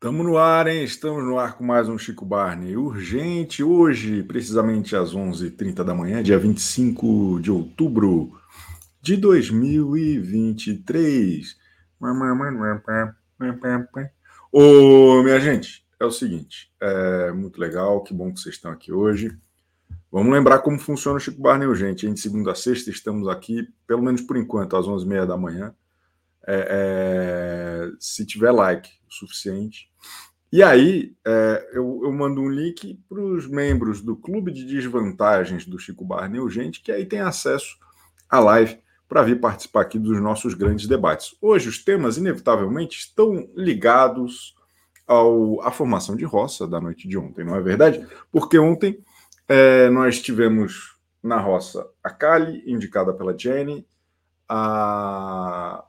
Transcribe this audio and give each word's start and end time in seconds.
Estamos 0.00 0.24
no 0.24 0.38
ar, 0.38 0.68
hein? 0.68 0.84
Estamos 0.84 1.24
no 1.24 1.40
ar 1.40 1.58
com 1.58 1.64
mais 1.64 1.88
um 1.88 1.98
Chico 1.98 2.24
Barney. 2.24 2.76
Urgente, 2.76 3.64
hoje, 3.64 4.22
precisamente 4.22 4.94
às 4.94 5.12
11h30 5.12 5.82
da 5.82 5.92
manhã, 5.92 6.22
dia 6.22 6.38
25 6.38 7.40
de 7.40 7.50
outubro 7.50 8.38
de 9.02 9.16
2023. 9.16 11.56
Ô, 14.52 15.20
minha 15.24 15.40
gente, 15.40 15.84
é 15.98 16.04
o 16.04 16.12
seguinte, 16.12 16.70
é 16.80 17.32
muito 17.32 17.60
legal, 17.60 18.04
que 18.04 18.14
bom 18.14 18.32
que 18.32 18.38
vocês 18.38 18.54
estão 18.54 18.70
aqui 18.70 18.92
hoje. 18.92 19.36
Vamos 20.12 20.32
lembrar 20.32 20.60
como 20.60 20.78
funciona 20.78 21.16
o 21.16 21.20
Chico 21.20 21.42
Barney 21.42 21.66
Urgente. 21.66 22.06
Hein? 22.06 22.14
De 22.14 22.20
segunda 22.20 22.52
a 22.52 22.54
sexta 22.54 22.88
estamos 22.88 23.26
aqui, 23.26 23.66
pelo 23.84 24.04
menos 24.04 24.20
por 24.20 24.36
enquanto, 24.36 24.76
às 24.76 24.86
11h30 24.86 25.26
da 25.26 25.36
manhã. 25.36 25.74
É, 26.50 27.90
é, 27.90 27.90
se 28.00 28.24
tiver 28.24 28.50
like 28.50 28.88
o 29.06 29.12
suficiente. 29.12 29.90
E 30.50 30.62
aí, 30.62 31.14
é, 31.26 31.70
eu, 31.74 32.00
eu, 32.04 32.10
mando 32.10 32.40
um 32.40 32.48
link 32.48 32.98
para 33.06 33.20
os 33.20 33.46
membros 33.46 34.00
do 34.00 34.16
Clube 34.16 34.50
de 34.50 34.64
Desvantagens 34.64 35.66
do 35.66 35.78
Chico 35.78 36.06
Barney 36.06 36.40
Urgente, 36.40 36.80
que 36.80 36.90
aí 36.90 37.04
tem 37.04 37.20
acesso 37.20 37.76
à 38.30 38.40
live 38.40 38.78
para 39.06 39.22
vir 39.22 39.40
participar 39.40 39.82
aqui 39.82 39.98
dos 39.98 40.18
nossos 40.22 40.54
grandes 40.54 40.86
debates. 40.86 41.36
Hoje, 41.40 41.68
os 41.68 41.84
temas, 41.84 42.16
inevitavelmente, 42.16 42.98
estão 42.98 43.46
ligados 43.54 44.56
ao, 45.06 45.60
à 45.60 45.70
formação 45.70 46.16
de 46.16 46.24
roça 46.24 46.66
da 46.66 46.80
noite 46.80 47.06
de 47.06 47.18
ontem, 47.18 47.44
não 47.44 47.54
é 47.54 47.60
verdade? 47.60 48.06
Porque 48.32 48.58
ontem 48.58 48.98
é, 49.46 49.90
nós 49.90 50.20
tivemos 50.20 50.96
na 51.22 51.38
roça 51.38 51.86
a 52.02 52.08
Kali, 52.08 52.62
indicada 52.66 53.12
pela 53.12 53.36
Jenny, 53.36 53.86
a 54.48 55.84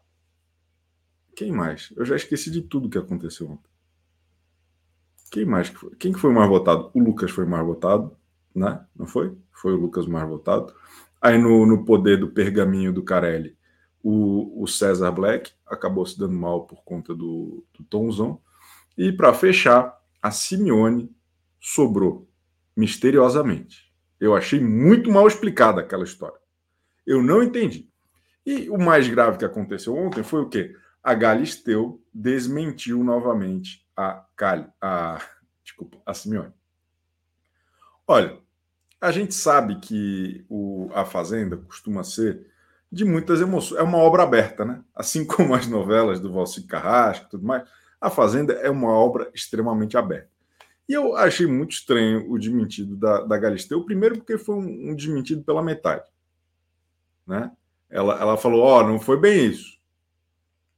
quem 1.39 1.53
mais? 1.53 1.93
Eu 1.95 2.03
já 2.03 2.17
esqueci 2.17 2.51
de 2.51 2.61
tudo 2.61 2.89
que 2.89 2.97
aconteceu 2.97 3.49
ontem. 3.49 3.69
Quem 5.31 5.45
mais? 5.45 5.71
Quem 5.97 6.11
que 6.11 6.19
foi 6.19 6.33
mais 6.33 6.49
votado? 6.49 6.91
O 6.93 6.99
Lucas 6.99 7.31
foi 7.31 7.45
mais 7.45 7.65
votado, 7.65 8.13
né? 8.53 8.85
Não 8.93 9.07
foi? 9.07 9.33
Foi 9.53 9.71
o 9.71 9.77
Lucas 9.77 10.05
mais 10.05 10.27
votado. 10.27 10.75
Aí 11.21 11.37
no, 11.37 11.65
no 11.65 11.85
poder 11.85 12.17
do 12.19 12.27
pergaminho 12.27 12.91
do 12.91 13.03
Carelli, 13.03 13.57
o, 14.03 14.61
o 14.61 14.67
César 14.67 15.11
Black 15.11 15.53
acabou 15.65 16.05
se 16.05 16.19
dando 16.19 16.33
mal 16.33 16.67
por 16.67 16.83
conta 16.83 17.15
do, 17.15 17.65
do 17.73 17.85
Tomzão. 17.85 18.41
E 18.97 19.13
para 19.13 19.33
fechar, 19.33 19.97
a 20.21 20.31
Simeone 20.31 21.09
sobrou 21.57 22.27
misteriosamente. 22.75 23.93
Eu 24.19 24.35
achei 24.35 24.59
muito 24.59 25.09
mal 25.09 25.25
explicada 25.25 25.79
aquela 25.79 26.03
história. 26.03 26.37
Eu 27.07 27.23
não 27.23 27.41
entendi. 27.41 27.89
E 28.45 28.69
o 28.69 28.77
mais 28.77 29.07
grave 29.07 29.37
que 29.37 29.45
aconteceu 29.45 29.95
ontem 29.95 30.21
foi 30.21 30.41
o 30.41 30.49
quê? 30.49 30.75
A 31.03 31.13
Galisteu 31.13 32.01
desmentiu 32.13 33.03
novamente 33.03 33.85
a, 33.95 34.25
Cali, 34.35 34.67
a, 34.81 35.21
desculpa, 35.63 35.97
a 36.05 36.13
Simeone. 36.13 36.53
Olha, 38.07 38.37
a 38.99 39.11
gente 39.11 39.33
sabe 39.33 39.79
que 39.79 40.45
o, 40.49 40.89
a 40.93 41.05
Fazenda 41.05 41.57
costuma 41.57 42.03
ser 42.03 42.47
de 42.91 43.05
muitas 43.05 43.39
emoções. 43.39 43.79
É 43.79 43.83
uma 43.83 43.97
obra 43.97 44.23
aberta, 44.23 44.65
né? 44.65 44.83
Assim 44.95 45.25
como 45.25 45.53
as 45.53 45.67
novelas 45.67 46.19
do 46.19 46.31
Valci 46.31 46.63
Carrasco 46.63 47.25
e 47.27 47.29
tudo 47.29 47.45
mais, 47.45 47.67
a 48.01 48.09
Fazenda 48.09 48.53
é 48.53 48.69
uma 48.69 48.91
obra 48.91 49.29
extremamente 49.33 49.97
aberta. 49.97 50.29
E 50.87 50.93
eu 50.93 51.15
achei 51.15 51.45
muito 51.45 51.71
estranho 51.71 52.29
o 52.31 52.37
desmentido 52.37 52.95
da, 52.95 53.21
da 53.21 53.37
Galisteu, 53.37 53.85
primeiro 53.85 54.17
porque 54.17 54.37
foi 54.39 54.55
um, 54.55 54.89
um 54.89 54.95
desmentido 54.95 55.43
pela 55.43 55.61
metade. 55.61 56.09
Né? 57.27 57.51
Ela, 57.89 58.19
ela 58.19 58.37
falou: 58.37 58.61
Ó, 58.61 58.79
oh, 58.79 58.87
não 58.87 58.99
foi 58.99 59.19
bem 59.19 59.45
isso 59.45 59.78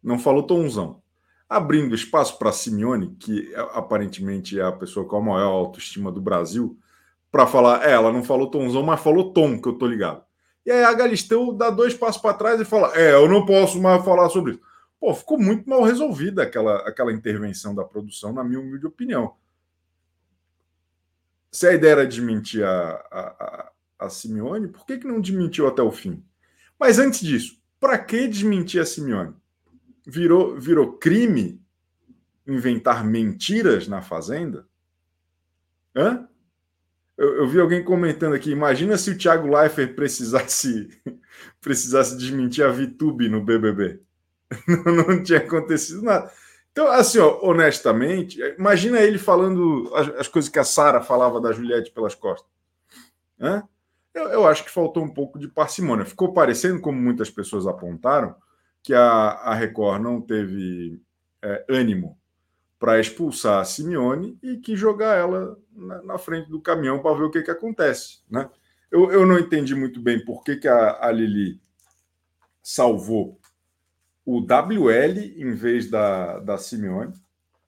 não 0.03 0.19
falou 0.19 0.43
Tonzão. 0.43 1.01
Abrindo 1.47 1.93
espaço 1.93 2.37
para 2.37 2.51
Simeone, 2.51 3.15
que 3.19 3.53
aparentemente 3.73 4.59
é 4.59 4.63
a 4.63 4.71
pessoa 4.71 5.05
com 5.05 5.17
a 5.17 5.21
maior 5.21 5.51
autoestima 5.51 6.11
do 6.11 6.21
Brasil, 6.21 6.79
para 7.31 7.47
falar, 7.47 7.87
é, 7.87 7.91
ela 7.91 8.11
não 8.11 8.23
falou 8.23 8.49
Tonzão, 8.49 8.83
mas 8.83 9.01
falou 9.01 9.33
Tom, 9.33 9.61
que 9.61 9.67
eu 9.67 9.73
tô 9.73 9.87
ligado. 9.87 10.23
E 10.65 10.71
aí 10.71 10.83
a 10.83 10.93
Galisteu 10.93 11.53
dá 11.53 11.69
dois 11.69 11.93
passos 11.93 12.21
para 12.21 12.35
trás 12.35 12.59
e 12.59 12.65
fala, 12.65 12.95
é, 12.95 13.13
eu 13.13 13.27
não 13.27 13.45
posso 13.45 13.81
mais 13.81 14.03
falar 14.03 14.29
sobre 14.29 14.53
isso. 14.53 14.61
Pô, 14.99 15.13
ficou 15.15 15.39
muito 15.39 15.67
mal 15.67 15.81
resolvida 15.81 16.43
aquela, 16.43 16.77
aquela 16.87 17.11
intervenção 17.11 17.73
da 17.73 17.83
produção, 17.83 18.31
na 18.31 18.43
minha 18.43 18.59
humilde 18.59 18.85
opinião. 18.85 19.33
Se 21.51 21.67
a 21.67 21.73
ideia 21.73 21.91
era 21.93 22.07
desmentir 22.07 22.63
a, 22.63 23.03
a, 23.11 23.19
a, 23.19 23.71
a 24.05 24.09
Simeone, 24.09 24.67
por 24.67 24.85
que, 24.85 24.99
que 24.99 25.07
não 25.07 25.19
desmentiu 25.19 25.67
até 25.67 25.81
o 25.81 25.91
fim? 25.91 26.23
Mas 26.79 26.99
antes 26.99 27.19
disso, 27.19 27.59
para 27.79 27.97
que 27.97 28.27
desmentir 28.27 28.79
a 28.79 28.85
Simeone? 28.85 29.33
Virou, 30.05 30.59
virou 30.59 30.93
crime 30.93 31.61
inventar 32.47 33.03
mentiras 33.05 33.87
na 33.87 34.01
Fazenda? 34.01 34.67
Hã? 35.95 36.27
Eu, 37.17 37.35
eu, 37.37 37.47
vi 37.47 37.59
alguém 37.59 37.83
comentando 37.83 38.33
aqui. 38.33 38.51
Imagina 38.51 38.97
se 38.97 39.11
o 39.11 39.17
Thiago 39.17 39.47
Leifert 39.47 39.93
precisasse, 39.93 40.89
precisasse 41.61 42.17
desmentir 42.17 42.65
a 42.65 42.71
VTube 42.71 43.29
no 43.29 43.43
BBB. 43.43 44.01
Não, 44.67 45.07
não, 45.07 45.23
tinha 45.23 45.39
acontecido 45.39 46.01
nada. 46.01 46.29
Então, 46.73 46.87
assim, 46.87 47.19
ó, 47.19 47.39
honestamente, 47.41 48.37
imagina 48.57 48.99
ele 48.99 49.17
falando 49.17 49.89
as, 49.95 50.09
as 50.19 50.27
coisas 50.27 50.49
que 50.49 50.59
a 50.59 50.63
Sara 50.65 50.99
falava 50.99 51.39
da 51.39 51.53
Juliette 51.53 51.91
pelas 51.91 52.15
costas. 52.15 52.49
Hã? 53.39 53.63
Eu, 54.13 54.23
eu 54.27 54.47
acho 54.47 54.63
que 54.63 54.69
faltou 54.69 55.03
um 55.03 55.13
pouco 55.13 55.39
de 55.39 55.47
parcimônia. 55.47 56.05
Ficou 56.05 56.33
parecendo, 56.33 56.81
como 56.81 56.99
muitas 56.99 57.29
pessoas 57.29 57.65
apontaram, 57.65 58.35
que 58.83 58.93
a, 58.93 59.03
a 59.03 59.53
Record 59.53 60.01
não 60.01 60.21
teve 60.21 61.01
é, 61.41 61.65
ânimo 61.69 62.17
para 62.79 62.99
expulsar 62.99 63.59
a 63.59 63.63
Simeone 63.63 64.39
e 64.41 64.57
que 64.57 64.75
jogar 64.75 65.15
ela 65.15 65.57
na, 65.71 66.01
na 66.01 66.17
frente 66.17 66.49
do 66.49 66.59
caminhão 66.59 66.99
para 66.99 67.15
ver 67.15 67.23
o 67.25 67.29
que, 67.29 67.43
que 67.43 67.51
acontece. 67.51 68.21
Né? 68.29 68.49
Eu, 68.89 69.11
eu 69.11 69.25
não 69.25 69.37
entendi 69.37 69.75
muito 69.75 70.01
bem 70.01 70.23
por 70.25 70.43
que, 70.43 70.55
que 70.55 70.67
a, 70.67 70.97
a 71.05 71.11
Lili 71.11 71.61
salvou 72.63 73.39
o 74.25 74.39
WL 74.39 75.19
em 75.37 75.53
vez 75.53 75.89
da, 75.89 76.39
da 76.39 76.57
Simeone. 76.57 77.13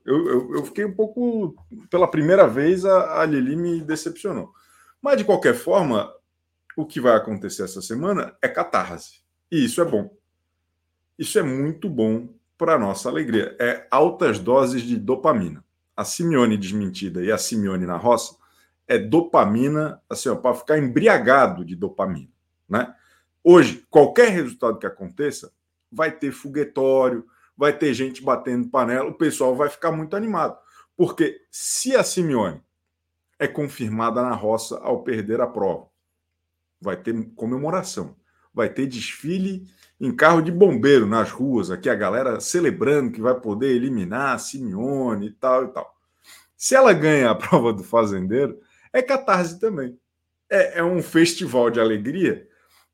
Eu, 0.05 0.27
eu, 0.27 0.55
eu, 0.55 0.65
fiquei 0.65 0.83
um 0.83 0.93
pouco. 0.93 1.55
Pela 1.89 2.09
primeira 2.09 2.47
vez, 2.47 2.83
a, 2.83 3.21
a 3.21 3.25
Lili 3.25 3.55
me 3.55 3.81
decepcionou. 3.81 4.51
Mas, 5.01 5.17
de 5.17 5.23
qualquer 5.23 5.53
forma, 5.53 6.13
o 6.75 6.85
que 6.85 6.99
vai 6.99 7.15
acontecer 7.15 7.63
essa 7.63 7.81
semana 7.81 8.35
é 8.41 8.47
catarse. 8.47 9.21
E 9.51 9.63
isso 9.63 9.81
é 9.81 9.85
bom. 9.85 10.13
Isso 11.17 11.37
é 11.37 11.43
muito 11.43 11.89
bom 11.89 12.29
para 12.57 12.79
nossa 12.79 13.09
alegria. 13.09 13.55
É 13.59 13.87
altas 13.91 14.39
doses 14.39 14.81
de 14.81 14.97
dopamina. 14.97 15.63
A 15.95 16.03
Simeone 16.03 16.57
desmentida 16.57 17.23
e 17.23 17.31
a 17.31 17.37
Simeone 17.37 17.85
na 17.85 17.97
roça 17.97 18.35
é 18.87 18.97
dopamina, 18.97 20.01
assim, 20.09 20.33
para 20.35 20.55
ficar 20.55 20.77
embriagado 20.77 21.63
de 21.63 21.75
dopamina, 21.75 22.31
né? 22.67 22.93
Hoje, 23.43 23.85
qualquer 23.89 24.29
resultado 24.29 24.79
que 24.79 24.85
aconteça, 24.85 25.51
vai 25.91 26.11
ter 26.11 26.31
foguetório, 26.31 27.25
vai 27.55 27.77
ter 27.77 27.93
gente 27.93 28.23
batendo 28.23 28.69
panela, 28.69 29.09
o 29.09 29.13
pessoal 29.13 29.55
vai 29.55 29.69
ficar 29.69 29.91
muito 29.91 30.15
animado. 30.15 30.57
Porque 30.95 31.41
se 31.51 31.95
a 31.95 32.03
Simeone 32.03 32.61
é 33.37 33.47
confirmada 33.47 34.21
na 34.21 34.33
roça 34.33 34.79
ao 34.79 35.03
perder 35.03 35.41
a 35.41 35.47
prova, 35.47 35.87
vai 36.79 36.97
ter 36.97 37.13
comemoração, 37.35 38.15
vai 38.53 38.69
ter 38.69 38.87
desfile 38.87 39.67
em 40.03 40.13
carro 40.13 40.41
de 40.41 40.51
bombeiro 40.51 41.05
nas 41.05 41.31
ruas, 41.31 41.71
aqui 41.71 41.89
a 41.89 41.95
galera 41.95 42.37
celebrando 42.41 43.09
que 43.09 43.21
vai 43.21 43.39
poder 43.39 43.73
eliminar 43.73 44.37
Simeone 44.37 45.27
e 45.27 45.31
tal 45.31 45.63
e 45.63 45.67
tal. 45.69 45.95
Se 46.57 46.75
ela 46.75 46.91
ganha 46.91 47.31
a 47.31 47.35
prova 47.39 47.71
do 47.71 47.85
fazendeiro, 47.85 48.59
é 48.91 49.01
catarse 49.01 49.57
também. 49.57 49.97
É, 50.49 50.79
é 50.79 50.83
um 50.83 51.01
festival 51.01 51.69
de 51.69 51.79
alegria, 51.79 52.45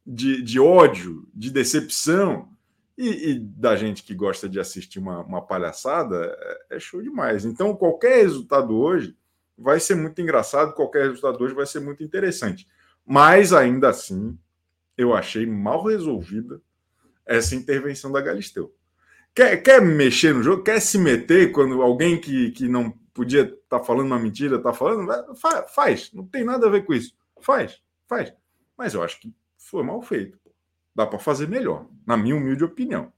de, 0.06 0.44
de 0.44 0.60
ódio, 0.60 1.28
de 1.34 1.50
decepção. 1.50 2.48
E, 2.96 3.32
e, 3.32 3.40
da 3.40 3.76
gente 3.76 4.04
que 4.04 4.14
gosta 4.14 4.48
de 4.48 4.60
assistir 4.60 5.00
uma, 5.00 5.24
uma 5.24 5.42
palhaçada, 5.42 6.38
é, 6.70 6.76
é 6.76 6.80
show 6.80 7.02
demais. 7.02 7.44
Então, 7.44 7.76
qualquer 7.76 8.18
resultado 8.18 8.78
hoje 8.78 9.18
vai 9.58 9.80
ser 9.80 9.96
muito 9.96 10.22
engraçado, 10.22 10.76
qualquer 10.76 11.08
resultado 11.08 11.44
hoje 11.44 11.56
vai 11.56 11.66
ser 11.66 11.80
muito 11.80 12.04
interessante. 12.04 12.68
Mas 13.04 13.52
ainda 13.52 13.90
assim, 13.90 14.38
eu 14.96 15.16
achei 15.16 15.48
mal 15.48 15.84
resolvida 15.84 16.62
essa 17.30 17.56
intervenção 17.56 18.12
da 18.12 18.20
Galisteu. 18.20 18.74
Quer, 19.36 19.58
quer 19.62 19.80
mexer 19.80 20.34
no 20.34 20.42
jogo? 20.42 20.64
Quer 20.64 20.80
se 20.80 20.98
meter 20.98 21.52
quando 21.52 21.82
alguém 21.84 22.20
que, 22.20 22.50
que 22.52 22.68
não 22.68 22.90
podia 23.14 23.42
estar 23.44 23.80
tá 23.80 23.84
falando 23.84 24.08
uma 24.08 24.20
mentira 24.20 24.56
está 24.56 24.74
falando? 24.74 25.36
Faz, 25.36 25.72
faz, 25.72 26.12
não 26.12 26.26
tem 26.26 26.44
nada 26.44 26.66
a 26.66 26.70
ver 26.70 26.86
com 26.86 26.94
isso. 26.94 27.14
Faz, 27.40 27.80
faz. 28.08 28.34
Mas 28.76 28.96
eu 28.96 29.04
acho 29.04 29.20
que 29.22 29.32
foi 29.58 29.84
mal 29.84 30.02
feito. 30.02 30.40
Dá 30.96 31.06
para 31.06 31.20
fazer 31.20 31.48
melhor, 31.48 31.86
na 32.06 32.18
minha 32.18 32.36
humilde 32.36 32.64
opinião. 32.64 33.14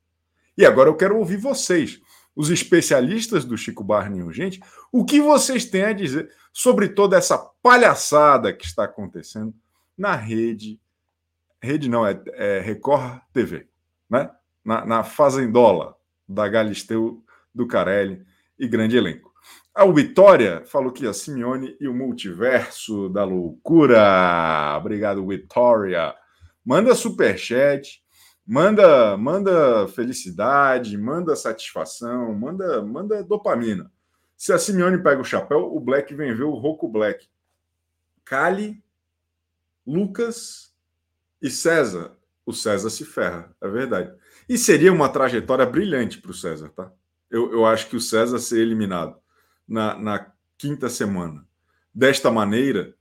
E 0.58 0.66
agora 0.66 0.90
eu 0.90 0.96
quero 0.96 1.18
ouvir 1.18 1.38
vocês, 1.38 2.02
os 2.36 2.50
especialistas 2.50 3.46
do 3.46 3.58
Chico 3.58 3.84
Barney 3.84 4.22
Urgente, 4.22 4.60
o 4.92 5.06
que 5.06 5.22
vocês 5.22 5.63
têm 5.63 5.86
a 5.86 5.94
dizer 5.94 6.30
sobre 6.52 6.90
toda 6.90 7.16
essa 7.18 7.38
palhaçada 7.38 8.52
que 8.52 8.66
está 8.66 8.84
acontecendo 8.84 9.56
na 9.98 10.16
rede. 10.16 10.80
Rede 11.62 11.90
não, 11.90 12.06
é, 12.06 12.22
é 12.34 12.60
Record 12.60 13.22
TV 13.31 13.70
né? 14.12 14.30
na, 14.63 14.86
na 14.86 15.04
fazendola 15.04 15.96
da 16.28 16.48
Galisteu, 16.48 17.24
do 17.54 17.66
Carelli 17.66 18.24
e 18.60 18.68
grande 18.68 18.98
elenco. 18.98 19.31
A 19.74 19.86
Vitória 19.86 20.63
falou 20.66 20.92
que 20.92 21.08
a 21.08 21.13
Simeone 21.13 21.78
e 21.80 21.88
o 21.88 21.94
multiverso 21.94 23.08
da 23.10 23.24
loucura. 23.24 24.75
Obrigado, 24.78 25.25
Vitória. 25.25 26.13
Manda 26.63 26.94
superchat, 26.94 28.04
manda, 28.46 29.16
manda 29.18 29.88
felicidade, 29.88 30.98
manda 30.98 31.36
satisfação, 31.36 32.34
manda, 32.34 32.81
manda 32.81 33.24
dopamina. 33.24 33.90
Se 34.36 34.52
a 34.52 34.60
Simeone 34.60 35.02
pega 35.02 35.22
o 35.22 35.25
chapéu, 35.25 35.74
o 35.74 35.80
Black 35.80 36.13
vem 36.13 36.36
ver 36.36 36.44
o 36.44 36.56
Roco 36.56 36.88
Black. 36.88 37.28
Cali, 38.25 38.84
Lucas 39.86 40.74
e 41.42 41.50
César. 41.50 42.18
O 42.45 42.53
César 42.53 42.89
se 42.89 43.05
ferra, 43.05 43.55
é 43.61 43.67
verdade. 43.67 44.13
E 44.49 44.57
seria 44.57 44.91
uma 44.91 45.09
trajetória 45.09 45.65
brilhante 45.65 46.19
para 46.19 46.31
o 46.31 46.33
César, 46.33 46.69
tá? 46.69 46.91
Eu, 47.29 47.51
eu 47.51 47.65
acho 47.65 47.88
que 47.88 47.95
o 47.95 48.01
César 48.01 48.39
ser 48.39 48.59
eliminado 48.59 49.15
na, 49.67 49.97
na 49.97 50.31
quinta 50.57 50.89
semana 50.89 51.45
desta 51.93 52.31
maneira, 52.31 52.95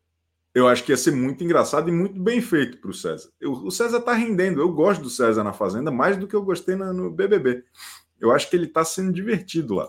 eu 0.55 0.67
acho 0.67 0.85
que 0.85 0.93
ia 0.93 0.97
ser 0.97 1.13
muito 1.13 1.45
engraçado 1.45 1.89
e 1.89 1.93
muito 1.93 2.21
bem 2.21 2.41
feito 2.41 2.79
para 2.79 2.91
o 2.91 2.95
César. 2.95 3.31
Eu, 3.41 3.53
o 3.53 3.71
César 3.71 3.99
está 3.99 4.13
rendendo. 4.13 4.61
Eu 4.61 4.73
gosto 4.73 5.03
do 5.03 5.11
César 5.11 5.45
na 5.45 5.53
Fazenda 5.53 5.91
mais 5.91 6.17
do 6.17 6.27
que 6.27 6.35
eu 6.35 6.43
gostei 6.43 6.75
na, 6.75 6.93
no 6.93 7.11
BBB. 7.11 7.65
Eu 8.21 8.33
acho 8.33 8.51
que 8.51 8.57
ele 8.57 8.67
está 8.67 8.85
sendo 8.85 9.13
divertido 9.13 9.75
lá. 9.75 9.89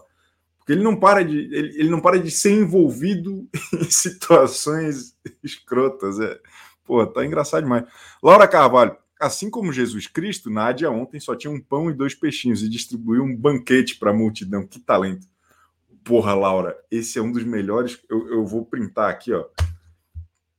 Porque 0.59 0.73
ele 0.73 0.83
não 0.83 0.95
para 0.95 1.23
de, 1.23 1.37
ele, 1.37 1.79
ele, 1.79 1.89
não 1.89 1.99
para 1.99 2.19
de 2.19 2.29
ser 2.29 2.51
envolvido 2.51 3.47
em 3.73 3.89
situações 3.89 5.17
escrotas. 5.43 6.19
É, 6.19 6.39
pô, 6.85 7.05
tá 7.07 7.25
engraçado 7.25 7.63
demais. 7.63 7.85
Laura 8.21 8.47
Carvalho, 8.47 8.95
assim 9.21 9.49
como 9.49 9.71
Jesus 9.71 10.07
Cristo, 10.07 10.49
Nádia 10.49 10.89
ontem 10.89 11.19
só 11.19 11.35
tinha 11.35 11.51
um 11.51 11.61
pão 11.61 11.89
e 11.89 11.93
dois 11.93 12.15
peixinhos 12.15 12.63
e 12.63 12.69
distribuiu 12.69 13.23
um 13.23 13.35
banquete 13.35 13.97
para 13.97 14.09
a 14.09 14.13
multidão. 14.13 14.65
Que 14.65 14.79
talento. 14.79 15.27
Porra, 16.03 16.33
Laura, 16.33 16.75
esse 16.89 17.19
é 17.19 17.21
um 17.21 17.31
dos 17.31 17.43
melhores. 17.43 17.99
Eu, 18.09 18.27
eu 18.27 18.45
vou 18.45 18.65
printar 18.65 19.09
aqui, 19.09 19.31
ó. 19.31 19.45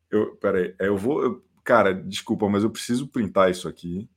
Eu, 0.09 0.37
peraí, 0.37 0.75
eu 0.79 0.97
vou. 0.97 1.23
Eu, 1.23 1.45
cara, 1.65 1.93
desculpa, 1.93 2.49
mas 2.49 2.63
eu 2.63 2.71
preciso 2.71 3.09
printar 3.09 3.51
isso 3.51 3.69
aqui. 3.69 4.09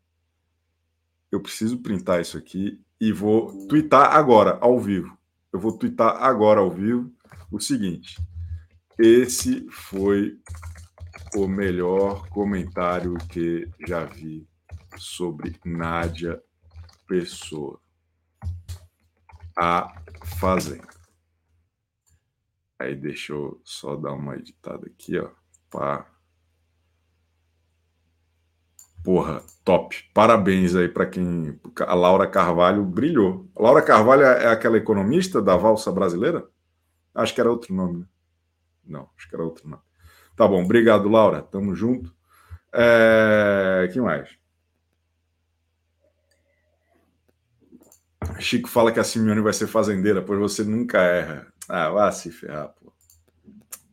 Eu 1.32 1.42
preciso 1.42 1.80
printar 1.80 2.22
isso 2.22 2.38
aqui 2.38 2.80
e 3.02 3.12
vou 3.12 3.68
twittar 3.68 4.16
agora, 4.16 4.58
ao 4.62 4.80
vivo. 4.80 5.18
Eu 5.52 5.60
vou 5.60 5.78
twittar 5.78 6.22
agora, 6.22 6.60
ao 6.60 6.72
vivo, 6.72 7.12
o 7.52 7.60
seguinte. 7.60 8.18
Esse 9.00 9.66
foi 9.70 10.40
o 11.34 11.48
melhor 11.48 12.28
comentário 12.30 13.16
que 13.30 13.70
já 13.88 14.06
vi 14.06 14.48
sobre 14.98 15.60
Nádia 15.66 16.42
Pessoa. 17.08 17.80
A 19.58 20.02
Fazenda. 20.40 20.88
Aí 22.78 22.96
deixa 22.96 23.34
eu 23.34 23.62
só 23.64 23.96
dar 23.96 24.14
uma 24.14 24.36
editada 24.36 24.86
aqui, 24.88 25.18
ó. 25.18 25.30
Pá. 25.70 26.06
Porra, 29.04 29.42
top. 29.64 30.10
Parabéns 30.14 30.76
aí 30.76 30.90
para 30.90 31.06
quem. 31.06 31.60
A 31.80 31.94
Laura 31.94 32.28
Carvalho 32.28 32.84
brilhou. 32.84 33.50
A 33.56 33.62
Laura 33.62 33.82
Carvalho 33.82 34.24
é 34.24 34.48
aquela 34.48 34.78
economista 34.78 35.42
da 35.42 35.56
valsa 35.56 35.92
brasileira? 35.92 36.48
Acho 37.14 37.34
que 37.34 37.40
era 37.40 37.50
outro 37.50 37.74
nome, 37.74 38.00
né? 38.00 38.08
Não, 38.84 39.10
acho 39.18 39.30
que 39.30 39.36
era 39.36 39.44
outro 39.44 39.68
nome. 39.70 39.82
Tá 40.36 40.48
bom, 40.48 40.64
obrigado, 40.64 41.08
Laura. 41.08 41.42
Tamo 41.42 41.74
junto. 41.76 42.14
É... 42.74 43.90
que 43.92 44.02
mais? 44.02 44.30
Chico 48.40 48.68
fala 48.68 48.92
que 48.92 49.00
a 49.00 49.04
Simeone 49.04 49.42
vai 49.42 49.54
ser 49.54 49.68
fazendeira, 49.68 50.22
pois 50.22 50.40
você 50.40 50.64
nunca 50.64 51.00
erra. 51.00 51.48
Ah, 51.70 51.90
vá 51.90 52.12
se 52.12 52.32
ferrar, 52.32 52.70
pô. 52.70 52.92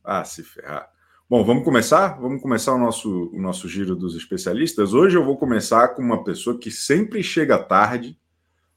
Ah, 0.02 0.24
se 0.24 0.42
ferrar. 0.42 0.90
Bom, 1.28 1.44
vamos 1.44 1.64
começar? 1.64 2.20
Vamos 2.20 2.42
começar 2.42 2.74
o 2.74 2.78
nosso, 2.78 3.30
o 3.32 3.40
nosso 3.40 3.68
giro 3.68 3.94
dos 3.94 4.16
especialistas. 4.16 4.92
Hoje 4.92 5.16
eu 5.16 5.24
vou 5.24 5.38
começar 5.38 5.88
com 5.88 6.02
uma 6.02 6.24
pessoa 6.24 6.58
que 6.58 6.70
sempre 6.70 7.22
chega 7.22 7.56
tarde, 7.56 8.18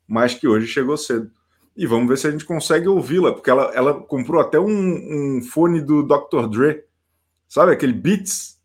mas 0.07 0.33
que 0.33 0.47
hoje 0.47 0.67
chegou 0.67 0.95
cedo. 0.95 1.31
E 1.75 1.85
vamos 1.85 2.07
ver 2.07 2.17
se 2.17 2.27
a 2.27 2.31
gente 2.31 2.45
consegue 2.45 2.87
ouvi-la, 2.87 3.33
porque 3.33 3.49
ela, 3.49 3.71
ela 3.73 3.93
comprou 3.93 4.39
até 4.39 4.57
um, 4.57 5.37
um 5.37 5.41
fone 5.41 5.81
do 5.81 6.03
Dr. 6.03 6.47
Dre, 6.47 6.85
sabe 7.55 7.71
aquele 7.71 7.93
Beats? 7.93 8.59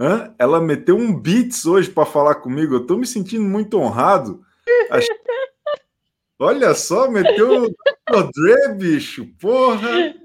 Hã? 0.00 0.34
Ela 0.38 0.62
meteu 0.62 0.96
um 0.96 1.14
Beats 1.14 1.66
hoje 1.66 1.90
para 1.90 2.06
falar 2.06 2.36
comigo. 2.36 2.74
Eu 2.74 2.80
estou 2.80 2.96
me 2.96 3.06
sentindo 3.06 3.44
muito 3.44 3.78
honrado. 3.78 4.42
Acho... 4.90 5.08
Olha 6.40 6.72
só, 6.72 7.10
meteu 7.10 7.64
o 7.64 7.68
Dr. 7.68 8.30
Dre, 8.32 8.74
bicho, 8.76 9.26
porra! 9.38 9.90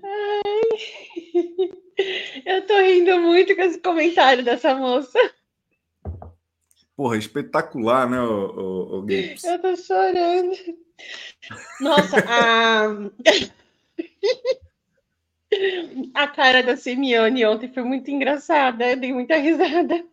Eu 2.45 2.65
tô 2.65 2.77
rindo 2.79 3.19
muito 3.19 3.55
com 3.55 3.61
esse 3.61 3.79
comentário 3.79 4.43
dessa 4.45 4.73
moça. 4.75 5.19
Porra, 6.95 7.17
espetacular, 7.17 8.09
né, 8.09 8.21
o, 8.21 9.01
o, 9.01 9.05
o 9.05 9.11
Eu 9.11 9.61
tô 9.61 9.75
chorando. 9.75 10.55
Nossa, 11.81 12.23
a... 12.27 12.87
a 16.13 16.27
cara 16.27 16.61
da 16.63 16.75
Simeone 16.75 17.45
ontem 17.45 17.71
foi 17.71 17.83
muito 17.83 18.09
engraçada. 18.09 18.91
Eu 18.91 18.97
dei 18.97 19.13
muita 19.13 19.35
risada. 19.37 20.03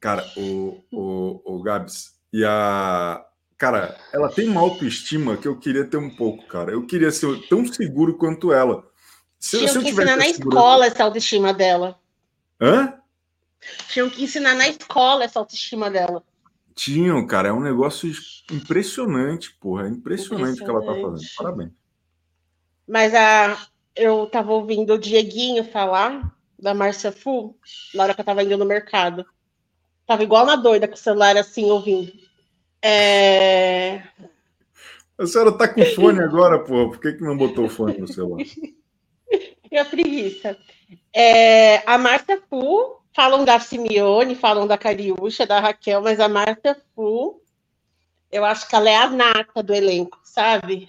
Cara, 0.00 0.26
o, 0.36 0.82
o, 0.90 1.42
o 1.44 1.62
Gabs 1.62 2.14
e 2.32 2.44
a. 2.44 3.24
Cara, 3.58 3.98
ela 4.12 4.30
tem 4.30 4.48
uma 4.48 4.62
autoestima 4.62 5.36
que 5.36 5.46
eu 5.46 5.58
queria 5.58 5.84
ter 5.84 5.98
um 5.98 6.08
pouco, 6.08 6.46
cara. 6.46 6.72
Eu 6.72 6.86
queria 6.86 7.10
ser 7.10 7.46
tão 7.48 7.66
seguro 7.66 8.16
quanto 8.16 8.52
ela. 8.52 8.88
Se, 9.38 9.58
Tinham 9.58 9.68
se 9.68 9.78
que 9.80 9.90
ensinar 9.90 10.16
na 10.16 10.26
escola 10.26 10.86
essa 10.86 11.04
autoestima 11.04 11.52
dela. 11.52 11.98
Hã? 12.58 12.94
Tinham 13.88 14.08
que 14.08 14.24
ensinar 14.24 14.54
na 14.54 14.66
escola 14.66 15.24
essa 15.24 15.38
autoestima 15.38 15.90
dela. 15.90 16.24
Tinham, 16.74 17.26
cara. 17.26 17.48
É 17.48 17.52
um 17.52 17.60
negócio 17.60 18.10
impressionante, 18.50 19.54
porra. 19.60 19.86
É 19.86 19.90
impressionante 19.90 20.62
o 20.62 20.64
que 20.64 20.70
ela 20.70 20.80
tá 20.80 20.94
fazendo. 20.94 21.30
Parabéns. 21.36 21.72
Mas 22.88 23.14
a, 23.14 23.58
eu 24.00 24.26
tava 24.26 24.52
ouvindo 24.52 24.94
o 24.94 24.98
Dieguinho 24.98 25.62
falar 25.62 26.34
da 26.58 26.72
Márcia 26.72 27.12
Fu 27.12 27.54
na 27.94 28.04
hora 28.04 28.14
que 28.14 28.20
eu 28.20 28.24
tava 28.24 28.42
indo 28.42 28.56
no 28.56 28.64
mercado. 28.64 29.26
Tava 30.06 30.22
igual 30.22 30.44
uma 30.44 30.56
doida 30.56 30.88
com 30.88 30.94
o 30.94 30.98
celular 30.98 31.36
assim, 31.36 31.70
ouvindo. 31.70 32.10
É... 32.82 34.02
A 35.18 35.26
senhora 35.26 35.52
tá 35.52 35.68
com 35.68 35.84
fone 35.84 36.20
agora, 36.20 36.58
porra. 36.58 36.88
Por 36.88 37.00
que, 37.00 37.12
que 37.12 37.22
não 37.22 37.36
botou 37.36 37.66
o 37.66 37.68
fone 37.68 37.98
no 37.98 38.08
celular? 38.08 38.42
e 39.70 39.76
a 39.76 39.84
preguiça. 39.84 40.56
É, 41.14 41.82
a 41.86 41.98
Marta 41.98 42.40
Fu, 42.48 43.02
falam 43.14 43.44
da 43.44 43.60
Simeone, 43.60 44.34
falam 44.34 44.66
da 44.66 44.78
Cariúcha, 44.78 45.46
da 45.46 45.60
Raquel, 45.60 46.00
mas 46.00 46.18
a 46.18 46.28
Marta 46.28 46.74
Fu, 46.94 47.42
eu 48.32 48.46
acho 48.46 48.66
que 48.66 48.74
ela 48.74 48.88
é 48.88 48.96
a 48.96 49.10
nata 49.10 49.62
do 49.62 49.74
elenco, 49.74 50.18
sabe? 50.24 50.88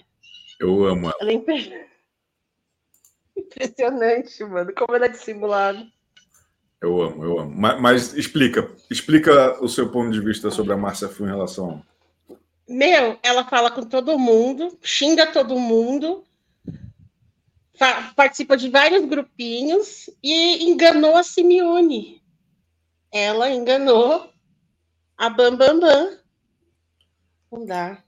Eu 0.58 0.84
amo 0.86 1.08
ela. 1.08 1.16
ela 1.20 1.30
é 1.30 1.34
impre... 1.34 1.91
impressionante, 3.52 4.44
mano, 4.44 4.72
como 4.74 4.96
ela 4.96 5.06
é 5.06 5.08
dissimulada. 5.08 5.86
Eu 6.80 7.00
amo, 7.00 7.24
eu 7.24 7.40
amo. 7.40 7.54
Mas, 7.56 7.80
mas, 7.80 8.14
explica, 8.14 8.68
explica 8.90 9.62
o 9.62 9.68
seu 9.68 9.88
ponto 9.90 10.10
de 10.10 10.20
vista 10.20 10.50
sobre 10.50 10.72
a 10.72 10.76
Márcia 10.76 11.08
Fu 11.08 11.24
em 11.24 11.28
relação. 11.28 11.82
Meu, 12.68 13.18
ela 13.22 13.44
fala 13.44 13.70
com 13.70 13.84
todo 13.84 14.18
mundo, 14.18 14.76
xinga 14.82 15.26
todo 15.26 15.58
mundo, 15.58 16.24
participa 18.16 18.56
de 18.56 18.68
vários 18.68 19.04
grupinhos 19.04 20.10
e 20.22 20.64
enganou 20.68 21.16
a 21.16 21.22
Simeone. 21.22 22.22
Ela 23.12 23.50
enganou 23.50 24.30
a 25.16 25.28
Bam 25.28 25.56
Bam 25.56 25.78
Bam. 25.78 26.18
Não 27.50 27.66
dá. 27.66 28.02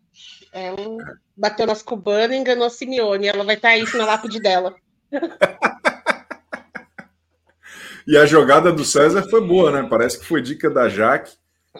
Ela 0.53 1.19
bateu 1.37 1.67
nas 1.67 1.83
cubanas 1.83 2.37
e 2.37 2.41
enganou 2.41 2.67
a 2.67 2.71
Simeone. 2.71 3.29
Ela 3.29 3.45
vai 3.45 3.57
estar 3.57 3.77
isso 3.77 3.97
na 3.99 4.07
lápide 4.07 4.41
dela. 4.41 4.75
e 8.07 8.17
a 8.17 8.27
jogada 8.27 8.73
do 8.73 8.85
César 8.85 9.23
foi 9.29 9.47
boa, 9.47 9.71
né? 9.71 9.87
Parece 9.89 10.19
que 10.19 10.27
foi 10.27 10.43
dica 10.43 10.71
da 10.71 10.89
Jaque 10.89 11.33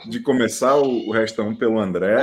de 0.07 0.21
começar 0.21 0.77
o, 0.77 1.09
o 1.09 1.13
restão 1.13 1.55
pelo 1.55 1.79
André. 1.79 2.17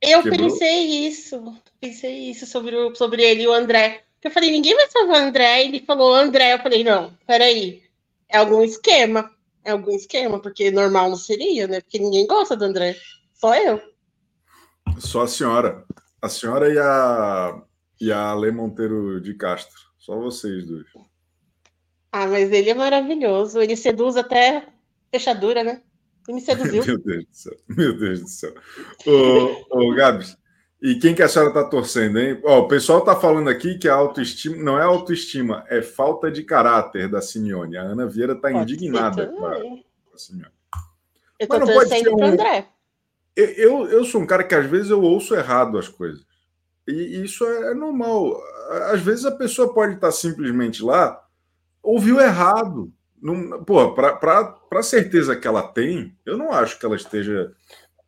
Eu 0.00 0.22
Quebrou. 0.22 0.48
pensei 0.48 1.06
isso. 1.06 1.54
Pensei 1.80 2.30
isso 2.30 2.46
sobre, 2.46 2.76
o, 2.76 2.94
sobre 2.94 3.22
ele 3.22 3.42
e 3.42 3.48
o 3.48 3.52
André. 3.52 4.02
Eu 4.22 4.30
falei, 4.30 4.50
ninguém 4.50 4.74
vai 4.74 4.88
salvar 4.90 5.22
o 5.22 5.26
André. 5.26 5.64
Ele 5.64 5.80
falou, 5.80 6.14
André. 6.14 6.54
Eu 6.54 6.58
falei, 6.58 6.84
não, 6.84 7.16
peraí. 7.26 7.82
É 8.28 8.38
algum 8.38 8.62
esquema. 8.62 9.30
É 9.64 9.70
algum 9.70 9.94
esquema, 9.94 10.40
porque 10.40 10.72
normal 10.72 11.10
não 11.10 11.16
seria, 11.16 11.68
né? 11.68 11.80
Porque 11.80 11.98
ninguém 11.98 12.26
gosta 12.26 12.56
do 12.56 12.64
André. 12.64 12.96
Só 13.32 13.54
eu. 13.54 13.80
Só 14.98 15.22
a 15.22 15.28
senhora. 15.28 15.84
A 16.20 16.28
senhora 16.28 16.72
e 16.72 16.78
a, 16.78 17.62
e 18.00 18.12
a 18.12 18.34
Lê 18.34 18.50
Monteiro 18.50 19.20
de 19.20 19.34
Castro. 19.34 19.91
Só 20.02 20.18
vocês 20.18 20.66
dois. 20.66 20.84
Ah, 22.10 22.26
mas 22.26 22.50
ele 22.50 22.70
é 22.70 22.74
maravilhoso. 22.74 23.60
Ele 23.60 23.76
seduz 23.76 24.16
até 24.16 24.66
fechadura, 25.12 25.62
né? 25.62 25.80
Ele 26.26 26.34
me 26.34 26.40
seduziu. 26.40 26.82
Meu 26.84 26.98
Deus 26.98 27.24
do 27.24 27.34
céu. 27.36 27.56
Meu 27.68 27.96
Deus 27.96 28.20
do 28.20 28.28
céu. 28.28 28.52
Ô, 29.06 29.64
ô 29.70 29.94
Gabs, 29.94 30.36
E 30.82 30.96
quem 30.96 31.14
que 31.14 31.22
a 31.22 31.28
senhora 31.28 31.50
está 31.50 31.62
torcendo, 31.62 32.18
hein? 32.18 32.40
Ó, 32.42 32.62
o 32.62 32.68
pessoal 32.68 32.98
está 32.98 33.14
falando 33.14 33.48
aqui 33.48 33.78
que 33.78 33.88
a 33.88 33.94
autoestima 33.94 34.56
não 34.56 34.76
é 34.76 34.82
autoestima, 34.82 35.64
é 35.68 35.80
falta 35.80 36.32
de 36.32 36.42
caráter 36.42 37.08
da 37.08 37.22
Simeone. 37.22 37.76
A 37.76 37.82
Ana 37.82 38.04
Vieira 38.04 38.32
está 38.32 38.50
indignada 38.50 39.28
com 39.28 39.46
a, 39.46 39.54
Simeone. 40.16 40.52
Eu 41.38 41.44
estou 41.44 41.60
torcendo 41.60 42.10
para 42.10 42.14
o 42.14 42.20
um... 42.20 42.24
André. 42.24 42.68
Eu, 43.36 43.86
eu 43.86 44.04
sou 44.04 44.20
um 44.20 44.26
cara 44.26 44.42
que 44.42 44.54
às 44.54 44.66
vezes 44.66 44.90
eu 44.90 45.00
ouço 45.00 45.32
errado 45.36 45.78
as 45.78 45.88
coisas. 45.88 46.26
E 46.88 47.22
isso 47.22 47.44
é 47.46 47.72
normal. 47.72 48.36
Às 48.90 49.00
vezes 49.00 49.24
a 49.24 49.32
pessoa 49.32 49.72
pode 49.72 49.94
estar 49.94 50.10
simplesmente 50.12 50.82
lá, 50.82 51.24
ouviu 51.82 52.20
errado. 52.20 52.92
Não, 53.20 53.62
pô, 53.64 53.94
para 53.94 54.82
certeza 54.82 55.36
que 55.36 55.46
ela 55.46 55.62
tem, 55.62 56.16
eu 56.26 56.36
não 56.36 56.52
acho 56.52 56.78
que 56.78 56.84
ela 56.84 56.96
esteja 56.96 57.52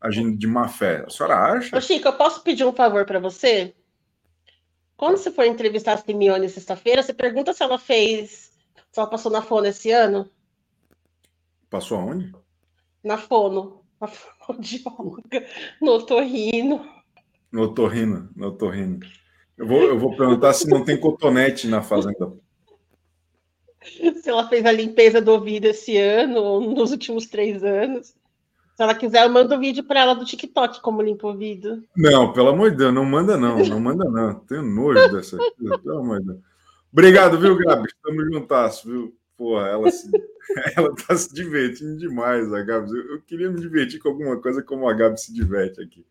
agindo 0.01 0.37
de 0.37 0.47
má 0.47 0.69
fé. 0.69 1.05
A 1.07 1.11
senhora 1.11 1.37
acha? 1.37 1.77
Ô, 1.77 1.81
Chico, 1.81 2.09
eu 2.09 2.13
posso 2.13 2.43
pedir 2.43 2.65
um 2.65 2.73
favor 2.73 3.05
para 3.05 3.21
você? 3.21 3.75
Quando 4.97 5.17
você 5.17 5.31
for 5.31 5.45
entrevistar 5.45 5.95
a 5.95 5.99
Simeone 5.99 6.49
sexta-feira, 6.49 7.03
você 7.03 7.13
pergunta 7.13 7.53
se 7.53 7.63
ela 7.63 7.79
fez. 7.79 8.53
Se 8.93 9.01
ela 9.01 9.09
passou 9.09 9.31
na 9.31 9.43
Fono 9.43 9.67
esse 9.67 9.91
ano. 9.91 10.31
Passou 11.71 11.99
aonde? 11.99 12.33
Na 13.03 13.19
Fono. 13.19 13.85
Na 14.01 14.09
fonoaudióloga. 14.09 15.47
No 15.81 15.93
otorrino. 15.93 16.85
No 17.51 17.63
otorrino, 17.63 18.29
no 18.35 18.49
otorrino. 18.49 19.01
Eu 19.57 19.67
vou, 19.67 19.83
eu 19.83 19.99
vou 19.99 20.17
perguntar 20.17 20.53
se 20.53 20.69
não 20.69 20.85
tem 20.85 20.99
cotonete 20.99 21.69
na 21.69 21.83
fazenda. 21.83 22.33
Se 23.83 24.29
ela 24.29 24.49
fez 24.49 24.65
a 24.65 24.73
limpeza 24.73 25.21
do 25.21 25.33
ouvido 25.33 25.67
esse 25.67 25.97
ano, 25.97 26.41
ou 26.41 26.61
nos 26.61 26.91
últimos 26.91 27.27
três 27.27 27.63
anos. 27.63 28.15
Se 28.77 28.83
ela 28.83 28.95
quiser, 28.95 29.25
eu 29.25 29.31
mando 29.31 29.55
um 29.55 29.61
vídeo 29.61 29.85
para 29.85 30.01
ela 30.01 30.15
do 30.15 30.25
TikTok, 30.25 30.81
como 30.81 31.01
limpa 31.01 31.29
o 31.29 31.31
ouvido. 31.31 31.85
Não, 31.97 32.33
pelo 32.33 32.49
amor 32.49 32.73
de 32.73 32.79
Deus, 32.79 32.93
não 32.93 33.05
manda 33.05 33.37
não, 33.37 33.59
não 33.59 33.79
manda 33.79 34.05
não. 34.05 34.35
Tenho 34.41 34.63
nojo 34.63 35.13
dessa 35.13 35.37
coisa, 35.37 35.79
pelo 35.79 35.99
amor 35.99 36.21
de 36.21 36.27
Deus. 36.27 36.39
Obrigado, 36.93 37.39
viu, 37.39 37.57
Gabi? 37.57 37.87
Estamos 37.87 38.25
juntas, 38.25 38.83
viu? 38.85 39.17
Porra, 39.37 39.69
ela, 39.69 39.91
se... 39.91 40.11
ela 40.77 40.93
tá 40.95 41.17
se 41.17 41.33
divertindo 41.33 41.99
demais, 41.99 42.53
a 42.53 42.63
Gabi. 42.63 42.91
Eu 42.91 43.21
queria 43.23 43.49
me 43.49 43.61
divertir 43.61 44.01
com 44.01 44.09
alguma 44.09 44.41
coisa 44.41 44.61
como 44.61 44.89
a 44.89 44.93
Gabi 44.93 45.21
se 45.21 45.33
diverte 45.33 45.81
aqui. 45.81 46.05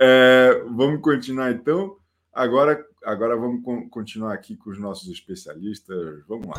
É, 0.00 0.64
vamos 0.70 1.00
continuar 1.00 1.52
então. 1.52 1.96
Agora, 2.34 2.82
agora 3.04 3.36
vamos 3.36 3.62
continuar 3.90 4.32
aqui 4.32 4.56
com 4.56 4.70
os 4.70 4.80
nossos 4.80 5.10
especialistas. 5.10 6.24
Vamos 6.26 6.46
lá. 6.46 6.54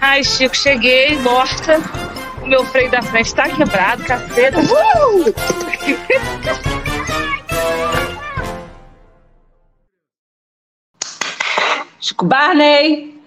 Ai, 0.00 0.22
Chico, 0.22 0.54
cheguei, 0.54 1.18
morta. 1.20 1.78
O 2.42 2.46
meu 2.46 2.62
freio 2.66 2.90
da 2.90 3.00
frente 3.00 3.28
está 3.28 3.48
quebrado, 3.48 4.04
caceta. 4.04 4.58
Uh! 4.60 5.34
Chico 11.98 12.26
Barney. 12.26 13.18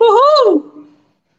Uhul! 0.00 0.75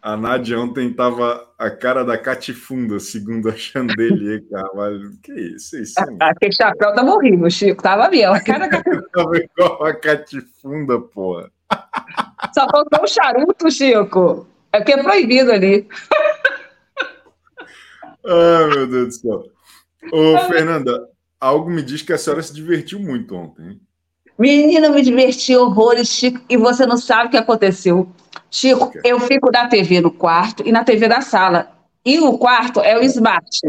A 0.01 0.16
Nádia 0.16 0.60
ontem 0.60 0.94
tava 0.94 1.48
a 1.58 1.70
cara 1.70 2.04
da 2.04 2.18
catifunda, 2.18 3.00
segundo 3.00 3.50
a 3.50 3.56
Chandelier 3.56 4.44
Carvalho. 4.50 5.12
Que 5.22 5.34
isso? 5.34 5.77
isso 5.77 5.96
Aquele 6.20 6.51
chapéu 6.51 6.94
tava 6.94 7.12
horrível, 7.12 7.50
Chico. 7.50 7.82
Tava 7.82 8.10
mesmo. 8.10 8.34
A 8.34 8.39
cara 8.39 8.68
da 8.68 8.82
tava 9.12 9.38
igual 9.38 9.84
a 9.84 9.94
catifunda, 9.94 11.00
porra. 11.00 11.51
Só 12.54 12.68
faltou 12.70 13.04
um 13.04 13.08
charuto, 13.08 13.72
Chico. 13.72 14.48
É 14.72 14.80
porque 14.80 14.94
é 14.94 15.04
proibido 15.04 15.51
ali. 15.51 15.88
Ai, 18.25 18.68
meu 18.68 18.88
Deus 18.88 19.08
do 19.08 19.12
céu. 19.13 19.44
Ô, 20.12 20.38
Fernanda, 20.48 21.08
algo 21.39 21.70
me 21.70 21.82
diz 21.82 22.01
que 22.01 22.13
a 22.13 22.18
senhora 22.18 22.44
se 22.44 22.54
divertiu 22.54 23.00
muito 23.00 23.36
ontem, 23.36 23.63
hein? 23.63 23.82
Menina, 24.38 24.89
me 24.89 25.01
diverti 25.01 25.56
horrores, 25.56 26.10
Chico, 26.10 26.39
e 26.48 26.58
você 26.58 26.86
não 26.86 26.98
sabe 26.98 27.27
o 27.27 27.32
que 27.32 27.38
aconteceu. 27.38 28.08
Chico, 28.51 28.91
eu 29.03 29.20
fico 29.20 29.51
da 29.51 29.67
TV 29.67 30.00
no 30.00 30.12
quarto 30.12 30.63
e 30.65 30.72
na 30.72 30.84
TV 30.84 31.08
da 31.08 31.22
sala. 31.22 31.72
E 32.06 32.20
o 32.20 32.38
quarto 32.38 32.79
é 32.79 32.98
o 32.98 33.03
Smart. 33.03 33.60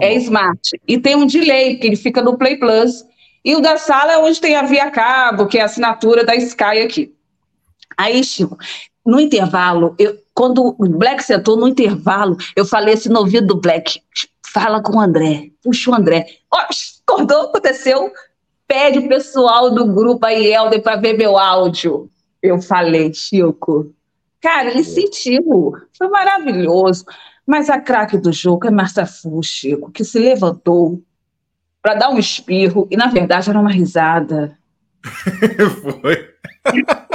É 0.00 0.14
Smart. 0.14 0.60
E 0.86 0.98
tem 0.98 1.14
um 1.14 1.26
delay, 1.26 1.76
que 1.76 1.86
ele 1.86 1.96
fica 1.96 2.20
no 2.20 2.36
Play 2.36 2.56
Plus. 2.56 3.04
E 3.44 3.54
o 3.54 3.60
da 3.60 3.76
sala 3.76 4.12
é 4.12 4.18
onde 4.18 4.40
tem 4.40 4.56
a 4.56 4.62
Via 4.62 4.90
Cabo, 4.90 5.46
que 5.46 5.58
é 5.58 5.62
a 5.62 5.66
assinatura 5.66 6.24
da 6.24 6.34
Sky 6.34 6.80
aqui. 6.82 7.14
Aí, 7.96 8.24
Chico, 8.24 8.58
no 9.06 9.20
intervalo, 9.20 9.94
eu, 9.98 10.18
quando 10.34 10.74
o 10.78 10.88
Black 10.88 11.22
sentou 11.22 11.56
no 11.56 11.68
intervalo, 11.68 12.36
eu 12.56 12.64
falei 12.64 12.94
assim 12.94 13.08
no 13.08 13.20
ouvido 13.20 13.46
do 13.46 13.60
Black: 13.60 14.00
fala 14.46 14.82
com 14.82 14.96
o 14.96 15.00
André, 15.00 15.50
puxa 15.62 15.90
o 15.90 15.94
André. 15.94 16.26
Ó, 16.50 16.58
acordou, 17.06 17.42
aconteceu. 17.42 18.10
Pede 18.66 18.98
o 18.98 19.08
pessoal 19.08 19.70
do 19.70 19.86
grupo 19.86 20.24
aí, 20.26 20.52
Helder, 20.52 20.82
para 20.82 20.96
ver 20.96 21.16
meu 21.16 21.38
áudio. 21.38 22.08
Eu 22.42 22.60
falei, 22.60 23.12
Chico. 23.12 23.92
Cara, 24.40 24.70
ele 24.70 24.84
sentiu. 24.84 25.72
Foi 25.96 26.08
maravilhoso. 26.08 27.04
Mas 27.46 27.68
a 27.68 27.78
craque 27.80 28.16
do 28.16 28.32
jogo 28.32 28.66
é 28.66 28.70
Marcia 28.70 29.06
Fu, 29.06 29.42
Chico, 29.42 29.90
que 29.90 30.04
se 30.04 30.18
levantou 30.18 31.02
para 31.82 31.94
dar 31.94 32.10
um 32.10 32.18
espirro 32.18 32.88
e, 32.90 32.96
na 32.96 33.08
verdade, 33.08 33.50
era 33.50 33.60
uma 33.60 33.70
risada. 33.70 34.56
Foi. 35.82 36.30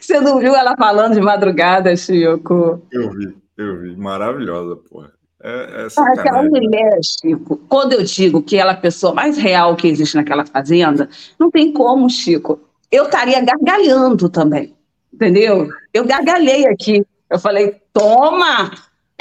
Você 0.00 0.20
não 0.20 0.38
viu 0.38 0.54
ela 0.54 0.74
falando 0.76 1.14
de 1.14 1.20
madrugada, 1.20 1.96
Chico? 1.96 2.82
Eu 2.90 3.10
vi, 3.10 3.36
eu 3.56 3.80
vi. 3.80 3.96
Maravilhosa, 3.96 4.76
pô. 4.76 5.04
É, 5.46 5.86
é 5.86 6.18
aquela 6.18 6.42
mulher, 6.42 6.98
Chico, 7.02 7.58
quando 7.68 7.92
eu 7.92 8.02
digo 8.02 8.42
que 8.42 8.56
ela 8.56 8.72
é 8.72 8.74
a 8.74 8.80
pessoa 8.80 9.12
mais 9.12 9.36
real 9.36 9.76
que 9.76 9.86
existe 9.86 10.16
naquela 10.16 10.46
fazenda, 10.46 11.06
não 11.38 11.50
tem 11.50 11.70
como, 11.70 12.08
Chico. 12.08 12.58
Eu 12.90 13.04
estaria 13.04 13.44
gargalhando 13.44 14.30
também, 14.30 14.74
entendeu? 15.12 15.68
Eu 15.92 16.06
gargalhei 16.06 16.66
aqui. 16.66 17.04
Eu 17.28 17.38
falei, 17.38 17.76
toma, 17.92 18.70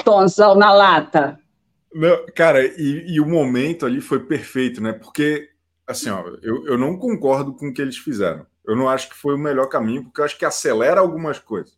Tonzão 0.02 0.56
na 0.56 0.72
lata. 0.72 1.38
Meu, 1.94 2.26
cara, 2.34 2.66
e, 2.66 3.16
e, 3.16 3.20
o 3.20 3.28
momento 3.28 3.86
ali 3.86 4.00
foi 4.00 4.22
perfeito, 4.22 4.82
né? 4.82 4.94
Porque, 4.94 5.50
assim, 5.86 6.10
ó, 6.10 6.24
eu, 6.42 6.66
eu 6.68 6.78
não 6.78 6.98
concordo 6.98 7.54
com 7.54 7.68
o 7.68 7.74
que 7.74 7.82
eles 7.82 7.98
fizeram. 7.98 8.46
Eu 8.66 8.78
não 8.78 8.88
acho 8.88 9.10
que 9.10 9.16
foi 9.16 9.36
o 9.36 9.40
melhor 9.40 9.68
caminho, 9.68 10.04
porque 10.04 10.22
eu 10.22 10.26
acho 10.26 10.38
que 10.38 10.46
acelera 10.46 11.02
algumas 11.02 11.38
coisas. 11.38 11.74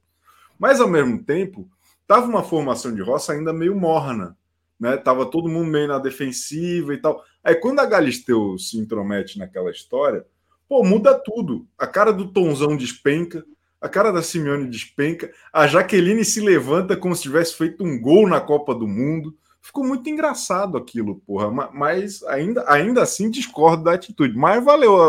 Mas, 0.59 0.79
ao 0.79 0.87
mesmo 0.87 1.23
tempo, 1.23 1.67
tava 2.07 2.27
uma 2.27 2.43
formação 2.43 2.93
de 2.93 3.01
roça 3.01 3.33
ainda 3.33 3.53
meio 3.53 3.75
morna, 3.75 4.37
né? 4.79 4.97
Tava 4.97 5.25
todo 5.25 5.49
mundo 5.49 5.69
meio 5.69 5.87
na 5.87 5.99
defensiva 5.99 6.93
e 6.93 6.97
tal. 6.97 7.23
Aí, 7.43 7.55
quando 7.55 7.79
a 7.79 7.85
Galisteu 7.85 8.57
se 8.57 8.77
intromete 8.77 9.37
naquela 9.37 9.71
história, 9.71 10.25
pô, 10.67 10.83
muda 10.83 11.13
tudo. 11.13 11.67
A 11.77 11.87
cara 11.87 12.11
do 12.11 12.31
Tonzão 12.31 12.75
despenca, 12.75 13.45
a 13.79 13.87
cara 13.87 14.11
da 14.11 14.21
Simeone 14.21 14.67
despenca, 14.67 15.31
a 15.53 15.67
Jaqueline 15.67 16.25
se 16.25 16.41
levanta 16.41 16.97
como 16.97 17.15
se 17.15 17.23
tivesse 17.23 17.55
feito 17.55 17.83
um 17.83 17.99
gol 17.99 18.27
na 18.27 18.41
Copa 18.41 18.73
do 18.73 18.87
Mundo. 18.87 19.35
Ficou 19.61 19.83
muito 19.83 20.09
engraçado 20.09 20.77
aquilo, 20.77 21.21
porra. 21.25 21.49
Mas 21.71 22.23
ainda, 22.23 22.63
ainda 22.67 23.03
assim 23.03 23.29
discordo 23.29 23.83
da 23.83 23.93
atitude. 23.93 24.35
Mas 24.35 24.63
valeu 24.63 25.01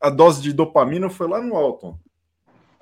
a, 0.00 0.08
a 0.08 0.10
dose 0.10 0.42
de 0.42 0.52
dopamina 0.52 1.08
foi 1.10 1.28
lá 1.28 1.40
no 1.40 1.56
Alton. 1.56 1.98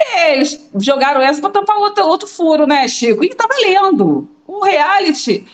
É, 0.01 0.35
eles 0.37 0.69
jogaram 0.77 1.21
essa 1.21 1.41
para 1.41 1.51
tapar 1.51 1.77
outro, 1.77 2.07
outro 2.07 2.29
furo, 2.29 2.67
né, 2.67 2.87
Chico? 2.87 3.25
E 3.25 3.35
tá 3.35 3.47
valendo. 3.49 4.29
O 4.47 4.65
reality. 4.65 5.47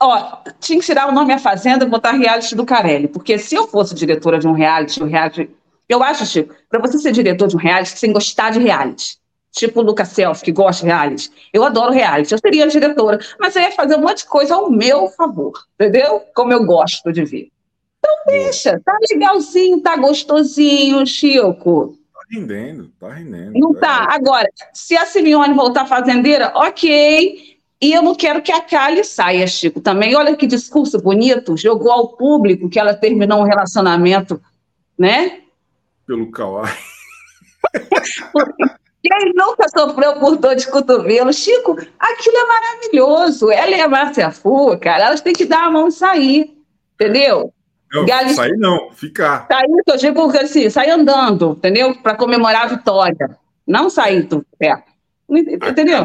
Ó, 0.00 0.38
tinha 0.60 0.78
que 0.78 0.86
tirar 0.86 1.08
o 1.08 1.12
nome 1.12 1.32
A 1.32 1.38
Fazenda 1.38 1.84
e 1.84 1.88
botar 1.88 2.12
reality 2.12 2.54
do 2.54 2.64
Carelli. 2.64 3.08
Porque 3.08 3.38
se 3.38 3.54
eu 3.54 3.66
fosse 3.66 3.94
diretora 3.94 4.38
de 4.38 4.46
um 4.46 4.52
reality, 4.52 5.02
um 5.02 5.06
reality. 5.06 5.50
Eu 5.88 6.02
acho, 6.02 6.24
Chico, 6.24 6.54
para 6.68 6.80
você 6.80 6.98
ser 6.98 7.12
diretor 7.12 7.48
de 7.48 7.56
um 7.56 7.58
reality, 7.58 7.90
você 7.90 8.00
tem 8.00 8.10
que 8.10 8.14
gostar 8.14 8.50
de 8.50 8.60
reality. 8.60 9.18
Tipo 9.52 9.80
o 9.80 9.82
Lucas 9.82 10.08
Self, 10.08 10.42
que 10.42 10.50
gosta 10.50 10.82
de 10.82 10.88
reality. 10.88 11.30
Eu 11.52 11.62
adoro 11.64 11.92
reality, 11.92 12.32
eu 12.32 12.38
seria 12.38 12.66
diretora. 12.66 13.18
Mas 13.38 13.54
eu 13.54 13.62
ia 13.62 13.70
fazer 13.70 13.96
um 13.96 14.00
monte 14.00 14.18
de 14.18 14.26
coisa 14.26 14.54
ao 14.54 14.70
meu 14.70 15.08
favor, 15.08 15.52
entendeu? 15.74 16.22
Como 16.34 16.52
eu 16.52 16.64
gosto 16.64 17.12
de 17.12 17.24
ver. 17.24 17.48
Então 17.98 18.16
deixa, 18.26 18.80
tá 18.84 18.98
legalzinho, 19.10 19.80
tá 19.80 19.96
gostosinho, 19.96 21.06
Chico. 21.06 21.96
Tá 22.34 22.40
rendendo, 22.40 22.88
tá 22.98 23.08
rendendo. 23.10 23.52
Não 23.54 23.72
tá. 23.74 24.06
tá. 24.06 24.14
Agora, 24.14 24.48
se 24.72 24.96
a 24.96 25.06
Simeone 25.06 25.54
voltar 25.54 25.86
fazendeira, 25.86 26.52
ok. 26.54 27.54
E 27.80 27.92
eu 27.92 28.02
não 28.02 28.14
quero 28.14 28.42
que 28.42 28.50
a 28.50 28.60
Kali 28.60 29.04
saia, 29.04 29.46
Chico, 29.46 29.80
também. 29.80 30.16
Olha 30.16 30.36
que 30.36 30.46
discurso 30.46 31.00
bonito, 31.00 31.56
jogou 31.56 31.92
ao 31.92 32.16
público 32.16 32.68
que 32.68 32.78
ela 32.78 32.94
terminou 32.94 33.40
um 33.40 33.44
relacionamento, 33.44 34.40
né? 34.98 35.40
Pelo 36.06 36.30
Kawai. 36.30 36.72
Quem 39.02 39.32
nunca 39.34 39.68
sofreu 39.68 40.18
por 40.18 40.36
dor 40.36 40.56
de 40.56 40.66
cotovelo? 40.66 41.30
Chico, 41.30 41.72
aquilo 41.98 42.36
é 42.36 42.46
maravilhoso. 42.46 43.50
Ela 43.50 43.76
e 43.76 43.80
a 43.80 43.88
Márcia 43.88 44.30
Fu, 44.30 44.78
cara, 44.78 45.04
elas 45.04 45.20
têm 45.20 45.34
que 45.34 45.44
dar 45.44 45.64
a 45.64 45.70
mão 45.70 45.88
e 45.88 45.92
sair, 45.92 46.56
entendeu? 46.94 47.52
Não, 48.02 48.28
sair 48.34 48.56
não, 48.56 48.90
ficar. 48.92 49.46
Sair, 49.46 49.68
eu 49.86 49.96
digo 49.96 50.36
assim, 50.36 50.68
sair 50.68 50.90
andando, 50.90 51.52
entendeu? 51.52 51.94
Para 51.94 52.16
comemorar 52.16 52.64
a 52.64 52.76
vitória. 52.76 53.38
Não 53.66 53.88
sair 53.88 54.24
do 54.24 54.44
pé. 54.58 54.84
Entendeu? 55.28 56.04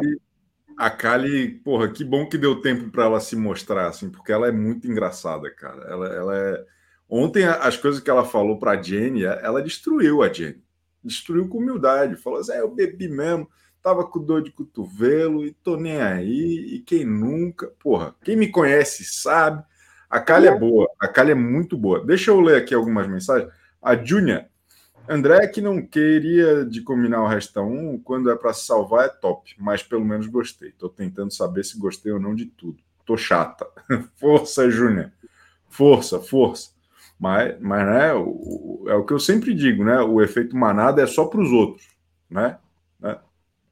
A 0.78 0.90
Kali, 0.90 1.50
porra, 1.50 1.90
que 1.90 2.06
bom 2.06 2.28
que 2.28 2.38
deu 2.38 2.62
tempo 2.62 2.90
para 2.90 3.06
ela 3.06 3.20
se 3.20 3.36
mostrar, 3.36 3.88
assim, 3.88 4.10
porque 4.10 4.32
ela 4.32 4.48
é 4.48 4.52
muito 4.52 4.88
engraçada, 4.88 5.50
cara. 5.50 5.84
Ela, 5.90 6.08
ela 6.08 6.38
é. 6.38 6.66
Ontem, 7.10 7.44
as 7.44 7.76
coisas 7.76 8.00
que 8.00 8.10
ela 8.10 8.24
falou 8.24 8.58
para 8.60 8.72
a 8.72 8.82
Jenny, 8.82 9.24
ela 9.24 9.62
destruiu 9.62 10.22
a 10.22 10.32
Jenny. 10.32 10.64
Destruiu 11.04 11.50
com 11.50 11.58
humildade. 11.58 12.16
Falou 12.16 12.40
assim: 12.40 12.54
é, 12.54 12.62
eu 12.62 12.70
bebi 12.70 13.10
mesmo, 13.10 13.50
tava 13.82 14.06
com 14.06 14.24
dor 14.24 14.44
de 14.44 14.52
cotovelo 14.52 15.44
e 15.44 15.52
tô 15.52 15.76
nem 15.76 16.00
aí. 16.00 16.76
E 16.76 16.80
quem 16.80 17.04
nunca? 17.04 17.74
Porra, 17.80 18.16
quem 18.24 18.38
me 18.38 18.50
conhece 18.50 19.04
sabe. 19.04 19.64
A 20.10 20.20
Kali 20.20 20.48
é 20.48 20.58
boa, 20.58 20.90
a 21.00 21.08
Kali 21.08 21.32
é 21.32 21.36
muito 21.36 21.78
boa. 21.78 22.04
Deixa 22.04 22.32
eu 22.32 22.40
ler 22.42 22.58
aqui 22.58 22.74
algumas 22.74 23.08
mensagens. 23.08 23.52
A 23.82 23.96
Júnia, 23.96 24.50
André 25.08 25.48
que 25.48 25.60
não 25.60 25.82
queria 25.82 26.64
de 26.66 26.82
combinar 26.82 27.24
o 27.24 27.28
resta 27.28 27.62
um, 27.62 27.98
quando 27.98 28.30
é 28.30 28.36
para 28.36 28.54
se 28.54 28.66
salvar 28.66 29.06
é 29.06 29.10
top, 29.10 29.56
mas 29.58 29.82
pelo 29.82 30.06
menos 30.06 30.28
gostei. 30.28 30.72
Tô 30.72 30.88
tentando 30.88 31.32
saber 31.32 31.64
se 31.64 31.80
gostei 31.80 32.12
ou 32.12 32.20
não 32.20 32.36
de 32.36 32.46
tudo. 32.46 32.78
Tô 33.06 33.18
chata. 33.18 33.68
Força, 34.18 34.70
Júnia. 34.70 35.12
Força, 35.68 36.20
força. 36.20 36.72
Mas, 37.20 37.60
mas 37.60 37.86
né, 37.86 38.14
o, 38.14 38.86
é 38.88 38.94
o 38.94 39.04
que 39.04 39.14
eu 39.14 39.20
sempre 39.20 39.54
digo, 39.54 39.84
né? 39.84 40.00
O 40.00 40.22
efeito 40.22 40.56
manada 40.56 41.02
é 41.02 41.08
só 41.08 41.26
para 41.26 41.42
os 41.42 41.52
outros, 41.52 41.88
né? 42.30 42.58
né? 43.00 43.18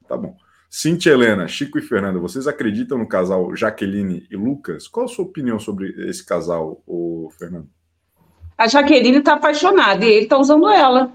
Tá 0.08 0.18
bom. 0.18 0.36
Cintia 0.70 1.14
Helena, 1.14 1.48
Chico 1.48 1.80
e 1.80 1.82
Fernanda, 1.82 2.20
vocês 2.20 2.48
acreditam 2.48 2.98
no 2.98 3.08
casal 3.08 3.56
Jaqueline 3.56 4.28
e 4.30 4.36
Lucas? 4.36 4.88
Qual 4.88 5.06
a 5.06 5.10
sua 5.10 5.26
opinião 5.26 5.58
sobre 5.60 5.90
esse 6.10 6.26
casal, 6.26 6.82
o 6.86 7.30
Fernando? 7.38 7.70
A 8.58 8.68
Jaqueline 8.68 9.18
está 9.18 9.34
apaixonada 9.34 10.06
e 10.06 10.10
ele 10.10 10.24
está 10.24 10.38
usando 10.38 10.68
ela. 10.68 11.12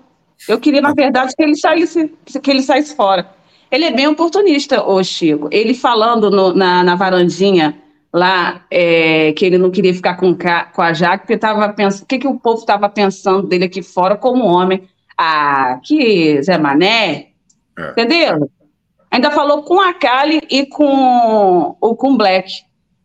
Eu 0.49 0.59
queria, 0.59 0.81
na 0.81 0.95
verdade, 0.95 1.35
que 1.37 1.43
ele 1.43 1.57
saísse, 1.57 2.13
que 2.43 2.51
ele 2.51 2.63
saísse 2.63 2.97
fora. 2.97 3.31
Ele 3.71 3.85
é 3.85 3.93
bem 3.93 4.07
oportunista, 4.07 4.83
o 4.85 5.03
Chico. 5.03 5.49
Ele 5.51 5.75
falando 5.75 6.31
no, 6.31 6.55
na, 6.55 6.83
na 6.83 6.95
varandinha 6.95 7.81
lá 8.13 8.65
é, 8.71 9.33
que 9.33 9.45
ele 9.45 9.59
não 9.59 9.71
queria 9.71 9.95
ficar 9.95 10.17
com, 10.17 10.37
com 10.37 10.83
a 10.83 10.93
Jaque, 10.93 11.25
porque 11.25 11.35
estava 11.35 11.69
pensando, 11.73 12.03
o 12.03 12.07
que, 12.07 12.19
que 12.19 12.27
o 12.27 12.39
povo 12.39 12.61
estava 12.61 12.89
pensando 12.89 13.47
dele 13.49 13.65
aqui 13.65 13.83
fora 13.83 14.17
como 14.17 14.45
homem? 14.45 14.89
Ah, 15.17 15.81
que 15.83 16.43
Zé 16.43 16.59
Mané, 16.59 17.29
é. 17.79 17.91
entendeu? 17.91 18.51
Ainda 19.13 19.31
falou 19.31 19.63
com 19.63 19.79
a 19.79 19.93
Kali 19.93 20.41
e 20.51 20.65
com 20.65 21.77
o 21.79 21.95
com 21.95 22.17
Black. 22.17 22.51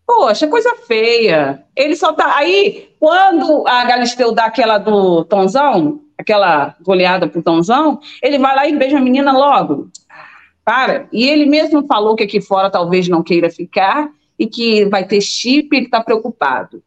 Poxa, 0.06 0.48
coisa 0.48 0.74
feia. 0.88 1.66
Ele 1.76 1.98
só 1.98 2.14
tá. 2.14 2.38
Aí, 2.38 2.90
quando 2.98 3.68
a 3.68 3.84
Galisteu 3.84 4.32
dá 4.32 4.46
aquela 4.46 4.78
do 4.78 5.26
Tonzão, 5.26 6.00
aquela 6.18 6.78
goleada 6.82 7.28
pro 7.28 7.44
Tonzão, 7.44 8.00
ele 8.24 8.40
vai 8.40 8.56
lá 8.56 8.66
e 8.66 8.78
beija 8.78 8.98
a 8.98 9.02
menina 9.02 9.34
logo. 9.34 9.90
Para. 10.64 11.10
E 11.12 11.28
ele 11.28 11.46
mesmo 11.46 11.86
falou 11.86 12.16
que 12.16 12.24
aqui 12.24 12.40
fora 12.40 12.70
talvez 12.70 13.10
não 13.10 13.22
queira 13.22 13.50
ficar, 13.50 14.10
e 14.40 14.48
que 14.48 14.86
vai 14.86 15.06
ter 15.06 15.20
chip, 15.20 15.76
ele 15.76 15.88
está 15.88 16.02
preocupado. 16.02 16.82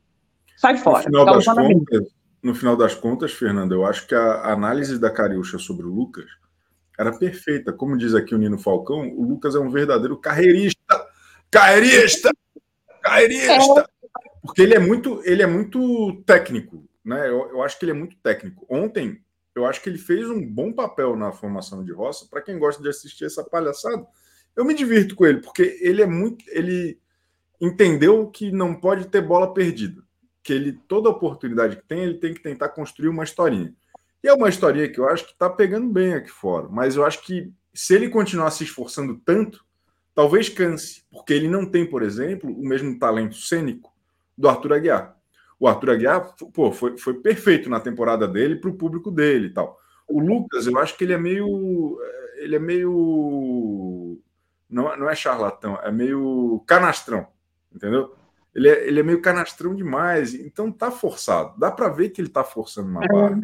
Sai 0.57 0.79
fora. 0.79 1.05
No 1.11 1.19
final, 1.19 1.27
tá 1.27 1.33
das 1.33 1.45
contas, 1.45 2.07
no 2.43 2.55
final 2.55 2.77
das 2.77 2.95
contas, 2.95 3.33
Fernanda, 3.33 3.75
eu 3.75 3.85
acho 3.85 4.07
que 4.07 4.15
a 4.15 4.51
análise 4.51 4.99
da 4.99 5.11
Cariúcha 5.11 5.59
sobre 5.59 5.85
o 5.85 5.91
Lucas 5.91 6.40
era 7.01 7.17
perfeita. 7.17 7.73
Como 7.73 7.97
diz 7.97 8.15
aqui 8.15 8.35
o 8.35 8.39
Nino 8.39 8.59
Falcão, 8.59 9.09
o 9.09 9.25
Lucas 9.25 9.55
é 9.55 9.59
um 9.59 9.71
verdadeiro 9.71 10.17
carreirista. 10.19 11.09
Carreirista! 11.51 12.31
Carreirista! 13.03 13.81
É. 13.81 13.85
Porque 14.43 14.63
ele 14.63 14.75
é 14.75 14.79
muito, 14.79 15.23
ele 15.25 15.43
é 15.43 15.47
muito 15.47 16.23
técnico, 16.27 16.85
né? 17.05 17.29
Eu, 17.29 17.51
eu 17.51 17.63
acho 17.63 17.79
que 17.79 17.85
ele 17.85 17.93
é 17.93 17.95
muito 17.95 18.17
técnico. 18.17 18.67
Ontem, 18.69 19.21
eu 19.55 19.67
acho 19.67 19.83
que 19.83 19.89
ele 19.89 19.99
fez 19.99 20.29
um 20.29 20.45
bom 20.45 20.73
papel 20.73 21.17
na 21.17 21.33
formação 21.33 21.85
de 21.85 21.93
roça. 21.93 22.27
Para 22.31 22.43
quem 22.43 22.59
gosta 22.59 22.83
de 22.83 22.89
assistir 22.89 23.25
essa 23.25 23.43
palhaçada, 23.43 24.07
eu 24.55 24.65
me 24.65 24.75
divirto 24.75 25.15
com 25.15 25.27
ele, 25.27 25.41
porque 25.41 25.79
ele 25.81 26.03
é 26.03 26.07
muito. 26.07 26.45
Ele, 26.49 27.01
entendeu 27.61 28.27
que 28.29 28.51
não 28.51 28.75
pode 28.75 29.07
ter 29.09 29.21
bola 29.21 29.53
perdida, 29.53 30.03
que 30.43 30.53
ele 30.53 30.73
toda 30.89 31.11
oportunidade 31.11 31.77
que 31.77 31.87
tem, 31.87 32.01
ele 32.01 32.15
tem 32.15 32.33
que 32.33 32.41
tentar 32.41 32.71
construir 32.71 33.09
uma 33.09 33.25
historinha. 33.25 33.75
E 34.23 34.29
é 34.29 34.35
uma 34.35 34.49
historinha 34.49 34.89
que 34.89 35.01
eu 35.01 35.09
acho 35.09 35.27
que 35.27 35.33
está 35.33 35.49
pegando 35.49 35.89
bem 35.89 36.15
aqui 36.15 36.31
fora, 36.31 36.69
mas 36.69 36.97
eu 36.97 37.05
acho 37.05 37.23
que 37.23 37.53
se 37.73 37.95
ele 37.95 38.09
continuar 38.09 38.51
se 38.51 38.65
esforçando 38.65 39.21
tanto, 39.25 39.65
talvez 40.15 40.49
canse, 40.49 41.05
porque 41.11 41.33
ele 41.33 41.49
não 41.49 41.65
tem, 41.65 41.87
por 41.87 42.03
exemplo, 42.03 42.51
o 42.51 42.67
mesmo 42.67 42.99
talento 42.99 43.37
cênico 43.37 43.93
do 44.37 44.49
Arthur 44.49 44.75
Aguiar. 44.75 45.17
O 45.59 45.69
Arthur 45.69 45.91
Aguiar 45.91 46.35
pô, 46.53 46.73
foi, 46.73 46.97
foi 46.99 47.15
perfeito 47.15 47.71
na 47.71 47.81
temporada 47.81 48.27
dele 48.27 48.57
para 48.57 48.71
o 48.71 48.77
público 48.77 49.11
dele 49.11 49.49
e 49.49 49.51
tal. 49.51 49.79
O 50.09 50.21
Lucas, 50.21 50.67
eu 50.67 50.79
acho 50.79 50.97
que 50.97 51.05
ele 51.05 51.13
é 51.13 51.19
meio. 51.19 51.99
Ele 52.37 52.57
é 52.57 52.59
meio. 52.59 54.19
Não, 54.69 54.97
não 54.97 55.09
é 55.09 55.15
charlatão, 55.15 55.79
é 55.83 55.93
meio 55.93 56.63
canastrão 56.67 57.27
entendeu? 57.75 58.15
Ele 58.55 58.69
é, 58.69 58.89
ele 58.89 59.01
é 59.01 59.03
meio 59.03 59.23
canastrão 59.23 59.75
demais, 59.75 60.35
então 60.35 60.73
tá 60.73 60.91
forçado. 60.91 61.59
Dá 61.59 61.71
para 61.71 61.89
ver 61.89 62.11
que 62.11 62.21
ele 62.21 62.29
tá 62.29 62.43
forçando 62.43 62.89
uma 62.89 63.01
barra. 63.01 63.41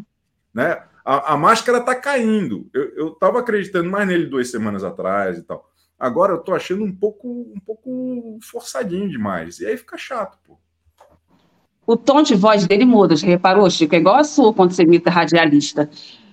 Né? 0.57 0.83
A, 1.05 1.35
a, 1.35 1.37
máscara 1.37 1.83
tá 1.83 1.95
caindo. 1.95 2.67
Eu, 2.73 2.89
eu 2.97 3.11
tava 3.11 3.41
acreditando 3.41 3.91
mais 3.91 4.09
nele 4.09 4.25
duas 4.25 4.51
semanas 4.51 4.83
atrás 4.83 5.37
e 5.37 5.43
tal. 5.43 5.71
Agora 5.99 6.33
eu 6.33 6.39
tô 6.39 6.55
achando 6.55 6.83
um 6.83 6.91
pouco, 6.91 7.29
um 7.29 7.61
pouco 7.61 8.39
forçadinho 8.43 9.07
demais. 9.07 9.61
E 9.61 9.67
aí 9.67 9.77
fica 9.77 9.99
chato, 9.99 10.39
pô. 10.47 10.57
O 11.87 11.95
tom 11.95 12.23
de 12.23 12.35
voz 12.35 12.67
dele 12.67 12.87
muda, 12.87 13.15
já 13.15 13.27
reparou, 13.27 13.69
Chico? 13.69 13.95
É 13.95 13.99
igual 13.99 14.17
a 14.17 14.25
sua 14.25 14.53
quando 14.53 14.73
você 14.73 14.83
imita 14.83 15.11
radialista. 15.11 15.91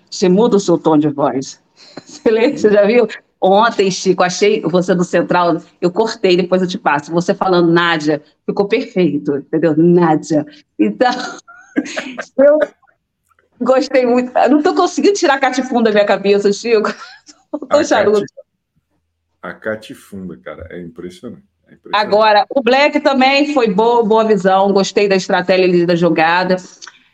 Você 0.10 0.30
muda 0.30 0.56
o 0.56 0.60
seu 0.60 0.78
tom 0.78 0.98
de 0.98 1.10
voz. 1.10 1.62
Você, 2.06 2.32
lê, 2.32 2.56
você 2.56 2.72
já 2.72 2.86
viu? 2.86 3.08
Ontem, 3.42 3.92
Chico, 3.92 4.24
achei 4.24 4.62
você 4.62 4.96
do 4.96 5.04
Central, 5.04 5.58
eu 5.82 5.92
cortei, 5.92 6.38
depois 6.38 6.62
eu 6.62 6.68
te 6.68 6.78
passo. 6.78 7.12
Você 7.12 7.34
falando 7.34 7.72
Nádia, 7.72 8.22
ficou 8.46 8.68
perfeito, 8.68 9.36
entendeu? 9.38 9.76
Nádia. 9.76 10.46
Então, 10.80 11.12
eu 12.38 12.60
gostei 13.60 14.06
muito. 14.06 14.38
Eu 14.38 14.50
não 14.50 14.58
estou 14.60 14.76
conseguindo 14.76 15.14
tirar 15.16 15.36
a 15.36 15.40
catifunda 15.40 15.90
da 15.90 15.94
minha 15.94 16.06
cabeça, 16.06 16.52
Chico. 16.52 16.94
Tô 17.70 17.84
charuto. 17.84 18.26
A 19.42 19.54
catifunda, 19.54 20.38
cara, 20.38 20.68
é 20.72 20.82
impressionante. 20.82 21.44
é 21.68 21.74
impressionante. 21.74 22.08
Agora, 22.08 22.46
o 22.50 22.62
Black 22.62 23.00
também 23.02 23.54
foi 23.54 23.68
boa, 23.68 24.04
boa 24.04 24.24
visão, 24.24 24.72
gostei 24.72 25.08
da 25.08 25.16
estratégia 25.16 25.86
da 25.86 25.96
jogada. 25.96 26.56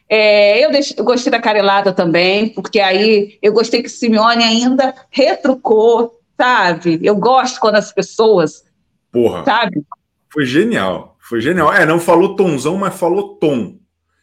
É, 0.08 0.66
eu, 0.66 0.72
eu, 0.98 1.04
gostei 1.04 1.32
da 1.32 1.40
carelada 1.40 1.94
também, 1.94 2.50
porque 2.50 2.80
aí 2.80 3.38
eu 3.42 3.54
gostei 3.54 3.84
que 3.84 3.90
Simeone 3.90 4.44
ainda 4.44 4.94
retrucou 5.10 6.20
sabe? 6.40 7.00
Eu 7.04 7.18
gosto 7.18 7.60
quando 7.60 7.76
as 7.76 7.92
pessoas. 7.92 8.64
Porra. 9.12 9.44
Sabe? 9.44 9.84
Foi 10.32 10.46
genial. 10.46 11.18
Foi 11.20 11.42
genial. 11.42 11.74
É, 11.74 11.86
não 11.86 12.00
falou 12.00 12.36
tonzão, 12.36 12.78
mas 12.78 12.98
falou 12.98 13.36
tom. 13.36 13.78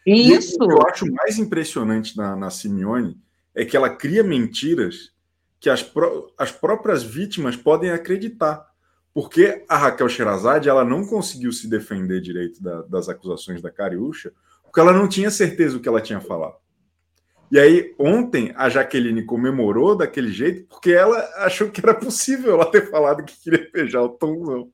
Isso. 0.06 0.56
E 0.60 0.64
o 0.64 0.68
que 0.68 0.72
eu 0.72 0.86
acho 0.86 1.12
mais 1.12 1.36
impressionante 1.38 2.16
na, 2.16 2.36
na 2.36 2.48
Simeone 2.48 3.18
é 3.52 3.64
que 3.64 3.76
ela 3.76 3.90
cria 3.90 4.22
mentiras 4.22 5.10
que 5.58 5.68
as, 5.68 5.82
pró 5.82 6.30
as 6.38 6.52
próprias 6.52 7.02
vítimas 7.02 7.56
podem 7.56 7.90
acreditar. 7.90 8.64
Porque 9.12 9.64
a 9.66 9.78
Raquel 9.78 10.08
Sherazade 10.08 10.68
ela 10.68 10.84
não 10.84 11.04
conseguiu 11.04 11.50
se 11.50 11.68
defender 11.68 12.20
direito 12.20 12.62
da, 12.62 12.82
das 12.82 13.08
acusações 13.08 13.62
da 13.62 13.70
Cariúcha, 13.70 14.30
porque 14.62 14.78
ela 14.78 14.92
não 14.92 15.08
tinha 15.08 15.30
certeza 15.30 15.74
do 15.74 15.80
que 15.80 15.88
ela 15.88 16.02
tinha 16.02 16.20
falado. 16.20 16.56
E 17.50 17.58
aí, 17.58 17.94
ontem, 17.98 18.52
a 18.56 18.68
Jaqueline 18.68 19.24
comemorou 19.24 19.96
daquele 19.96 20.32
jeito 20.32 20.66
porque 20.68 20.90
ela 20.90 21.18
achou 21.36 21.70
que 21.70 21.80
era 21.80 21.94
possível 21.94 22.54
ela 22.54 22.70
ter 22.70 22.90
falado 22.90 23.24
que 23.24 23.40
queria 23.40 23.70
beijar 23.72 24.02
o 24.02 24.10
Tomzão. 24.10 24.68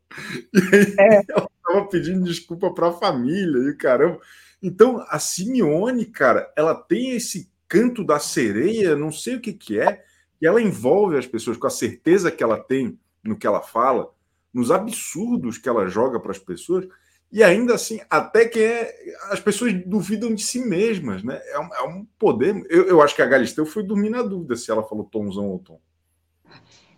E 0.53 0.77
aí, 0.77 0.95
é. 0.99 1.23
ela 1.29 1.49
estava 1.57 1.87
pedindo 1.87 2.25
desculpa 2.25 2.73
para 2.75 2.89
a 2.89 2.93
família 2.93 3.71
e 3.71 3.77
caramba. 3.77 4.19
Então, 4.63 5.05
a 5.09 5.19
Simeone, 5.19 6.07
cara, 6.07 6.53
ela 6.57 6.75
tem 6.75 7.11
esse 7.11 7.51
canto 7.69 8.05
da 8.05 8.19
sereia, 8.19 8.95
não 8.95 9.11
sei 9.11 9.37
o 9.37 9.41
que, 9.41 9.53
que 9.53 9.81
é, 9.81 10.05
e 10.41 10.47
ela 10.47 10.61
envolve 10.61 11.17
as 11.17 11.27
pessoas 11.27 11.57
com 11.57 11.67
a 11.67 11.71
certeza 11.71 12.31
que 12.31 12.43
ela 12.43 12.59
tem 12.59 12.99
no 13.25 13.37
que 13.37 13.47
ela 13.47 13.61
fala, 13.61 14.11
nos 14.53 14.71
absurdos 14.71 15.59
que 15.59 15.69
ela 15.69 15.89
joga 15.89 16.21
para 16.21 16.33
as 16.33 16.39
pessoas. 16.39 16.87
E 17.31 17.43
ainda 17.43 17.75
assim, 17.75 18.01
até 18.11 18.45
que 18.45 18.61
é, 18.61 18.95
as 19.31 19.41
pessoas 19.41 19.73
duvidam 19.87 20.35
de 20.35 20.43
si 20.43 20.59
mesmas, 20.59 21.23
né? 21.23 21.41
É 21.47 21.59
um, 21.59 21.75
é 21.75 21.83
um 21.85 22.07
poder. 22.19 22.67
Eu, 22.69 22.89
eu, 22.89 23.01
acho 23.01 23.17
que 23.17 23.23
a 23.23 23.27
Galisteu 23.27 23.65
foi 23.65 23.83
dormir 23.83 24.11
na 24.11 24.21
dúvida 24.21 24.55
se 24.55 24.71
ela 24.71 24.83
falou 24.83 25.05
tomzão 25.05 25.47
ou 25.47 25.59
tom. 25.59 25.81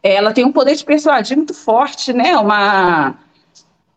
Ela 0.03 0.33
tem 0.33 0.45
um 0.45 0.53
poder 0.53 0.75
de 0.75 0.85
persuadir 0.85 1.37
muito 1.37 1.55
forte, 1.55 2.13
né? 2.13 2.37
Uma. 2.37 3.17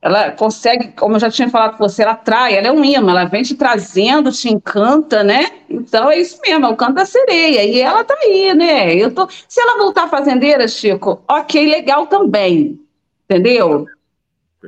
Ela 0.01 0.31
consegue, 0.31 0.89
como 0.89 1.15
eu 1.15 1.19
já 1.19 1.29
tinha 1.29 1.49
falado 1.49 1.77
com 1.77 1.87
você, 1.87 2.03
ela 2.03 2.11
atrai, 2.11 2.55
ela 2.55 2.67
é 2.67 2.71
um 2.71 2.85
imã, 2.85 3.11
ela 3.11 3.25
vem 3.25 3.41
te 3.41 3.55
trazendo, 3.55 4.31
te 4.31 4.47
encanta, 4.47 5.23
né? 5.23 5.51
Então 5.69 6.09
é 6.09 6.19
isso 6.19 6.39
mesmo, 6.41 6.65
é 6.65 6.69
o 6.69 6.75
canto 6.75 6.93
da 6.93 7.05
sereia. 7.05 7.63
E 7.63 7.79
ela 7.79 8.03
tá 8.03 8.15
aí, 8.23 8.53
né? 8.53 8.93
Eu 8.93 9.13
tô... 9.13 9.27
Se 9.47 9.59
ela 9.59 9.77
voltar 9.77 10.07
fazendeira, 10.07 10.67
Chico, 10.67 11.23
ok, 11.27 11.65
legal 11.67 12.05
também. 12.07 12.79
Entendeu? 13.25 13.87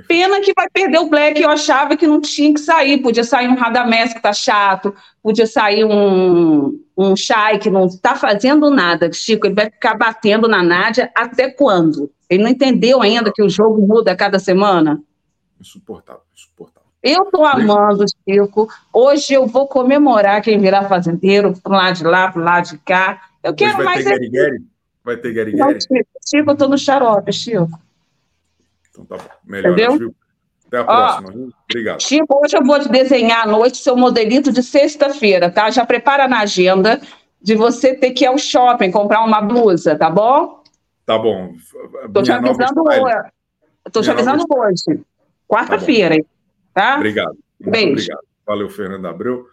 Pena 0.07 0.39
que 0.41 0.53
vai 0.55 0.67
perder 0.69 0.99
o 0.99 1.09
Black, 1.09 1.41
eu 1.41 1.49
achava 1.49 1.97
que 1.97 2.07
não 2.07 2.21
tinha 2.21 2.53
que 2.53 2.59
sair, 2.59 2.99
podia 2.99 3.23
sair 3.23 3.47
um 3.47 3.55
Radamés 3.55 4.13
que 4.13 4.21
tá 4.21 4.31
chato, 4.31 4.93
podia 5.21 5.47
sair 5.47 5.83
um, 5.83 6.79
um 6.97 7.15
Shai 7.15 7.57
que 7.57 7.69
não 7.69 7.87
tá 7.97 8.15
fazendo 8.15 8.69
nada, 8.69 9.11
Chico, 9.11 9.47
ele 9.47 9.55
vai 9.55 9.65
ficar 9.65 9.95
batendo 9.95 10.47
na 10.47 10.61
Nádia 10.61 11.11
até 11.15 11.49
quando? 11.49 12.11
Ele 12.29 12.43
não 12.43 12.49
entendeu 12.49 13.01
ainda 13.01 13.31
que 13.33 13.41
o 13.41 13.49
jogo 13.49 13.85
muda 13.85 14.11
a 14.11 14.15
cada 14.15 14.37
semana? 14.37 15.01
Insuportável, 15.59 16.21
insuportável. 16.33 16.89
Eu 17.01 17.23
estou 17.23 17.45
amando, 17.45 18.05
Chico. 18.27 18.67
Hoje 18.91 19.33
eu 19.33 19.47
vou 19.47 19.67
comemorar 19.67 20.41
quem 20.41 20.59
virar 20.59 20.87
fazendeiro, 20.87 21.53
para 21.61 21.77
lado 21.77 21.95
de 21.95 22.03
lá, 22.03 22.31
para 22.31 22.43
lado 22.43 22.69
de 22.69 22.77
cá. 22.79 23.21
Eu 23.41 23.53
quero 23.53 23.77
vai 23.77 23.85
mais. 23.85 24.03
Ter 24.03 24.29
Gary? 24.29 24.63
Vai 25.03 25.17
ter 25.17 25.33
Gary 25.33 25.51
Gary? 25.55 25.81
Chico, 25.81 26.09
Chico, 26.27 26.49
eu 26.49 26.53
estou 26.53 26.69
no 26.69 26.77
xarope, 26.77 27.31
Chico. 27.31 27.79
Então 28.89 29.05
tá 29.05 29.17
bom. 29.17 29.29
Melhor, 29.45 29.71
Entendeu? 29.71 29.97
Chico. 29.97 30.15
Até 30.67 30.77
a 30.77 30.83
próxima. 30.83 31.51
Obrigado. 31.69 32.01
Chico, 32.01 32.41
hoje 32.43 32.57
eu 32.57 32.63
vou 32.63 32.79
te 32.79 32.89
desenhar 32.89 33.43
à 33.43 33.47
noite 33.47 33.77
seu 33.77 33.95
modelito 33.95 34.51
de 34.51 34.61
sexta-feira, 34.61 35.49
tá? 35.49 35.69
Já 35.71 35.85
prepara 35.85 36.27
na 36.27 36.41
agenda 36.41 37.01
de 37.41 37.55
você 37.55 37.95
ter 37.95 38.11
que 38.11 38.25
ir 38.25 38.27
ao 38.27 38.37
shopping 38.37 38.91
comprar 38.91 39.23
uma 39.23 39.41
blusa, 39.41 39.95
tá 39.95 40.09
bom? 40.09 40.61
Tá 41.05 41.17
bom. 41.17 41.53
Estou 42.05 42.21
te 42.21 42.31
avisando 42.31 42.83
hoje. 42.83 43.31
Estou 43.87 44.03
te 44.03 44.11
avisando 44.11 44.45
hoje. 44.47 45.01
Quarta-feira, 45.49 46.15
tá? 46.73 46.97
Obrigado. 46.97 47.37
Muito 47.59 47.71
Beijo. 47.71 47.91
obrigado. 47.91 48.21
Valeu, 48.45 48.69
Fernando 48.69 49.07
Abreu. 49.07 49.47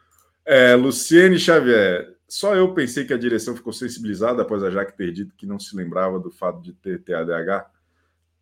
É, 0.45 0.75
Luciene 0.75 1.39
Xavier, 1.39 2.15
só 2.29 2.55
eu 2.55 2.75
pensei 2.75 3.05
que 3.05 3.15
a 3.15 3.19
direção 3.19 3.57
ficou 3.57 3.73
sensibilizada 3.73 4.43
após 4.43 4.63
a 4.63 4.71
Jaque 4.71 4.97
ter 4.97 5.11
dito 5.11 5.35
que 5.35 5.47
não 5.47 5.59
se 5.59 5.75
lembrava 5.75 6.21
do 6.21 6.31
fato 6.31 6.61
de 6.61 6.75
ter 6.75 7.03
TADH. 7.03 7.67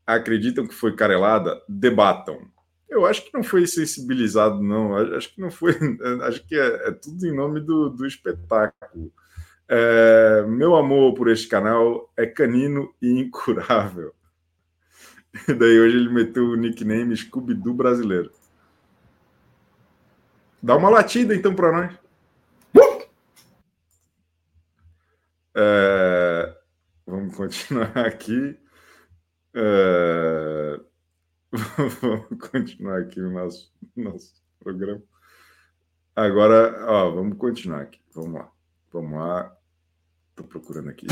Acreditam 0.07 0.67
que 0.67 0.75
foi 0.75 0.97
carelada? 0.97 1.63
Debatam. 1.69 2.41
Eu 2.89 3.07
acho 3.07 3.25
que 3.25 3.33
não 3.33 3.43
foi 3.43 3.67
sensibilizado, 3.67 4.63
não. 4.63 4.97
Acho 4.97 5.35
que 5.35 5.41
não 5.41 5.51
foi. 5.51 5.75
Acho 6.23 6.47
que 6.47 6.57
é, 6.57 6.89
é 6.89 6.91
tudo 6.91 7.27
em 7.27 7.35
nome 7.35 7.61
do, 7.61 7.89
do 7.89 8.07
espetáculo. 8.07 9.13
É, 9.69 10.45
meu 10.47 10.77
amor 10.77 11.15
por 11.15 11.31
este 11.31 11.49
canal 11.49 12.13
é 12.17 12.27
canino 12.27 12.93
e 13.01 13.21
incurável. 13.21 14.13
Daí 15.59 15.81
hoje 15.81 15.97
ele 15.97 16.09
meteu 16.09 16.45
o 16.45 16.57
nickname 16.57 17.17
Scooby-Doo 17.17 17.75
brasileiro. 17.75 18.31
Dá 20.63 20.77
uma 20.77 20.89
latida 20.89 21.35
então 21.35 21.55
para 21.55 21.73
nós. 21.73 22.05
É, 25.57 26.57
vamos 27.07 27.37
continuar 27.37 27.97
aqui. 27.99 28.59
É, 29.55 30.81
vamos 32.01 32.51
continuar 32.51 33.01
aqui 33.01 33.21
o 33.21 33.31
nosso, 33.31 33.73
nosso 33.97 34.35
programa. 34.59 35.03
Agora, 36.17 36.87
ó, 36.89 37.11
vamos 37.11 37.39
continuar 37.39 37.83
aqui. 37.83 38.01
Vamos 38.15 38.35
lá. 38.35 38.51
Vamos 38.93 39.19
lá. 39.19 39.57
Estou 40.31 40.47
procurando 40.47 40.91
aqui. 40.91 41.07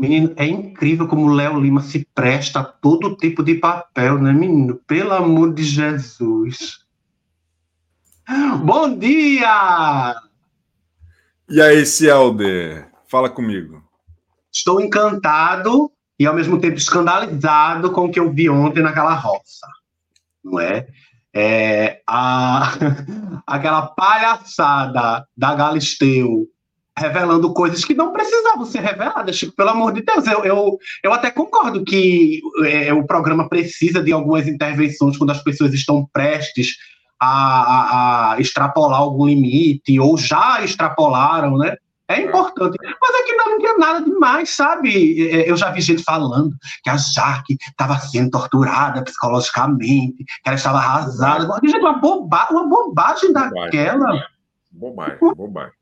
Menino, 0.00 0.32
é 0.36 0.46
incrível 0.46 1.06
como 1.06 1.26
o 1.26 1.34
Léo 1.34 1.60
Lima 1.60 1.82
se 1.82 2.08
presta 2.14 2.60
a 2.60 2.64
todo 2.64 3.16
tipo 3.16 3.42
de 3.42 3.56
papel, 3.56 4.18
né, 4.18 4.32
menino? 4.32 4.76
Pelo 4.86 5.12
amor 5.12 5.52
de 5.52 5.62
Jesus. 5.62 6.78
Bom 8.64 8.96
dia! 8.96 10.16
E 11.50 11.60
aí, 11.60 11.84
Cialder? 11.84 12.90
Fala 13.08 13.28
comigo. 13.28 13.84
Estou 14.50 14.80
encantado 14.80 15.92
e 16.18 16.24
ao 16.24 16.34
mesmo 16.34 16.58
tempo 16.58 16.78
escandalizado 16.78 17.92
com 17.92 18.06
o 18.06 18.10
que 18.10 18.18
eu 18.18 18.32
vi 18.32 18.48
ontem 18.48 18.82
naquela 18.82 19.12
roça, 19.12 19.66
não 20.42 20.58
é? 20.58 20.88
é 21.34 22.00
a, 22.06 22.72
aquela 23.46 23.88
palhaçada 23.88 25.26
da 25.36 25.54
Galisteu 25.54 26.46
revelando 27.00 27.52
coisas 27.54 27.84
que 27.84 27.94
não 27.94 28.12
precisavam 28.12 28.66
ser 28.66 28.80
reveladas, 28.80 29.36
Chico, 29.36 29.56
pelo 29.56 29.70
amor 29.70 29.92
de 29.92 30.02
Deus. 30.02 30.26
Eu, 30.26 30.44
eu, 30.44 30.78
eu 31.02 31.12
até 31.12 31.30
concordo 31.30 31.84
que 31.84 32.40
é, 32.64 32.92
o 32.92 33.06
programa 33.06 33.48
precisa 33.48 34.02
de 34.02 34.12
algumas 34.12 34.46
intervenções 34.46 35.16
quando 35.16 35.30
as 35.30 35.42
pessoas 35.42 35.72
estão 35.72 36.06
prestes 36.12 36.76
a, 37.18 37.28
a, 37.28 38.32
a 38.34 38.40
extrapolar 38.40 39.00
algum 39.00 39.26
limite, 39.26 39.98
ou 39.98 40.16
já 40.16 40.62
extrapolaram, 40.62 41.56
né? 41.56 41.76
É 42.08 42.22
importante. 42.22 42.76
Mas 42.82 43.20
aqui 43.20 43.32
não, 43.34 43.52
não 43.52 43.58
tinha 43.58 43.78
nada 43.78 44.04
demais, 44.04 44.50
sabe? 44.50 45.20
Eu 45.46 45.56
já 45.56 45.70
vi 45.70 45.80
gente 45.80 46.02
falando 46.02 46.56
que 46.82 46.90
a 46.90 46.96
Jaque 46.96 47.56
estava 47.60 47.96
sendo 48.00 48.30
torturada 48.30 49.04
psicologicamente, 49.04 50.24
que 50.24 50.40
ela 50.44 50.56
estava 50.56 50.78
arrasada. 50.78 51.46
Gente, 51.62 51.78
uma, 51.78 52.00
boba, 52.00 52.48
uma 52.50 52.66
bobagem 52.68 53.32
daquela. 53.32 54.26
Bobagem, 54.72 55.18
bobagem. 55.36 55.79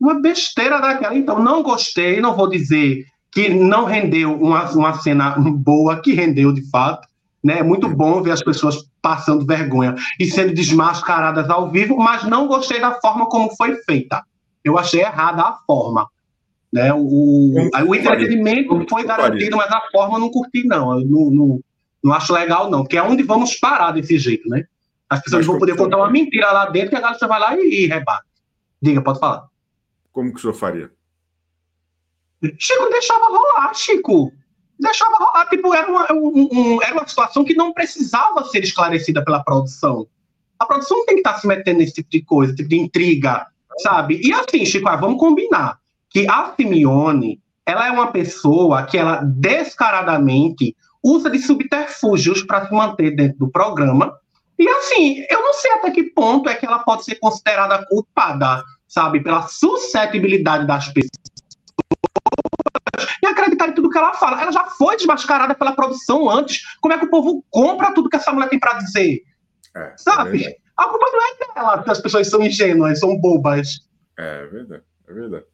Uma 0.00 0.20
besteira 0.20 0.80
daquela. 0.80 1.14
Então, 1.14 1.38
não 1.38 1.62
gostei, 1.62 2.20
não 2.20 2.34
vou 2.34 2.48
dizer 2.48 3.04
que 3.30 3.48
não 3.48 3.84
rendeu 3.84 4.34
uma, 4.34 4.70
uma 4.72 4.94
cena 4.94 5.36
boa, 5.38 6.00
que 6.00 6.14
rendeu 6.14 6.52
de 6.52 6.68
fato. 6.70 7.06
Né? 7.42 7.58
É 7.58 7.62
muito 7.62 7.88
bom 7.88 8.22
ver 8.22 8.32
as 8.32 8.42
pessoas 8.42 8.84
passando 9.00 9.46
vergonha 9.46 9.94
e 10.18 10.26
sendo 10.26 10.52
desmascaradas 10.52 11.48
ao 11.48 11.70
vivo, 11.70 11.96
mas 11.96 12.24
não 12.24 12.46
gostei 12.46 12.80
da 12.80 13.00
forma 13.00 13.26
como 13.26 13.54
foi 13.56 13.76
feita. 13.84 14.22
Eu 14.64 14.78
achei 14.78 15.00
errada 15.00 15.42
a 15.42 15.58
forma. 15.66 16.08
Né? 16.72 16.92
O, 16.92 17.54
o 17.86 17.94
entretenimento 17.94 18.86
foi 18.88 19.04
garantido, 19.04 19.56
mas 19.56 19.70
a 19.70 19.82
forma 19.90 20.16
eu 20.16 20.20
não 20.20 20.30
curti, 20.30 20.64
não. 20.66 20.98
Eu 20.98 21.06
não, 21.06 21.30
não, 21.30 21.60
não 22.02 22.12
acho 22.12 22.32
legal, 22.32 22.70
não. 22.70 22.82
Porque 22.82 22.98
é 22.98 23.02
onde 23.02 23.22
vamos 23.22 23.54
parar 23.54 23.92
desse 23.92 24.18
jeito, 24.18 24.48
né? 24.48 24.64
As 25.08 25.20
pessoas 25.20 25.44
vão 25.44 25.58
poder 25.58 25.76
contar 25.76 25.96
uma 25.96 26.10
mentira 26.10 26.52
lá 26.52 26.66
dentro 26.66 26.90
que 26.90 26.96
a 26.96 27.00
galera 27.00 27.26
vai 27.26 27.40
lá 27.40 27.56
e, 27.56 27.84
e 27.84 27.86
rebate. 27.86 28.24
Diga, 28.80 29.02
pode 29.02 29.18
falar. 29.18 29.49
Como 30.12 30.32
que 30.32 30.38
o 30.38 30.40
senhor 30.40 30.54
faria? 30.54 30.90
Chico 32.58 32.88
deixava 32.90 33.26
rolar, 33.26 33.74
Chico. 33.74 34.32
Deixava 34.78 35.16
rolar. 35.16 35.46
Tipo, 35.48 35.74
era 35.74 35.88
uma, 35.88 36.12
um, 36.12 36.48
um, 36.52 36.82
era 36.82 36.94
uma 36.94 37.06
situação 37.06 37.44
que 37.44 37.54
não 37.54 37.72
precisava 37.72 38.44
ser 38.44 38.64
esclarecida 38.64 39.24
pela 39.24 39.44
produção. 39.44 40.06
A 40.58 40.66
produção 40.66 40.98
não 40.98 41.06
tem 41.06 41.16
que 41.16 41.20
estar 41.20 41.38
se 41.38 41.46
metendo 41.46 41.78
nesse 41.78 41.94
tipo 41.94 42.10
de 42.10 42.22
coisa, 42.22 42.54
tipo 42.54 42.68
de 42.68 42.78
intriga, 42.78 43.46
sabe? 43.78 44.20
E 44.22 44.32
assim, 44.32 44.64
Chico, 44.64 44.88
ah, 44.88 44.96
vamos 44.96 45.18
combinar 45.18 45.78
que 46.08 46.26
a 46.28 46.52
Simeone, 46.54 47.40
ela 47.64 47.86
é 47.86 47.90
uma 47.90 48.10
pessoa 48.10 48.82
que 48.84 48.98
ela 48.98 49.22
descaradamente 49.22 50.76
usa 51.02 51.30
de 51.30 51.38
subterfúgios 51.38 52.42
para 52.42 52.66
se 52.66 52.74
manter 52.74 53.14
dentro 53.14 53.38
do 53.38 53.50
programa. 53.50 54.18
E 54.58 54.68
assim, 54.68 55.24
eu 55.30 55.42
não 55.42 55.54
sei 55.54 55.72
até 55.72 55.90
que 55.90 56.04
ponto 56.10 56.48
é 56.48 56.54
que 56.54 56.66
ela 56.66 56.80
pode 56.80 57.04
ser 57.04 57.14
considerada 57.16 57.86
culpada, 57.86 58.62
sabe, 58.90 59.20
pela 59.20 59.46
suscetibilidade 59.46 60.66
das 60.66 60.88
pessoas 60.88 61.10
e 63.22 63.26
acreditar 63.26 63.68
em 63.68 63.74
tudo 63.74 63.88
que 63.88 63.96
ela 63.96 64.12
fala. 64.14 64.42
Ela 64.42 64.52
já 64.52 64.64
foi 64.66 64.96
desmascarada 64.96 65.54
pela 65.54 65.72
produção 65.72 66.28
antes. 66.28 66.62
Como 66.80 66.92
é 66.92 66.98
que 66.98 67.06
o 67.06 67.10
povo 67.10 67.44
compra 67.48 67.94
tudo 67.94 68.10
que 68.10 68.16
essa 68.16 68.32
mulher 68.32 68.48
tem 68.48 68.58
para 68.58 68.78
dizer? 68.78 69.22
É, 69.74 69.94
sabe? 69.96 70.44
É 70.44 70.56
a 70.76 70.88
culpa 70.88 71.06
não 71.12 71.20
é 71.20 71.54
dela, 71.54 71.84
as 71.86 72.00
pessoas 72.00 72.26
são 72.28 72.42
ingênuas, 72.42 73.00
são 73.00 73.16
bobas. 73.18 73.80
É 74.18 74.46
verdade, 74.46 74.82
é 75.06 75.12
verdade. 75.12 75.44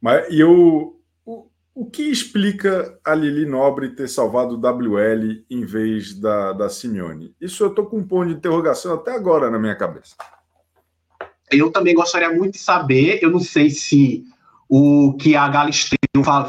Mas 0.00 0.26
e 0.28 0.42
o, 0.42 1.00
o, 1.24 1.46
o 1.72 1.88
que 1.88 2.10
explica 2.10 2.98
a 3.04 3.14
Lili 3.14 3.46
Nobre 3.46 3.90
ter 3.90 4.08
salvado 4.08 4.56
o 4.56 4.58
WL 4.58 5.44
em 5.48 5.64
vez 5.64 6.18
da, 6.18 6.52
da 6.52 6.68
Simeone? 6.68 7.32
Isso 7.40 7.62
eu 7.62 7.68
estou 7.68 7.86
com 7.86 7.98
um 7.98 8.06
ponto 8.06 8.28
de 8.28 8.34
interrogação 8.34 8.94
até 8.94 9.14
agora 9.14 9.48
na 9.50 9.58
minha 9.58 9.76
cabeça. 9.76 10.16
Eu 11.52 11.70
também 11.70 11.94
gostaria 11.94 12.32
muito 12.32 12.52
de 12.52 12.58
saber, 12.58 13.18
eu 13.22 13.30
não 13.30 13.40
sei 13.40 13.70
se 13.70 14.24
o 14.68 15.12
que 15.14 15.36
a 15.36 15.46
Galisteu 15.48 15.98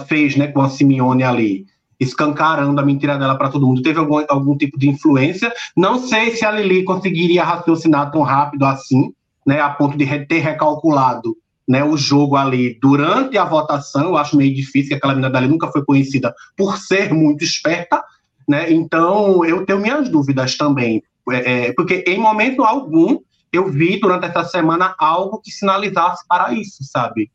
fez 0.08 0.36
né, 0.36 0.48
com 0.48 0.62
a 0.62 0.70
Simeone 0.70 1.24
ali, 1.24 1.66
escancarando 2.00 2.80
a 2.80 2.86
mentira 2.86 3.18
dela 3.18 3.38
para 3.38 3.50
todo 3.50 3.68
mundo, 3.68 3.82
teve 3.82 4.00
algum, 4.00 4.24
algum 4.30 4.58
tipo 4.58 4.80
de 4.80 4.90
influência. 4.90 5.52
Não 5.76 6.00
sei 6.00 6.32
se 6.32 6.46
a 6.46 6.52
Lili 6.52 6.84
conseguiria 6.84 7.44
raciocinar 7.44 8.12
tão 8.12 8.22
rápido 8.22 8.66
assim, 8.66 9.14
né, 9.46 9.60
a 9.60 9.70
ponto 9.70 9.98
de 9.98 10.06
ter 10.26 10.40
recalculado 10.40 11.36
né, 11.68 11.84
o 11.84 11.98
jogo 11.98 12.36
ali 12.36 12.78
durante 12.82 13.38
a 13.38 13.46
votação. 13.46 14.06
Eu 14.06 14.18
acho 14.18 14.38
meio 14.38 14.54
difícil, 14.54 14.90
que 14.90 14.96
aquela 14.96 15.14
menina 15.14 15.30
dali 15.30 15.48
nunca 15.48 15.68
foi 15.68 15.84
conhecida 15.84 16.34
por 16.56 16.78
ser 16.78 17.14
muito 17.14 17.44
esperta. 17.44 18.04
Né, 18.48 18.72
então, 18.72 19.44
eu 19.46 19.66
tenho 19.66 19.80
minhas 19.80 20.10
dúvidas 20.10 20.58
também, 20.58 21.02
é, 21.30 21.68
é 21.68 21.74
porque 21.74 22.04
em 22.08 22.20
momento 22.20 22.64
algum 22.64 23.20
eu 23.54 23.70
vi 23.70 24.00
durante 24.00 24.26
essa 24.26 24.44
semana 24.46 24.96
algo 24.98 25.40
que 25.40 25.52
sinalizasse 25.52 26.28
para 26.28 26.52
isso, 26.52 26.84
sabe? 26.84 27.32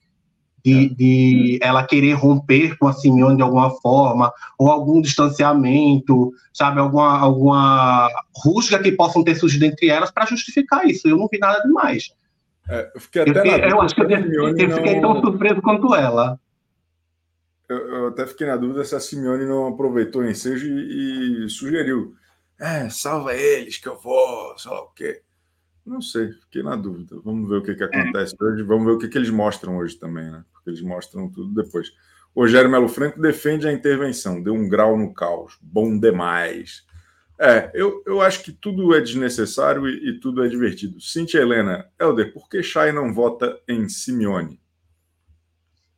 De, 0.64 0.86
é. 0.86 0.88
de, 0.88 1.58
ela 1.62 1.86
querer 1.86 2.14
romper 2.14 2.76
com 2.76 2.88
a 2.88 2.92
Simeone 2.92 3.36
de 3.36 3.42
alguma 3.42 3.70
forma, 3.80 4.32
ou 4.58 4.68
algum 4.68 5.00
distanciamento, 5.00 6.32
sabe, 6.52 6.80
alguma, 6.80 7.16
alguma 7.16 8.10
rusga 8.34 8.80
que 8.80 8.90
possam 8.90 9.22
ter 9.22 9.36
surgido 9.36 9.64
entre 9.64 9.88
elas 9.88 10.10
para 10.10 10.26
justificar 10.26 10.84
isso. 10.84 11.06
Eu 11.06 11.16
não 11.16 11.28
vi 11.28 11.38
nada 11.38 11.62
demais. 11.62 12.12
É, 12.68 12.90
eu 12.92 13.00
fiquei 13.00 13.22
até 13.22 13.30
eu, 13.30 13.34
fiquei, 13.34 13.72
eu 13.72 13.80
acho 13.80 13.94
que 13.94 14.02
eu, 14.02 14.10
eu 14.10 14.70
fiquei 14.76 15.00
não... 15.00 15.14
tão 15.14 15.22
surpreso 15.22 15.62
quanto 15.62 15.94
ela. 15.94 16.38
Eu, 17.68 17.76
eu, 17.76 18.06
até 18.08 18.26
fiquei 18.26 18.46
na 18.46 18.56
dúvida 18.56 18.84
se 18.84 18.96
a 18.96 19.00
Simeone 19.00 19.46
não 19.46 19.68
aproveitou 19.68 20.22
o 20.22 20.28
ensejo 20.28 20.66
e, 20.66 21.46
e 21.46 21.48
sugeriu: 21.48 22.14
é, 22.58 22.88
salva 22.90 23.34
eles 23.34 23.78
que 23.78 23.88
eu 23.88 23.96
vou, 23.96 24.58
sei 24.58 24.72
lá 24.72 24.82
o 24.82 24.88
quê. 24.88 25.22
Não 25.88 26.02
sei, 26.02 26.32
fiquei 26.32 26.62
na 26.62 26.76
dúvida. 26.76 27.16
Vamos 27.24 27.48
ver 27.48 27.56
o 27.56 27.62
que, 27.62 27.74
que 27.74 27.82
acontece 27.82 28.36
é. 28.38 28.44
hoje. 28.44 28.62
Vamos 28.62 28.84
ver 28.84 28.92
o 28.92 28.98
que, 28.98 29.08
que 29.08 29.16
eles 29.16 29.30
mostram 29.30 29.78
hoje 29.78 29.96
também, 29.96 30.30
né? 30.30 30.44
Porque 30.52 30.68
eles 30.68 30.82
mostram 30.82 31.30
tudo 31.30 31.54
depois. 31.54 31.90
Rogério 32.36 32.70
Melo 32.70 32.88
Franco 32.88 33.20
defende 33.20 33.66
a 33.66 33.72
intervenção, 33.72 34.42
deu 34.42 34.52
um 34.52 34.68
grau 34.68 34.98
no 34.98 35.14
caos. 35.14 35.56
Bom 35.62 35.98
demais. 35.98 36.84
É, 37.40 37.70
eu, 37.72 38.02
eu 38.04 38.20
acho 38.20 38.42
que 38.42 38.52
tudo 38.52 38.94
é 38.94 39.00
desnecessário 39.00 39.88
e, 39.88 40.10
e 40.10 40.20
tudo 40.20 40.44
é 40.44 40.48
divertido. 40.48 41.00
Cintia 41.00 41.40
Helena, 41.40 41.86
Helder, 41.98 42.34
por 42.34 42.50
que 42.50 42.62
Chay 42.62 42.92
não 42.92 43.14
vota 43.14 43.58
em 43.66 43.88
Simeone? 43.88 44.60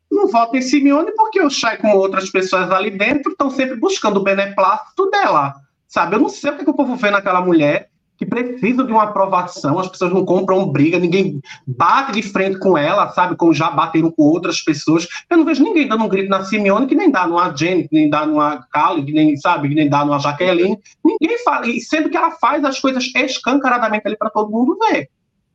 Não 0.09 0.29
vota 0.29 0.57
em 0.57 0.62
Simeone 0.62 1.11
porque 1.16 1.42
o 1.42 1.50
Chay, 1.50 1.79
com 1.79 1.96
outras 1.96 2.31
pessoas 2.31 2.70
ali 2.70 2.90
dentro, 2.90 3.33
estão 3.33 3.50
sempre 3.50 3.74
buscando 3.74 4.20
o 4.20 4.22
beneplácito 4.22 5.11
dela. 5.11 5.55
Sabe? 5.88 6.14
Eu 6.14 6.20
não 6.20 6.29
sei 6.29 6.53
o 6.53 6.57
que, 6.57 6.64
que 6.64 6.70
o 6.70 6.74
povo 6.74 6.94
vê 6.94 7.11
naquela 7.11 7.40
mulher 7.40 7.89
que 8.20 8.26
precisa 8.26 8.85
de 8.85 8.92
uma 8.92 9.04
aprovação, 9.04 9.78
as 9.78 9.88
pessoas 9.88 10.12
não 10.12 10.26
compram 10.26 10.70
briga, 10.70 10.98
ninguém 10.98 11.40
bate 11.66 12.12
de 12.12 12.22
frente 12.22 12.59
com 12.59 12.76
ela, 12.76 13.09
sabe, 13.12 13.35
como 13.35 13.54
já 13.54 13.70
bateram 13.70 14.11
com 14.11 14.24
outras 14.24 14.61
pessoas. 14.61 15.09
Eu 15.30 15.38
não 15.38 15.44
vejo 15.46 15.64
ninguém 15.64 15.88
dando 15.88 16.04
um 16.04 16.09
grito 16.09 16.28
na 16.28 16.44
Simeone 16.44 16.87
que 16.87 16.94
nem 16.94 17.11
dá 17.11 17.26
numa 17.26 17.56
Jenny, 17.56 17.88
que 17.88 17.94
nem 17.94 18.11
dá 18.11 18.26
numa 18.26 18.59
Kali, 18.70 19.06
que 19.06 19.12
nem, 19.12 19.35
sabe, 19.38 19.70
que 19.70 19.74
nem 19.74 19.88
dá 19.88 20.04
numa 20.04 20.18
Jaqueline. 20.18 20.78
Ninguém 21.02 21.38
fala, 21.42 21.66
e 21.66 21.80
sendo 21.80 22.11
que 22.11 22.16
ela 22.16 22.33
faz 22.33 22.62
as 22.62 22.78
coisas 22.78 23.11
escancaradamente 23.16 24.06
ali 24.06 24.18
para 24.18 24.28
todo 24.28 24.50
mundo 24.50 24.76
ver. 24.78 25.09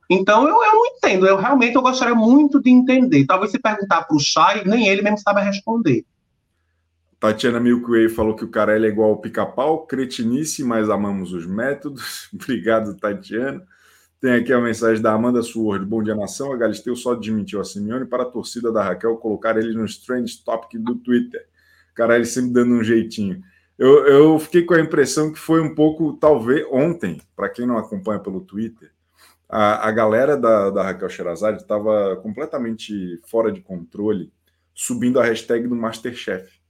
Então 0.09 0.47
eu, 0.47 0.63
eu 0.63 0.73
não 0.73 0.85
entendo, 0.87 1.27
eu 1.27 1.37
realmente 1.37 1.75
eu 1.75 1.83
gostaria 1.83 2.15
muito 2.15 2.59
de 2.59 2.71
entender. 2.71 3.27
Talvez 3.27 3.51
se 3.51 3.59
perguntar 3.59 4.05
para 4.05 4.17
o 4.17 4.19
Chay, 4.19 4.63
nem 4.65 4.87
ele 4.87 5.03
mesmo 5.03 5.19
sabe 5.19 5.41
responder. 5.41 6.03
Tatiana 7.19 7.59
Milkway 7.59 8.09
falou 8.09 8.35
que 8.35 8.43
o 8.43 8.49
Carelli 8.49 8.85
é 8.85 8.89
igual 8.89 9.11
ao 9.11 9.17
pica-pau, 9.17 9.85
cretinice, 9.85 10.63
mas 10.63 10.89
amamos 10.89 11.33
os 11.33 11.45
métodos. 11.45 12.29
Obrigado, 12.33 12.95
Tatiana. 12.95 13.65
Tem 14.19 14.33
aqui 14.33 14.51
a 14.51 14.59
mensagem 14.59 15.01
da 15.01 15.13
Amanda 15.13 15.41
Sword. 15.41 15.85
Bom 15.85 16.03
dia, 16.03 16.15
nação. 16.15 16.51
A 16.51 16.57
Galisteu 16.57 16.95
só 16.95 17.15
desmentiu 17.15 17.61
a 17.61 17.63
Simeone 17.63 18.05
para 18.05 18.23
a 18.23 18.25
torcida 18.25 18.71
da 18.71 18.83
Raquel 18.83 19.17
colocar 19.17 19.57
ele 19.57 19.73
nos 19.73 19.97
trend 19.97 20.43
topic 20.43 20.79
do 20.79 20.95
Twitter. 20.95 21.45
Carelli 21.93 22.25
sempre 22.25 22.51
dando 22.51 22.73
um 22.73 22.83
jeitinho. 22.83 23.41
Eu, 23.77 24.05
eu 24.05 24.39
fiquei 24.39 24.63
com 24.63 24.73
a 24.73 24.81
impressão 24.81 25.31
que 25.31 25.39
foi 25.39 25.61
um 25.61 25.73
pouco, 25.73 26.13
talvez, 26.13 26.65
ontem, 26.71 27.21
para 27.35 27.49
quem 27.49 27.65
não 27.65 27.77
acompanha 27.77 28.19
pelo 28.19 28.41
Twitter, 28.41 28.91
a, 29.49 29.87
a 29.87 29.91
galera 29.91 30.37
da, 30.37 30.69
da 30.69 30.83
Raquel 30.83 31.09
Sherazade 31.09 31.61
estava 31.61 32.15
completamente 32.17 33.19
fora 33.27 33.51
de 33.51 33.61
controle, 33.61 34.31
subindo 34.73 35.19
a 35.19 35.23
hashtag 35.23 35.67
do 35.67 35.75
Masterchef 35.75 36.64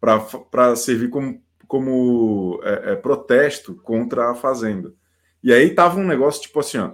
para 0.00 0.76
servir 0.76 1.10
como, 1.10 1.42
como 1.66 2.60
é, 2.62 2.92
é, 2.92 2.96
protesto 2.96 3.74
contra 3.74 4.30
a 4.30 4.34
Fazenda. 4.34 4.94
E 5.42 5.52
aí 5.52 5.74
tava 5.74 5.98
um 5.98 6.06
negócio 6.06 6.42
tipo 6.42 6.60
assim, 6.60 6.78
ó, 6.78 6.92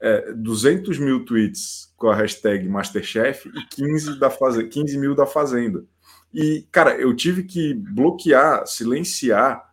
é, 0.00 0.32
200 0.32 0.98
mil 0.98 1.24
tweets 1.24 1.92
com 1.96 2.08
a 2.08 2.14
hashtag 2.14 2.68
Masterchef 2.68 3.48
e 3.48 3.66
15, 3.74 4.18
da 4.18 4.28
fazenda, 4.28 4.68
15 4.68 4.98
mil 4.98 5.14
da 5.14 5.26
Fazenda. 5.26 5.84
E, 6.32 6.66
cara, 6.70 6.96
eu 6.96 7.14
tive 7.14 7.44
que 7.44 7.72
bloquear, 7.72 8.66
silenciar 8.66 9.72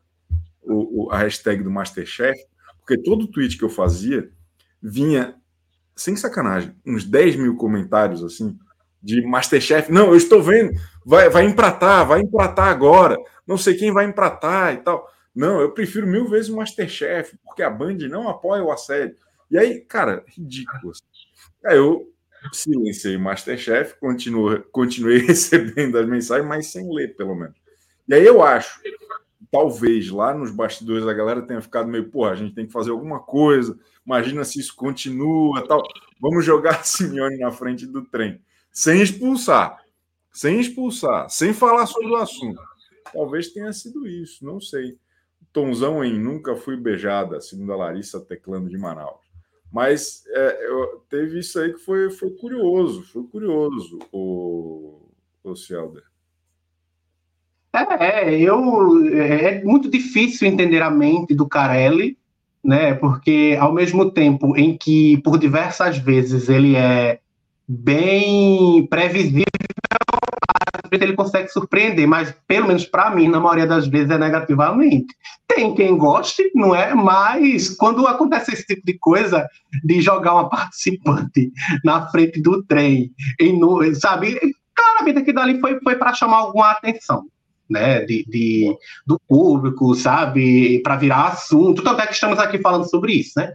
o, 0.62 1.05
o, 1.05 1.12
a 1.12 1.17
hashtag 1.17 1.63
do 1.63 1.71
Masterchef, 1.71 2.39
porque 2.79 3.01
todo 3.01 3.27
tweet 3.27 3.57
que 3.57 3.63
eu 3.63 3.69
fazia 3.69 4.31
vinha, 4.81 5.36
sem 5.95 6.15
sacanagem, 6.15 6.75
uns 6.86 7.03
10 7.03 7.36
mil 7.36 7.55
comentários 7.55 8.23
assim, 8.23 8.57
de 9.01 9.21
Masterchef. 9.21 9.91
Não, 9.91 10.07
eu 10.07 10.15
estou 10.15 10.41
vendo, 10.41 10.71
vai, 11.05 11.29
vai 11.29 11.45
empratar, 11.45 12.05
vai 12.05 12.21
empratar 12.21 12.67
agora. 12.67 13.17
Não 13.47 13.57
sei 13.57 13.75
quem 13.75 13.91
vai 13.91 14.05
empratar 14.05 14.73
e 14.73 14.77
tal. 14.77 15.09
Não, 15.33 15.61
eu 15.61 15.71
prefiro 15.71 16.05
mil 16.05 16.27
vezes 16.27 16.49
o 16.49 16.55
Masterchef, 16.55 17.37
porque 17.43 17.63
a 17.63 17.69
Band 17.69 17.97
não 18.09 18.29
apoia 18.29 18.63
o 18.63 18.71
assédio. 18.71 19.15
E 19.49 19.57
aí, 19.57 19.81
cara, 19.81 20.23
ridículo. 20.27 20.91
Assim. 20.91 21.03
Aí 21.65 21.77
eu 21.77 22.07
silenciei 22.51 23.17
Masterchef, 23.17 23.95
continuo, 23.99 24.61
continuei 24.71 25.19
recebendo 25.25 25.97
as 25.97 26.07
mensagens, 26.07 26.47
mas 26.47 26.67
sem 26.67 26.93
ler, 26.93 27.15
pelo 27.15 27.35
menos. 27.35 27.55
E 28.07 28.13
aí 28.13 28.25
eu 28.25 28.43
acho, 28.43 28.81
talvez 29.49 30.09
lá 30.09 30.33
nos 30.33 30.51
bastidores 30.51 31.07
a 31.07 31.13
galera 31.13 31.41
tenha 31.41 31.61
ficado 31.61 31.87
meio, 31.87 32.09
porra, 32.09 32.31
a 32.31 32.35
gente 32.35 32.53
tem 32.53 32.65
que 32.65 32.73
fazer 32.73 32.91
alguma 32.91 33.19
coisa. 33.19 33.77
Imagina 34.05 34.43
se 34.43 34.59
isso 34.59 34.75
continua, 34.75 35.65
tal. 35.65 35.81
Vamos 36.19 36.43
jogar 36.43 36.79
a 36.79 36.83
Simeone 36.83 37.37
na 37.37 37.51
frente 37.51 37.85
do 37.85 38.03
trem 38.03 38.41
sem 38.71 39.01
expulsar, 39.01 39.84
sem 40.31 40.60
expulsar, 40.60 41.29
sem 41.29 41.53
falar 41.53 41.86
sobre 41.86 42.10
o 42.10 42.15
assunto. 42.15 42.62
Talvez 43.12 43.49
tenha 43.49 43.73
sido 43.73 44.07
isso, 44.07 44.45
não 44.45 44.60
sei. 44.62 44.97
Tonzão 45.51 46.03
em 46.03 46.17
Nunca 46.17 46.55
Fui 46.55 46.77
Beijada, 46.77 47.41
segundo 47.41 47.73
a 47.73 47.75
Larissa 47.75 48.21
Teclando 48.21 48.69
de 48.69 48.77
Manaus. 48.77 49.19
Mas 49.71 50.23
é, 50.27 50.67
eu, 50.67 51.03
teve 51.10 51.39
isso 51.39 51.60
aí 51.60 51.73
que 51.73 51.79
foi, 51.79 52.10
foi 52.10 52.31
curioso, 52.31 53.03
foi 53.03 53.23
curioso, 53.23 53.99
o, 54.12 55.10
o 55.43 55.55
Cielder. 55.55 56.03
É, 57.73 58.38
eu, 58.38 58.60
é 59.15 59.63
muito 59.63 59.89
difícil 59.89 60.47
entender 60.47 60.81
a 60.81 60.91
mente 60.91 61.34
do 61.34 61.47
Carelli, 61.47 62.17
né? 62.62 62.93
Porque 62.93 63.57
ao 63.60 63.73
mesmo 63.73 64.12
tempo 64.12 64.57
em 64.57 64.77
que 64.77 65.17
por 65.21 65.38
diversas 65.38 65.97
vezes 65.97 66.49
ele 66.49 66.75
é 66.75 67.21
bem 67.71 68.86
previsível, 68.88 69.45
às 70.84 70.89
vezes 70.89 71.03
ele 71.05 71.15
consegue 71.15 71.47
surpreender, 71.47 72.07
mas 72.07 72.36
pelo 72.45 72.67
menos 72.67 72.86
para 72.86 73.10
mim, 73.12 73.29
na 73.29 73.39
maioria 73.39 73.65
das 73.65 73.88
vezes, 73.88 74.10
é 74.12 74.17
negativamente. 74.17 75.15
Tem 75.47 75.73
quem 75.73 75.97
goste, 75.97 76.51
não 76.53 76.75
é? 76.75 76.93
Mas 76.93 77.69
quando 77.69 78.05
acontece 78.07 78.53
esse 78.53 78.65
tipo 78.65 78.86
de 78.86 78.97
coisa, 78.99 79.47
de 79.84 80.01
jogar 80.01 80.34
uma 80.34 80.49
participante 80.49 81.51
na 81.84 82.10
frente 82.10 82.41
do 82.41 82.63
trem, 82.63 83.12
em, 83.39 83.60
sabe? 83.95 84.38
Claramente 84.75 85.19
aquilo 85.19 85.36
dali 85.36 85.60
foi, 85.62 85.79
foi 85.81 85.95
para 85.95 86.13
chamar 86.13 86.38
alguma 86.38 86.71
atenção. 86.71 87.23
Né, 87.69 88.03
de, 88.03 88.25
de, 88.27 88.75
do 89.07 89.17
público, 89.29 89.95
sabe, 89.95 90.81
para 90.84 90.97
virar 90.97 91.27
assunto. 91.27 91.81
Tanto 91.81 92.01
é 92.01 92.05
que 92.05 92.12
estamos 92.12 92.38
aqui 92.38 92.57
falando 92.57 92.84
sobre 92.89 93.13
isso, 93.13 93.31
né? 93.38 93.53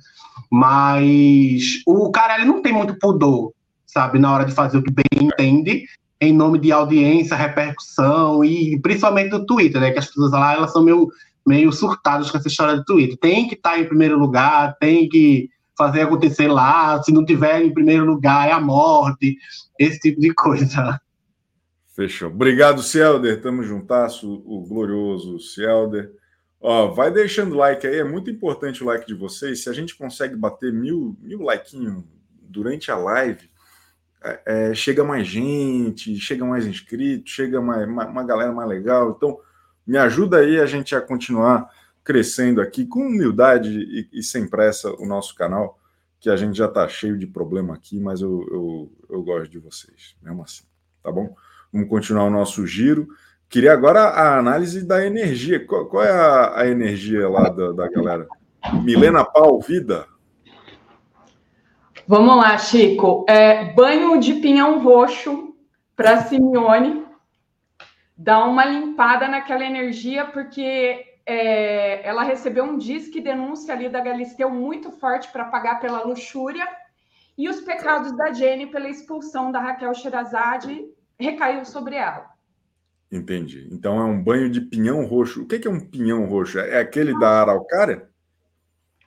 Mas 0.51 1.83
o 1.87 2.11
cara 2.11 2.37
ele 2.37 2.47
não 2.47 2.63
tem 2.63 2.73
muito 2.73 2.99
pudor 2.99 3.53
sabe, 3.87 4.19
na 4.19 4.33
hora 4.33 4.45
de 4.45 4.53
fazer 4.53 4.79
o 4.79 4.83
que 4.83 4.93
bem 4.93 5.05
entende, 5.29 5.85
em 6.21 6.33
nome 6.33 6.59
de 6.59 6.73
audiência, 6.73 7.37
repercussão 7.37 8.45
e 8.45 8.79
principalmente 8.81 9.31
do 9.31 9.47
Twitter, 9.47 9.81
né? 9.81 9.91
Que 9.91 9.99
as 9.99 10.07
pessoas 10.07 10.33
lá 10.33 10.55
elas 10.55 10.73
são 10.73 10.83
meio, 10.83 11.09
meio 11.47 11.73
surtadas 11.73 12.31
com 12.31 12.39
essa 12.39 12.49
história 12.49 12.77
do 12.77 12.85
Twitter. 12.85 13.17
Tem 13.19 13.49
que 13.49 13.55
estar 13.55 13.73
tá 13.73 13.79
em 13.79 13.87
primeiro 13.87 14.19
lugar, 14.19 14.77
tem 14.79 15.09
que 15.09 15.49
fazer 15.77 16.03
acontecer 16.03 16.49
lá, 16.49 17.03
se 17.03 17.13
não 17.13 17.25
tiver 17.25 17.63
em 17.63 17.73
primeiro 17.73 18.07
lugar 18.07 18.49
é 18.49 18.53
a 18.53 18.61
morte, 18.61 19.37
esse 19.79 20.01
tipo 20.01 20.21
de 20.21 20.33
coisa. 20.33 20.99
Fechou. 21.95 22.31
Obrigado, 22.31 22.83
Cielder. 22.83 23.41
Tamo 23.41 23.63
juntasso, 23.63 24.43
o 24.47 24.67
glorioso 24.67 25.39
Cielder. 25.39 26.13
Ó, 26.61 26.89
vai 26.89 27.11
deixando 27.11 27.55
like 27.55 27.87
aí, 27.87 27.99
é 27.99 28.05
muito 28.05 28.31
importante 28.31 28.83
o 28.83 28.87
like 28.87 29.07
de 29.07 29.15
vocês. 29.15 29.63
Se 29.63 29.69
a 29.69 29.73
gente 29.73 29.97
consegue 29.97 30.35
bater 30.35 30.73
mil, 30.73 31.17
mil 31.21 31.41
likeinhos 31.43 32.03
durante 32.43 32.91
a 32.91 32.97
live, 32.97 33.49
é, 34.27 34.71
é, 34.71 34.75
chega 34.75 35.05
mais 35.05 35.27
gente, 35.27 36.17
chega 36.17 36.45
mais 36.45 36.67
inscritos, 36.67 37.33
chega 37.33 37.61
mais, 37.61 37.87
uma, 37.87 38.07
uma 38.07 38.25
galera 38.25 38.53
mais 38.53 38.69
legal. 38.69 39.15
Então, 39.17 39.39
me 39.87 39.97
ajuda 39.97 40.39
aí 40.39 40.59
a 40.59 40.67
gente 40.67 40.95
a 40.95 41.01
continuar 41.01 41.71
crescendo 42.03 42.61
aqui 42.61 42.87
com 42.87 43.01
humildade 43.01 43.71
e, 43.71 44.09
e 44.13 44.23
sem 44.23 44.49
pressa 44.49 44.91
o 45.01 45.07
nosso 45.07 45.35
canal, 45.35 45.79
que 46.21 46.31
a 46.31 46.37
gente 46.37 46.57
já 46.57 46.67
está 46.67 46.89
cheio 46.89 47.17
de 47.19 47.27
problema 47.27 47.75
aqui, 47.75 48.01
mas 48.01 48.21
eu, 48.21 48.47
eu, 48.51 48.93
eu 49.11 49.23
gosto 49.23 49.51
de 49.51 49.59
vocês, 49.59 50.17
mesmo 50.23 50.43
assim, 50.43 50.65
tá 51.03 51.11
bom? 51.11 51.35
Vamos 51.73 51.89
continuar 51.89 52.25
o 52.25 52.31
nosso 52.31 52.67
giro. 52.67 53.09
Queria 53.49 53.73
agora 53.73 54.01
a 54.01 54.39
análise 54.39 54.85
da 54.85 55.05
energia. 55.05 55.65
Qual, 55.65 55.87
qual 55.87 56.03
é 56.03 56.11
a, 56.11 56.61
a, 56.61 56.69
energia 56.69 57.29
lá 57.29 57.49
da, 57.49 57.73
da 57.73 57.89
galera? 57.89 58.27
Milena 58.83 59.25
Pau, 59.25 59.61
vida? 59.61 60.07
Vamos 62.09 62.37
lá, 62.37 62.57
Chico. 62.57 63.27
É, 63.29 63.73
banho 63.73 64.21
de 64.21 64.35
pinhão 64.35 64.79
roxo 64.79 65.57
para 65.97 66.23
Simeone. 66.23 67.05
Dá 68.17 68.45
uma 68.45 68.65
limpada 68.65 69.27
naquela 69.27 69.65
energia, 69.65 70.25
porque 70.25 71.05
é, 71.27 72.07
ela 72.07 72.23
recebeu 72.23 72.65
um 72.65 72.79
disque 72.79 73.21
denúncia 73.21 73.75
ali 73.75 73.89
da 73.89 74.01
Galisteu 74.01 74.49
muito 74.49 74.93
forte 74.93 75.29
para 75.33 75.47
pagar 75.47 75.81
pela 75.81 76.05
luxúria. 76.05 76.67
E 77.37 77.49
os 77.49 77.61
pecados 77.61 78.17
da 78.17 78.33
Jenny 78.33 78.67
pela 78.69 78.89
expulsão 78.89 79.51
da 79.51 79.59
Raquel 79.59 79.93
Sherazade 79.93 80.87
recaiu 81.19 81.65
sobre 81.65 81.97
ela. 81.97 82.31
Entendi. 83.11 83.69
Então 83.73 83.99
é 83.99 84.05
um 84.05 84.23
banho 84.23 84.49
de 84.49 84.61
pinhão 84.61 85.05
roxo. 85.05 85.43
O 85.43 85.47
que 85.47 85.67
é 85.67 85.71
um 85.71 85.81
pinhão 85.81 86.25
roxo? 86.27 86.61
É 86.61 86.79
aquele 86.79 87.19
da 87.19 87.41
araucária? 87.41 88.09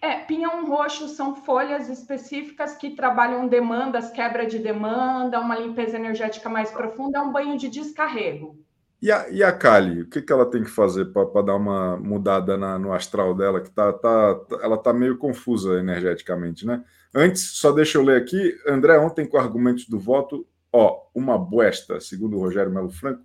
É, 0.02 0.20
pinhão 0.20 0.66
roxo 0.66 1.10
são 1.10 1.36
folhas 1.36 1.90
específicas 1.90 2.76
que 2.76 2.92
trabalham 2.92 3.48
demandas, 3.48 4.10
quebra 4.12 4.46
de 4.46 4.58
demanda, 4.58 5.40
uma 5.40 5.58
limpeza 5.58 5.98
energética 5.98 6.48
mais 6.48 6.72
profunda, 6.72 7.18
é 7.18 7.22
um 7.22 7.32
banho 7.32 7.58
de 7.58 7.68
descarrego. 7.68 8.58
E 9.02 9.12
a, 9.12 9.30
e 9.30 9.44
a 9.44 9.52
Kali, 9.52 10.02
o 10.02 10.10
que, 10.10 10.22
que 10.22 10.32
ela 10.32 10.46
tem 10.46 10.64
que 10.64 10.70
fazer 10.70 11.06
para 11.06 11.42
dar 11.42 11.56
uma 11.56 11.98
mudada 11.98 12.58
na, 12.58 12.78
no 12.78 12.94
astral 12.94 13.34
dela, 13.34 13.62
que 13.62 13.70
tá, 13.70 13.92
tá, 13.94 14.40
ela 14.62 14.78
tá 14.78 14.94
meio 14.94 15.18
confusa 15.18 15.80
energeticamente, 15.80 16.66
né? 16.66 16.84
Antes, 17.14 17.58
só 17.58 17.72
deixa 17.72 17.98
eu 17.98 18.04
ler 18.04 18.22
aqui, 18.22 18.58
André, 18.68 18.98
ontem 19.00 19.26
com 19.26 19.38
argumentos 19.38 19.88
do 19.88 20.00
voto, 20.00 20.46
ó, 20.72 21.08
uma 21.14 21.38
boesta, 21.38 22.00
segundo 22.00 22.38
o 22.38 22.40
Rogério 22.40 22.72
Melo 22.72 22.90
Franco. 22.90 23.24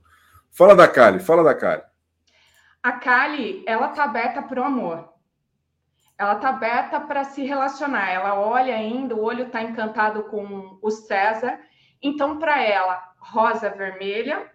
Fala 0.51 0.75
da 0.75 0.89
Kali, 0.89 1.19
fala 1.19 1.43
da 1.43 1.55
Kali. 1.55 1.83
A 2.83 2.93
Kali, 2.93 3.65
ela 3.67 3.89
tá 3.89 4.05
aberta 4.05 4.43
para 4.43 4.61
o 4.61 4.65
amor. 4.65 5.14
Ela 6.19 6.37
tá 6.37 6.51
aberta 6.51 7.01
para 7.01 7.25
se 7.25 7.45
relacionar. 7.45 8.11
Ela 8.11 8.39
olha 8.39 8.75
ainda, 8.75 9.15
o 9.15 9.23
olho 9.23 9.51
tá 9.51 9.63
encantado 9.63 10.25
com 10.25 10.79
o 10.81 10.91
César. 10.91 11.59
Então, 12.03 12.39
para 12.39 12.63
ela, 12.63 13.03
rosa 13.19 13.71
vermelha, 13.71 14.51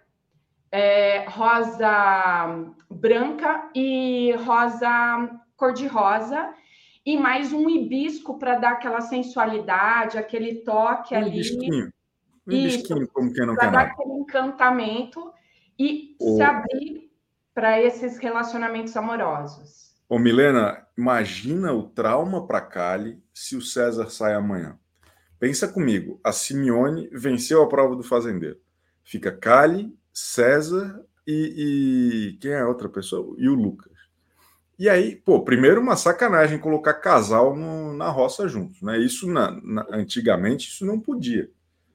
é, 0.72 1.24
rosa 1.28 2.72
branca 2.88 3.68
e 3.74 4.32
rosa 4.44 5.30
cor-de-rosa 5.56 6.54
e 7.04 7.16
mais 7.16 7.52
um 7.52 7.68
hibisco 7.68 8.38
para 8.38 8.56
dar 8.56 8.72
aquela 8.72 9.00
sensualidade, 9.00 10.18
aquele 10.18 10.56
toque 10.62 11.14
um 11.14 11.18
ali. 11.18 11.30
Hibisquinho. 11.30 11.92
Um 12.46 12.52
hibisquinho, 12.52 13.08
como 13.08 13.32
que 13.32 13.44
não 13.44 13.54
Para 13.54 13.70
dar 13.70 13.80
aquele 13.86 14.12
encantamento 14.12 15.32
e 15.78 16.16
oh. 16.20 16.36
se 16.36 16.42
abrir 16.42 17.10
para 17.54 17.80
esses 17.80 18.18
relacionamentos 18.18 18.96
amorosos. 18.96 19.79
Ô, 20.10 20.18
Milena, 20.18 20.84
imagina 20.98 21.72
o 21.72 21.84
trauma 21.84 22.44
para 22.44 22.60
Cali 22.60 23.22
se 23.32 23.54
o 23.54 23.62
César 23.62 24.10
sai 24.10 24.34
amanhã. 24.34 24.76
Pensa 25.38 25.68
comigo, 25.68 26.20
a 26.24 26.32
Simeone 26.32 27.08
venceu 27.12 27.62
a 27.62 27.68
prova 27.68 27.94
do 27.94 28.02
fazendeiro. 28.02 28.58
Fica 29.04 29.30
Cali 29.30 29.96
César 30.12 31.00
e, 31.24 32.32
e, 32.32 32.38
quem 32.38 32.50
é 32.50 32.58
a 32.58 32.66
outra 32.66 32.88
pessoa? 32.88 33.36
E 33.38 33.48
o 33.48 33.54
Lucas. 33.54 33.92
E 34.76 34.88
aí, 34.88 35.14
pô, 35.14 35.44
primeiro 35.44 35.80
uma 35.80 35.94
sacanagem 35.94 36.58
colocar 36.58 36.94
casal 36.94 37.54
no, 37.54 37.92
na 37.92 38.08
roça 38.08 38.48
juntos, 38.48 38.82
né? 38.82 38.98
Isso 38.98 39.30
na, 39.30 39.52
na, 39.62 39.86
antigamente 39.92 40.70
isso 40.70 40.84
não 40.84 40.98
podia. 40.98 41.48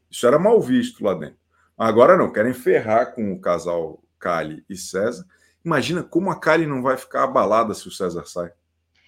Isso 0.10 0.26
era 0.26 0.40
mal 0.40 0.62
visto 0.62 1.04
lá 1.04 1.16
dentro. 1.16 1.38
Agora 1.78 2.16
não, 2.16 2.32
querem 2.32 2.54
ferrar 2.54 3.14
com 3.14 3.34
o 3.34 3.42
casal 3.42 4.02
Kali 4.18 4.64
e 4.70 4.78
César. 4.78 5.26
Imagina 5.66 6.04
como 6.04 6.30
a 6.30 6.40
Kali 6.40 6.68
não 6.68 6.82
vai 6.82 6.96
ficar 6.96 7.24
abalada 7.24 7.74
se 7.74 7.88
o 7.88 7.92
César 7.92 8.26
sai. 8.26 8.52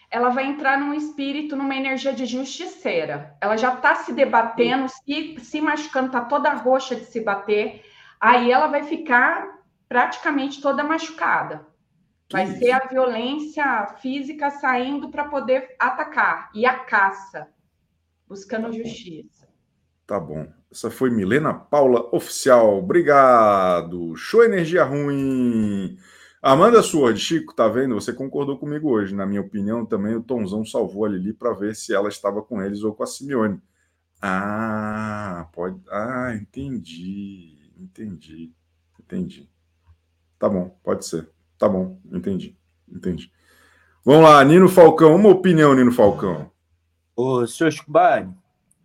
Ela 0.09 0.29
vai 0.29 0.47
entrar 0.47 0.79
num 0.79 0.93
espírito, 0.93 1.55
numa 1.55 1.75
energia 1.75 2.13
de 2.13 2.25
justiceira. 2.25 3.37
Ela 3.39 3.57
já 3.57 3.73
está 3.73 3.95
se 3.95 4.11
debatendo, 4.11 4.87
se, 4.89 5.37
se 5.39 5.61
machucando, 5.61 6.07
está 6.07 6.21
toda 6.21 6.53
roxa 6.53 6.95
de 6.95 7.05
se 7.05 7.19
bater 7.19 7.83
aí 8.19 8.51
ela 8.51 8.67
vai 8.67 8.83
ficar 8.83 9.59
praticamente 9.87 10.61
toda 10.61 10.83
machucada. 10.83 11.65
Vai 12.31 12.45
que 12.45 12.59
ser 12.59 12.69
isso? 12.69 12.75
a 12.75 12.87
violência 12.87 13.87
física 14.01 14.49
saindo 14.49 15.09
para 15.09 15.25
poder 15.25 15.75
atacar 15.79 16.49
e 16.53 16.65
a 16.65 16.79
caça, 16.79 17.47
buscando 18.27 18.73
justiça. 18.73 19.47
Tá 20.05 20.19
bom. 20.19 20.47
Essa 20.69 20.91
foi 20.91 21.09
Milena 21.09 21.53
Paula 21.53 22.09
Oficial. 22.13 22.77
Obrigado. 22.77 24.15
Show 24.17 24.43
Energia 24.43 24.83
Ruim. 24.83 25.97
Amanda 26.41 26.83
Sword, 26.83 27.19
Chico, 27.19 27.53
tá 27.53 27.67
vendo? 27.67 27.95
Você 27.95 28.13
concordou 28.13 28.57
comigo 28.57 28.89
hoje. 28.89 29.15
Na 29.15 29.25
minha 29.25 29.41
opinião, 29.41 29.85
também 29.85 30.15
o 30.15 30.21
Tonzão 30.21 30.63
salvou 30.63 31.05
a 31.05 31.09
Lili 31.09 31.33
para 31.33 31.53
ver 31.53 31.75
se 31.75 31.93
ela 31.93 32.09
estava 32.09 32.41
com 32.43 32.61
eles 32.61 32.83
ou 32.83 32.93
com 32.93 33.03
a 33.03 33.07
Simeone. 33.07 33.59
Ah, 34.21 35.47
pode. 35.51 35.81
Ah, 35.89 36.33
entendi. 36.35 37.71
Entendi. 37.77 38.53
Entendi. 38.99 39.49
Tá 40.37 40.47
bom, 40.47 40.77
pode 40.83 41.05
ser. 41.05 41.29
Tá 41.57 41.67
bom, 41.67 41.99
entendi. 42.11 42.55
Entendi. 42.87 43.31
Vamos 44.05 44.23
lá, 44.23 44.43
Nino 44.43 44.69
Falcão. 44.69 45.15
Uma 45.15 45.29
opinião, 45.29 45.73
Nino 45.73 45.91
Falcão. 45.91 46.51
Ô, 47.15 47.47
senhor 47.47 47.71
Chubari, 47.71 48.29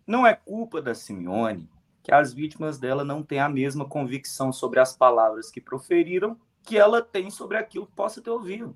não 0.07 0.25
é 0.25 0.33
culpa 0.33 0.81
da 0.81 0.95
Simeone 0.95 1.69
que 2.01 2.11
as 2.13 2.33
vítimas 2.33 2.77
dela 2.77 3.05
não 3.05 3.23
têm 3.23 3.39
a 3.39 3.47
mesma 3.47 3.87
convicção 3.87 4.51
sobre 4.51 4.79
as 4.79 4.97
palavras 4.97 5.49
que 5.49 5.61
proferiram 5.61 6.37
que 6.63 6.77
ela 6.77 7.01
tem 7.01 7.29
sobre 7.29 7.57
aquilo 7.57 7.85
que 7.85 7.93
possa 7.93 8.21
ter 8.21 8.29
ouvido. 8.29 8.73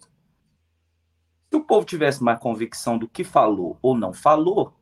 Se 1.49 1.55
o 1.55 1.63
povo 1.63 1.85
tivesse 1.85 2.21
mais 2.21 2.39
convicção 2.39 2.97
do 2.97 3.07
que 3.07 3.23
falou 3.23 3.79
ou 3.81 3.97
não 3.97 4.13
falou, 4.13 4.73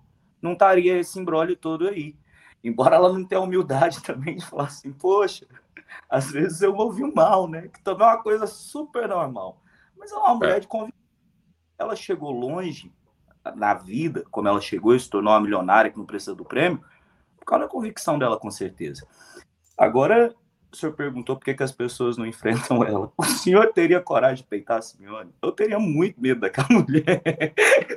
não 0.42 0.54
estaria 0.54 1.00
esse 1.00 1.20
embrólio 1.20 1.56
todo 1.56 1.88
aí. 1.88 2.18
Embora 2.64 2.96
ela 2.96 3.14
não 3.14 3.24
tenha 3.24 3.42
humildade 3.42 4.02
também 4.04 4.38
de 4.38 4.46
falar 4.46 4.66
assim, 4.66 4.92
poxa, 4.92 5.48
às 6.10 6.32
vezes 6.32 6.62
eu 6.62 6.76
ouvi 6.76 7.04
mal, 7.14 7.48
né? 7.48 7.68
Que 7.68 7.82
também 7.82 8.08
é 8.08 8.10
uma 8.10 8.24
coisa 8.24 8.48
super 8.48 9.08
normal. 9.08 9.62
Mas 9.96 10.12
ela 10.12 10.22
é 10.22 10.26
uma 10.26 10.36
mulher 10.36 10.58
é. 10.58 10.60
de 10.60 10.68
convicção. 10.68 11.06
Ela 11.78 11.96
chegou 11.96 12.32
longe 12.32 12.92
na 13.56 13.76
vida, 13.76 14.24
como 14.32 14.48
ela 14.48 14.60
chegou 14.60 14.96
e 14.96 15.00
se 15.00 15.10
tornou 15.10 15.32
uma 15.34 15.42
milionária 15.42 15.92
que 15.92 15.98
não 15.98 16.06
precisa 16.06 16.34
do 16.34 16.46
prêmio, 16.46 16.84
por 17.38 17.46
causa 17.46 17.66
da 17.66 17.70
convicção 17.70 18.18
dela, 18.18 18.40
com 18.40 18.50
certeza. 18.50 19.06
Agora, 19.78 20.34
o 20.76 20.80
senhor 20.80 20.94
perguntou 20.94 21.36
por 21.36 21.46
que, 21.46 21.54
que 21.54 21.64
as 21.64 21.72
pessoas 21.72 22.18
não 22.18 22.26
enfrentam 22.26 22.84
ela. 22.84 23.12
O 23.18 23.24
senhor 23.24 23.72
teria 23.74 24.02
coragem 24.02 24.38
de 24.38 24.44
peitar 24.44 24.78
a 24.78 24.82
Simeone? 24.82 25.32
Eu 25.42 25.52
teria 25.52 25.80
muito 25.80 26.20
medo 26.20 26.42
daquela 26.42 26.68
mulher. 26.70 27.22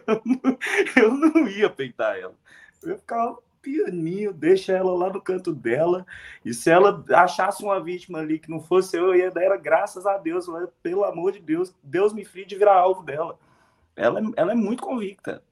Eu 0.06 0.22
não, 0.24 0.58
eu 0.96 1.14
não 1.14 1.48
ia 1.48 1.68
peitar 1.68 2.16
ela. 2.16 2.34
Eu 2.82 2.90
ia 2.90 2.98
ficar 2.98 3.34
pianinho, 3.60 4.32
deixa 4.32 4.72
ela 4.72 4.94
lá 4.94 5.12
no 5.12 5.20
canto 5.20 5.52
dela. 5.52 6.06
E 6.44 6.54
se 6.54 6.70
ela 6.70 7.04
achasse 7.10 7.62
uma 7.62 7.82
vítima 7.82 8.20
ali 8.20 8.38
que 8.38 8.50
não 8.50 8.60
fosse 8.60 8.96
eu, 8.96 9.06
eu 9.06 9.16
ia 9.16 9.30
dar 9.30 9.56
graças 9.58 10.06
a 10.06 10.16
Deus, 10.16 10.46
pelo 10.82 11.04
amor 11.04 11.32
de 11.32 11.40
Deus, 11.40 11.74
Deus 11.82 12.12
me 12.12 12.24
frie 12.24 12.46
de 12.46 12.56
virar 12.56 12.76
alvo 12.76 13.02
dela. 13.02 13.38
Ela, 13.96 14.20
ela 14.36 14.52
é 14.52 14.54
muito 14.54 14.82
convicta. 14.82 15.42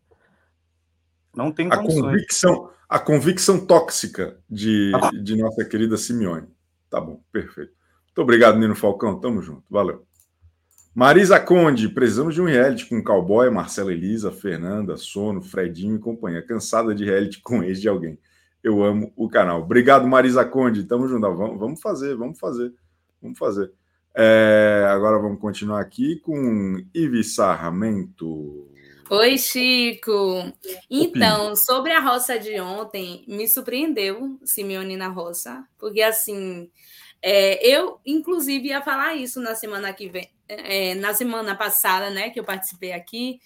Não 1.35 1.51
tem 1.53 1.67
a 1.71 1.77
convicção, 1.77 2.71
a 2.89 2.99
convicção 2.99 3.67
tóxica 3.67 4.39
de, 4.49 4.93
de 5.23 5.37
nossa 5.37 5.65
querida 5.65 5.97
Simeone. 5.97 6.56
Tá 6.90 7.01
bom, 7.01 7.20
perfeito. 7.33 7.72
Muito 8.07 8.22
obrigado, 8.22 8.59
Nino 8.59 8.75
Falcão. 8.75 9.18
Tamo 9.18 9.42
junto. 9.42 9.64
Valeu. 9.70 10.07
Marisa 10.94 11.38
Conde, 11.38 11.90
precisamos 11.90 12.35
de 12.35 12.40
um 12.40 12.46
reality 12.46 12.88
com 12.88 13.05
Cowboy, 13.05 13.51
Marcela 13.51 13.92
Elisa, 13.92 14.33
Fernanda, 14.33 14.96
Sono, 14.96 15.42
Fredinho 15.42 15.96
e 15.96 15.99
companhia. 15.99 16.40
Cansada 16.40 16.94
de 16.94 17.05
reality 17.05 17.42
com 17.42 17.62
ex 17.62 17.81
de 17.81 17.88
alguém. 17.88 18.18
Eu 18.62 18.83
amo 18.83 19.12
o 19.14 19.29
canal. 19.29 19.61
Obrigado, 19.61 20.09
Marisa 20.09 20.44
Conde. 20.44 20.85
Tamo 20.85 21.07
junto. 21.07 21.20
Vamos, 21.20 21.59
vamos 21.59 21.81
fazer, 21.83 22.16
vamos 22.16 22.38
fazer. 22.38 22.72
Vamos 23.20 23.38
fazer. 23.38 23.70
É, 24.14 24.87
agora 24.88 25.18
vamos 25.18 25.38
continuar 25.38 25.83
aqui 25.83 26.16
com 26.20 26.83
Ivi 26.94 27.22
Sarramento. 27.22 28.66
Oi, 29.09 29.38
Chico. 29.38 30.53
Então, 30.90 31.55
sobre 31.55 31.92
a 31.92 32.01
roça 32.01 32.38
de 32.38 32.61
ontem, 32.61 33.25
me 33.29 33.49
surpreendeu 33.49 34.37
Simeone 34.45 34.97
na 34.97 35.07
roça, 35.07 35.64
porque 35.79 36.03
assim, 36.03 36.69
é, 37.23 37.64
eu 37.64 38.01
inclusive 38.05 38.69
ia 38.69 38.83
falar 38.83 39.14
isso 39.14 39.40
na 39.40 39.55
semana 39.55 39.92
que 39.92 40.09
vem, 40.09 40.29
é, 40.49 40.97
na 40.97 41.14
semana 41.14 41.55
passada, 41.55 42.11
né, 42.11 42.31
que 42.31 42.40
eu 42.40 42.45
participei 42.45 42.92
aqui, 42.92 43.40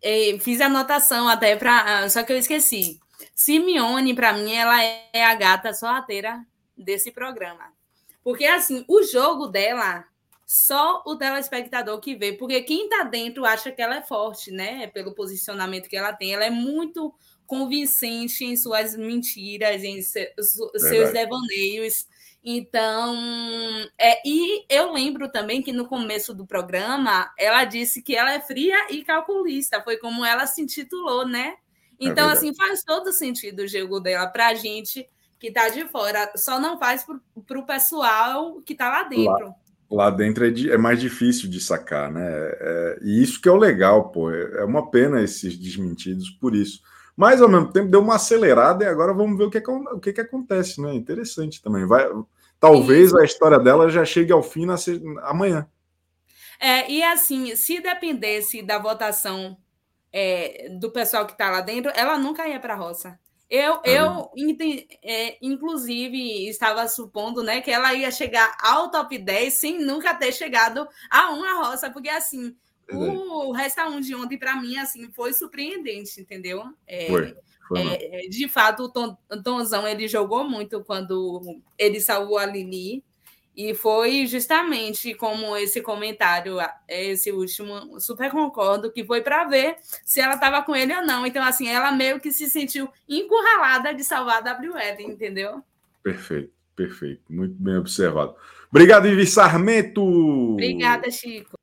é, 0.00 0.38
fiz 0.40 0.62
anotação 0.62 1.28
até 1.28 1.56
para. 1.56 2.08
Só 2.08 2.22
que 2.22 2.32
eu 2.32 2.38
esqueci. 2.38 2.98
Simeone, 3.34 4.14
para 4.14 4.32
mim, 4.32 4.52
ela 4.52 4.82
é 4.82 5.24
a 5.24 5.34
gata 5.34 5.74
sorrateira 5.74 6.42
desse 6.76 7.12
programa. 7.12 7.72
Porque, 8.24 8.46
assim, 8.46 8.84
o 8.88 9.02
jogo 9.02 9.46
dela, 9.46 10.04
só 10.52 11.02
o 11.06 11.16
telespectador 11.16 11.98
que 11.98 12.14
vê. 12.14 12.34
Porque 12.34 12.60
quem 12.60 12.84
está 12.84 13.04
dentro 13.04 13.46
acha 13.46 13.72
que 13.72 13.80
ela 13.80 13.96
é 13.96 14.02
forte, 14.02 14.50
né? 14.50 14.86
Pelo 14.88 15.14
posicionamento 15.14 15.88
que 15.88 15.96
ela 15.96 16.12
tem. 16.12 16.34
Ela 16.34 16.44
é 16.44 16.50
muito 16.50 17.14
convincente 17.46 18.44
em 18.44 18.54
suas 18.54 18.94
mentiras, 18.94 19.82
em 19.82 20.02
seus 20.02 21.10
devaneios. 21.10 22.06
Então, 22.44 23.16
é, 23.98 24.20
e 24.28 24.66
eu 24.68 24.92
lembro 24.92 25.32
também 25.32 25.62
que 25.62 25.72
no 25.72 25.86
começo 25.86 26.34
do 26.34 26.46
programa 26.46 27.32
ela 27.38 27.64
disse 27.64 28.02
que 28.02 28.14
ela 28.14 28.32
é 28.32 28.40
fria 28.40 28.88
e 28.90 29.02
calculista, 29.04 29.80
foi 29.80 29.96
como 29.96 30.22
ela 30.22 30.46
se 30.46 30.60
intitulou, 30.60 31.26
né? 31.26 31.54
É 31.54 31.56
então, 31.98 32.28
é 32.28 32.32
assim, 32.32 32.54
faz 32.54 32.82
todo 32.82 33.10
sentido 33.10 33.60
o 33.60 33.68
jogo 33.68 34.00
dela 34.00 34.26
para 34.26 34.48
a 34.48 34.54
gente 34.54 35.08
que 35.38 35.48
está 35.48 35.70
de 35.70 35.86
fora, 35.88 36.30
só 36.36 36.60
não 36.60 36.78
faz 36.78 37.06
para 37.46 37.58
o 37.58 37.66
pessoal 37.66 38.60
que 38.60 38.74
está 38.74 38.88
lá 38.88 39.02
dentro. 39.04 39.46
Lá, 39.46 39.61
lá 39.92 40.10
dentro 40.10 40.46
é, 40.46 40.50
de, 40.50 40.70
é, 40.70 40.78
mais 40.78 41.00
difícil 41.00 41.48
de 41.48 41.60
sacar, 41.60 42.10
né? 42.10 42.22
É, 42.24 42.98
e 43.02 43.22
isso 43.22 43.40
que 43.40 43.48
é 43.48 43.52
o 43.52 43.56
legal, 43.56 44.10
pô. 44.10 44.30
É, 44.30 44.60
é 44.60 44.64
uma 44.64 44.90
pena 44.90 45.22
esses 45.22 45.56
desmentidos 45.56 46.30
por 46.30 46.54
isso. 46.54 46.80
Mas 47.16 47.42
ao 47.42 47.48
mesmo 47.48 47.70
tempo 47.70 47.90
deu 47.90 48.00
uma 48.00 48.16
acelerada 48.16 48.84
e 48.84 48.88
agora 48.88 49.12
vamos 49.12 49.36
ver 49.36 49.44
o 49.44 49.50
que, 49.50 49.58
é, 49.58 49.62
o 49.62 50.00
que, 50.00 50.12
que 50.12 50.20
acontece, 50.20 50.80
né? 50.80 50.94
Interessante 50.94 51.62
também. 51.62 51.86
Vai, 51.86 52.08
talvez 52.58 53.14
a 53.14 53.24
história 53.24 53.58
dela 53.58 53.88
já 53.90 54.04
chegue 54.04 54.32
ao 54.32 54.42
fim 54.42 54.64
na, 54.64 54.76
amanhã. 55.22 55.68
É, 56.58 56.90
e 56.90 57.02
assim, 57.02 57.54
se 57.56 57.80
dependesse 57.80 58.62
da 58.62 58.78
votação 58.78 59.56
é, 60.12 60.68
do 60.80 60.90
pessoal 60.90 61.26
que 61.26 61.32
está 61.32 61.50
lá 61.50 61.60
dentro, 61.60 61.90
ela 61.94 62.16
nunca 62.18 62.48
ia 62.48 62.60
para 62.60 62.74
a 62.74 62.76
roça. 62.76 63.18
Eu, 63.54 63.82
eu 63.84 64.30
é, 65.02 65.36
inclusive, 65.42 66.48
estava 66.48 66.88
supondo 66.88 67.42
né, 67.42 67.60
que 67.60 67.70
ela 67.70 67.92
ia 67.92 68.10
chegar 68.10 68.56
ao 68.58 68.90
top 68.90 69.18
10 69.18 69.52
sem 69.52 69.78
nunca 69.78 70.14
ter 70.14 70.32
chegado 70.32 70.88
a 71.10 71.28
uma 71.32 71.62
roça, 71.62 71.90
porque 71.90 72.08
assim, 72.08 72.56
o 72.90 73.52
Resta 73.52 73.86
1 73.86 74.00
de 74.00 74.14
ontem, 74.14 74.38
para 74.38 74.56
mim, 74.56 74.78
assim, 74.78 75.10
foi 75.12 75.34
surpreendente, 75.34 76.18
entendeu? 76.18 76.64
É, 76.86 77.08
foi. 77.08 77.36
foi 77.68 77.80
é, 77.82 78.20
de 78.26 78.48
fato, 78.48 78.84
o 78.84 78.88
Tom, 78.88 79.18
Tomzão 79.44 79.86
ele 79.86 80.08
jogou 80.08 80.48
muito 80.48 80.82
quando 80.82 81.60
ele 81.78 82.00
salvou 82.00 82.38
a 82.38 82.46
Lili. 82.46 83.04
E 83.54 83.74
foi 83.74 84.26
justamente 84.26 85.14
como 85.14 85.54
esse 85.56 85.82
comentário, 85.82 86.56
esse 86.88 87.30
último, 87.30 88.00
super 88.00 88.30
concordo, 88.30 88.90
que 88.90 89.04
foi 89.04 89.20
para 89.20 89.44
ver 89.44 89.76
se 90.04 90.20
ela 90.20 90.34
estava 90.34 90.62
com 90.62 90.74
ele 90.74 90.94
ou 90.94 91.04
não. 91.04 91.26
Então, 91.26 91.44
assim, 91.44 91.68
ela 91.68 91.92
meio 91.92 92.18
que 92.18 92.32
se 92.32 92.48
sentiu 92.48 92.88
encurralada 93.06 93.92
de 93.92 94.02
salvar 94.02 94.46
a 94.46 94.54
WL, 94.54 95.02
entendeu? 95.02 95.62
Perfeito, 96.02 96.52
perfeito. 96.74 97.22
Muito 97.28 97.54
bem 97.54 97.76
observado. 97.76 98.34
Obrigado, 98.70 99.06
Ivi 99.06 99.26
Sarmento. 99.26 100.02
Obrigada, 100.02 101.10
Chico. 101.10 101.58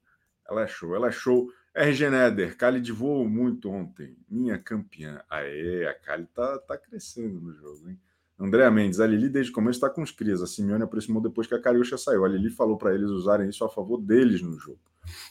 Ela 0.47 0.63
é 0.63 0.67
show, 0.67 0.95
ela 0.95 1.07
é 1.07 1.11
show. 1.11 1.51
RG 1.73 2.09
Neder, 2.09 2.57
Kali 2.57 2.81
de 2.81 2.91
voo 2.91 3.27
muito 3.27 3.69
ontem. 3.71 4.15
Minha 4.29 4.59
campeã. 4.59 5.23
Aê, 5.29 5.87
a 5.87 5.93
Kali 5.93 6.27
tá, 6.27 6.59
tá 6.59 6.77
crescendo 6.77 7.39
no 7.39 7.53
jogo, 7.53 7.89
hein? 7.89 7.99
André 8.39 8.69
Mendes, 8.69 9.01
a 9.01 9.05
Lili 9.05 9.27
desde 9.27 9.51
o 9.51 9.55
começo 9.55 9.77
está 9.77 9.89
com 9.89 10.01
os 10.01 10.11
crias. 10.11 10.41
A 10.41 10.47
Simeone 10.47 10.83
aproximou 10.83 11.21
depois 11.21 11.45
que 11.45 11.53
a 11.53 11.61
Cariúcha 11.61 11.97
saiu. 11.97 12.23
A 12.23 12.27
Lili 12.29 12.49
falou 12.49 12.77
para 12.77 12.95
eles 12.95 13.09
usarem 13.09 13.49
isso 13.49 13.65
a 13.65 13.69
favor 13.69 13.99
deles 13.99 14.41
no 14.41 14.57
jogo. 14.57 14.79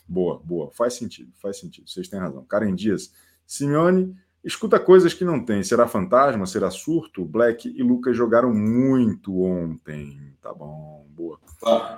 Boa, 0.06 0.38
boa. 0.44 0.70
Faz 0.72 0.94
sentido, 0.94 1.32
faz 1.40 1.58
sentido. 1.58 1.88
Vocês 1.88 2.06
têm 2.06 2.20
razão. 2.20 2.44
Karen 2.44 2.74
Dias, 2.74 3.12
Simeone 3.46 4.14
escuta 4.44 4.78
coisas 4.78 5.14
que 5.14 5.24
não 5.24 5.42
tem. 5.42 5.62
Será 5.62 5.88
fantasma? 5.88 6.44
Será 6.46 6.70
surto? 6.70 7.24
Black 7.24 7.68
e 7.68 7.82
Lucas 7.82 8.16
jogaram 8.16 8.52
muito 8.52 9.40
ontem. 9.42 10.34
Tá 10.42 10.52
bom, 10.52 11.06
boa. 11.10 11.38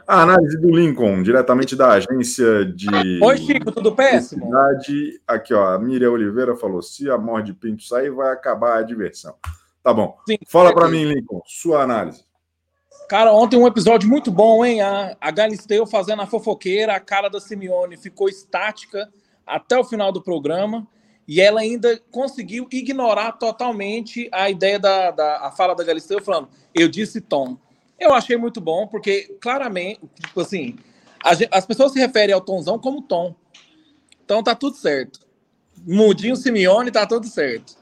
A 0.06 0.22
análise 0.22 0.58
do 0.61 0.70
Lincoln, 0.70 1.22
diretamente 1.22 1.74
da 1.76 1.92
agência 1.92 2.64
de. 2.64 2.88
Oi, 3.22 3.36
Chico, 3.36 3.72
tudo 3.72 3.94
péssimo? 3.94 4.50
Aqui, 5.26 5.52
ó, 5.52 5.74
a 5.74 5.78
Miriam 5.78 6.12
Oliveira 6.12 6.56
falou: 6.56 6.80
se 6.82 7.11
a 7.11 7.18
morte 7.18 7.46
de 7.46 7.54
Pinto 7.54 7.82
sair, 7.82 8.11
vai 8.11 8.32
acabar 8.32 8.78
a 8.78 8.82
diversão. 8.82 9.34
Tá 9.83 9.95
bom. 9.95 10.18
Sim, 10.28 10.39
Fala 10.47 10.74
para 10.74 10.89
mim, 10.89 11.05
Lincoln, 11.05 11.41
sua 11.47 11.83
análise. 11.83 12.24
Cara, 13.09 13.33
ontem 13.33 13.57
um 13.57 13.66
episódio 13.66 14.09
muito 14.09 14.31
bom, 14.31 14.64
hein? 14.64 14.81
A, 14.83 15.16
a 15.20 15.31
Galisteu 15.31 15.87
fazendo 15.87 16.22
a 16.22 16.26
fofoqueira, 16.26 16.95
a 16.95 17.01
cara 17.01 17.28
da 17.28 17.41
Simeone 17.41 17.97
ficou 17.97 18.28
estática 18.28 19.11
até 19.47 19.76
o 19.78 19.85
final 19.85 20.12
do 20.12 20.22
programa 20.22 20.87
e 21.26 21.41
ela 21.41 21.61
ainda 21.61 22.01
conseguiu 22.11 22.68
ignorar 22.70 23.33
totalmente 23.33 24.28
a 24.33 24.51
ideia 24.51 24.78
da, 24.78 25.11
da 25.11 25.47
a 25.47 25.51
fala 25.51 25.74
da 25.74 25.83
Galisteu 25.83 26.22
falando, 26.22 26.49
eu 26.74 26.89
disse 26.89 27.20
Tom. 27.20 27.57
Eu 27.99 28.12
achei 28.14 28.37
muito 28.37 28.61
bom, 28.61 28.87
porque 28.87 29.37
claramente, 29.41 30.01
tipo 30.14 30.41
assim, 30.41 30.76
a, 31.24 31.31
as 31.59 31.66
pessoas 31.66 31.93
se 31.93 31.99
referem 31.99 32.35
ao 32.35 32.41
Tomzão 32.41 32.78
como 32.78 33.03
Tom. 33.03 33.35
Então 34.24 34.43
tá 34.43 34.55
tudo 34.55 34.76
certo. 34.76 35.20
Mudinho 35.85 36.37
Simeone, 36.37 36.91
tá 36.91 37.07
tudo 37.07 37.26
certo 37.26 37.80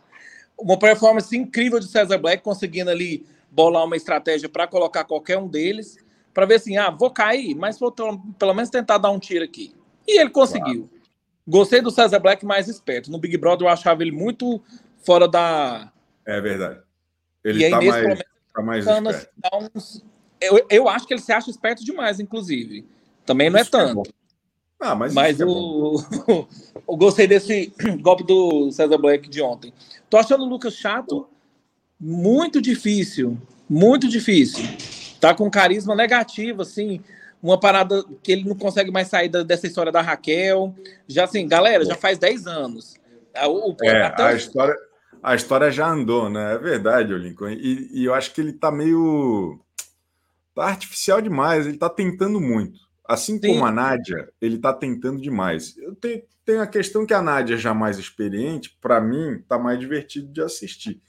uma 0.59 0.79
performance 0.79 1.37
incrível 1.37 1.79
de 1.79 1.87
César 1.87 2.19
Black, 2.19 2.43
conseguindo 2.43 2.91
ali 2.91 3.25
bolar 3.51 3.85
uma 3.85 3.97
estratégia 3.97 4.49
para 4.49 4.67
colocar 4.67 5.05
qualquer 5.05 5.39
um 5.39 5.49
deles, 5.49 5.97
para 6.35 6.47
ver 6.47 6.57
assim, 6.57 6.77
ah, 6.77 6.91
vou 6.91 7.11
cair, 7.11 7.55
mas 7.55 7.79
vou 7.79 7.93
pelo 7.93 8.55
menos 8.55 8.71
tentar 8.71 8.99
dar 8.99 9.11
um 9.11 9.19
tiro 9.19 9.45
aqui. 9.45 9.75
E 10.07 10.21
ele 10.21 10.31
conseguiu. 10.31 10.89
Claro. 10.89 10.99
Gostei 11.47 11.81
do 11.81 11.91
César 11.91 12.19
Black 12.19 12.45
mais 12.45 12.69
esperto. 12.69 13.11
No 13.11 13.19
Big 13.19 13.37
Brother 13.39 13.67
eu 13.67 13.73
achava 13.73 14.03
ele 14.03 14.13
muito 14.13 14.61
fora 15.05 15.27
da. 15.27 15.91
É 16.27 16.41
verdade. 16.41 16.81
Ele 17.43 17.65
está 17.65 17.81
mais, 17.81 18.23
tá 18.53 18.63
mais 18.63 18.87
esperto. 18.87 19.71
Uns... 19.75 20.05
Eu, 20.41 20.67
eu 20.69 20.89
acho 20.89 21.07
que 21.07 21.15
ele 21.15 21.21
se 21.21 21.33
acha 21.33 21.51
esperto 21.51 21.85
demais, 21.85 22.21
inclusive. 22.21 22.87
Também 23.25 23.51
não 23.51 23.59
é 23.59 23.63
Isso 23.63 23.77
é 23.77 23.81
tanto. 23.81 24.09
É 24.11 24.13
ah, 24.81 24.95
mas, 24.95 25.13
mas 25.13 25.41
é 25.41 25.45
o... 25.47 25.97
eu 26.87 26.97
gostei 26.97 27.27
desse 27.27 27.73
golpe 28.01 28.25
do 28.25 28.71
César 28.71 28.99
Black 28.99 29.29
de 29.29 29.43
ontem. 29.43 29.73
Tô 30.11 30.17
achando 30.17 30.45
o 30.45 30.49
Lucas 30.49 30.75
chato, 30.75 31.29
muito 32.01 32.63
difícil, 32.63 33.37
muito 33.69 34.09
difícil. 34.09 34.65
Tá 35.21 35.35
com 35.35 35.51
carisma 35.51 35.95
negativo, 35.95 36.63
assim, 36.63 37.03
uma 37.43 37.59
parada 37.59 38.05
que 38.23 38.33
ele 38.33 38.49
não 38.49 38.57
consegue 38.57 38.91
mais 38.91 39.09
sair 39.09 39.29
dessa 39.29 39.67
história 39.67 39.93
da 39.93 40.01
Raquel. 40.01 40.75
Já 41.07 41.25
assim, 41.25 41.47
galera, 41.47 41.85
já 41.85 41.95
faz 41.95 42.19
10 42.19 42.47
anos. 42.47 42.95
O, 43.47 43.73
o, 43.73 43.77
é, 43.83 44.15
a, 44.17 44.35
história, 44.35 44.75
a 45.23 45.35
história 45.35 45.71
já 45.71 45.89
andou, 45.89 46.29
né? 46.29 46.55
É 46.55 46.59
verdade, 46.59 47.15
Lincoln. 47.15 47.51
E, 47.51 47.89
e 47.93 48.05
eu 48.05 48.15
acho 48.15 48.33
que 48.33 48.41
ele 48.41 48.53
tá 48.53 48.71
meio. 48.71 49.61
tá 50.55 50.65
artificial 50.65 51.21
demais, 51.21 51.67
ele 51.67 51.79
tá 51.79 51.89
tentando 51.89 52.41
muito. 52.41 52.88
Assim 53.09 53.41
Sim. 53.41 53.55
como 53.55 53.65
a 53.65 53.73
Nádia, 53.73 54.31
ele 54.39 54.57
está 54.57 54.71
tentando 54.71 55.19
demais. 55.19 55.75
Eu 55.79 55.95
tenho, 55.95 56.23
tenho 56.45 56.61
a 56.61 56.67
questão 56.67 57.07
que 57.07 57.15
a 57.15 57.23
Nádia, 57.23 57.57
já 57.57 57.73
mais 57.73 57.99
experiente, 57.99 58.77
para 58.83 59.01
mim, 59.01 59.37
está 59.37 59.59
mais 59.59 59.81
divertido 59.81 60.31
de 60.31 60.43
assistir. 60.43 61.01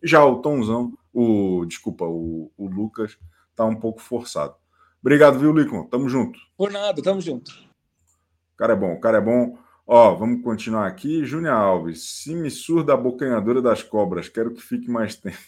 Já 0.00 0.24
o 0.24 0.40
Tomzão, 0.40 0.96
o 1.12 1.64
desculpa, 1.66 2.04
o, 2.04 2.52
o 2.56 2.68
Lucas, 2.68 3.18
está 3.50 3.64
um 3.64 3.74
pouco 3.74 4.00
forçado. 4.00 4.54
Obrigado, 5.00 5.36
viu, 5.40 5.52
Licon? 5.52 5.82
Tamo 5.86 6.08
junto. 6.08 6.38
Por 6.56 6.70
nada, 6.70 7.02
tamo 7.02 7.20
junto. 7.20 7.50
O 7.50 8.56
cara 8.56 8.74
é 8.74 8.76
bom, 8.76 8.92
o 8.92 9.00
cara 9.00 9.18
é 9.18 9.20
bom. 9.20 9.58
Ó, 9.84 10.14
vamos 10.14 10.44
continuar 10.44 10.86
aqui. 10.86 11.24
Júnior 11.24 11.54
Alves, 11.54 12.22
se 12.22 12.36
me 12.36 12.52
surda 12.52 12.94
a 12.94 12.96
bocanhadora 12.96 13.60
das 13.60 13.82
cobras, 13.82 14.28
quero 14.28 14.54
que 14.54 14.62
fique 14.62 14.88
mais 14.88 15.16
tempo. 15.16 15.38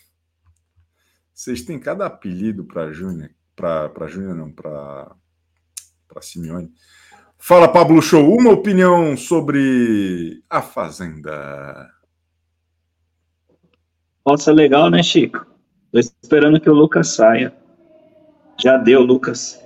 Vocês 1.33 1.63
têm 1.63 1.79
cada 1.79 2.07
apelido 2.07 2.65
para 2.65 2.93
Júnior, 2.93 3.31
para 3.55 4.09
Júnior 4.09 4.35
não, 4.35 4.51
para 4.51 5.15
para 6.13 6.23
Simeone. 6.23 6.71
Fala, 7.39 7.69
Pablo 7.69 8.03
Show, 8.03 8.37
uma 8.37 8.51
opinião 8.51 9.17
sobre 9.17 10.43
a 10.51 10.61
Fazenda. 10.61 11.89
Nossa, 14.27 14.53
legal, 14.53 14.91
né, 14.91 15.03
Chico? 15.03 15.47
Tô 15.91 15.99
esperando 15.99 16.61
que 16.61 16.69
o 16.69 16.75
Lucas 16.75 17.09
saia. 17.09 17.55
Já 18.61 18.77
deu, 18.77 19.01
Lucas. 19.01 19.59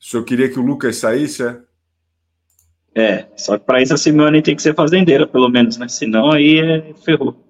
O 0.00 0.04
senhor 0.04 0.24
queria 0.24 0.48
que 0.48 0.58
o 0.58 0.64
Lucas 0.64 0.96
saísse, 0.96 1.42
é? 1.42 1.60
É, 2.96 3.26
só 3.36 3.58
que 3.58 3.64
para 3.64 3.82
isso 3.82 3.92
a 3.92 3.96
Simeone 3.96 4.40
tem 4.40 4.54
que 4.54 4.62
ser 4.62 4.74
fazendeira, 4.74 5.26
pelo 5.26 5.48
menos, 5.48 5.76
né? 5.76 5.88
Senão 5.88 6.30
aí 6.30 6.60
é 6.60 6.94
ferrou. 7.04 7.43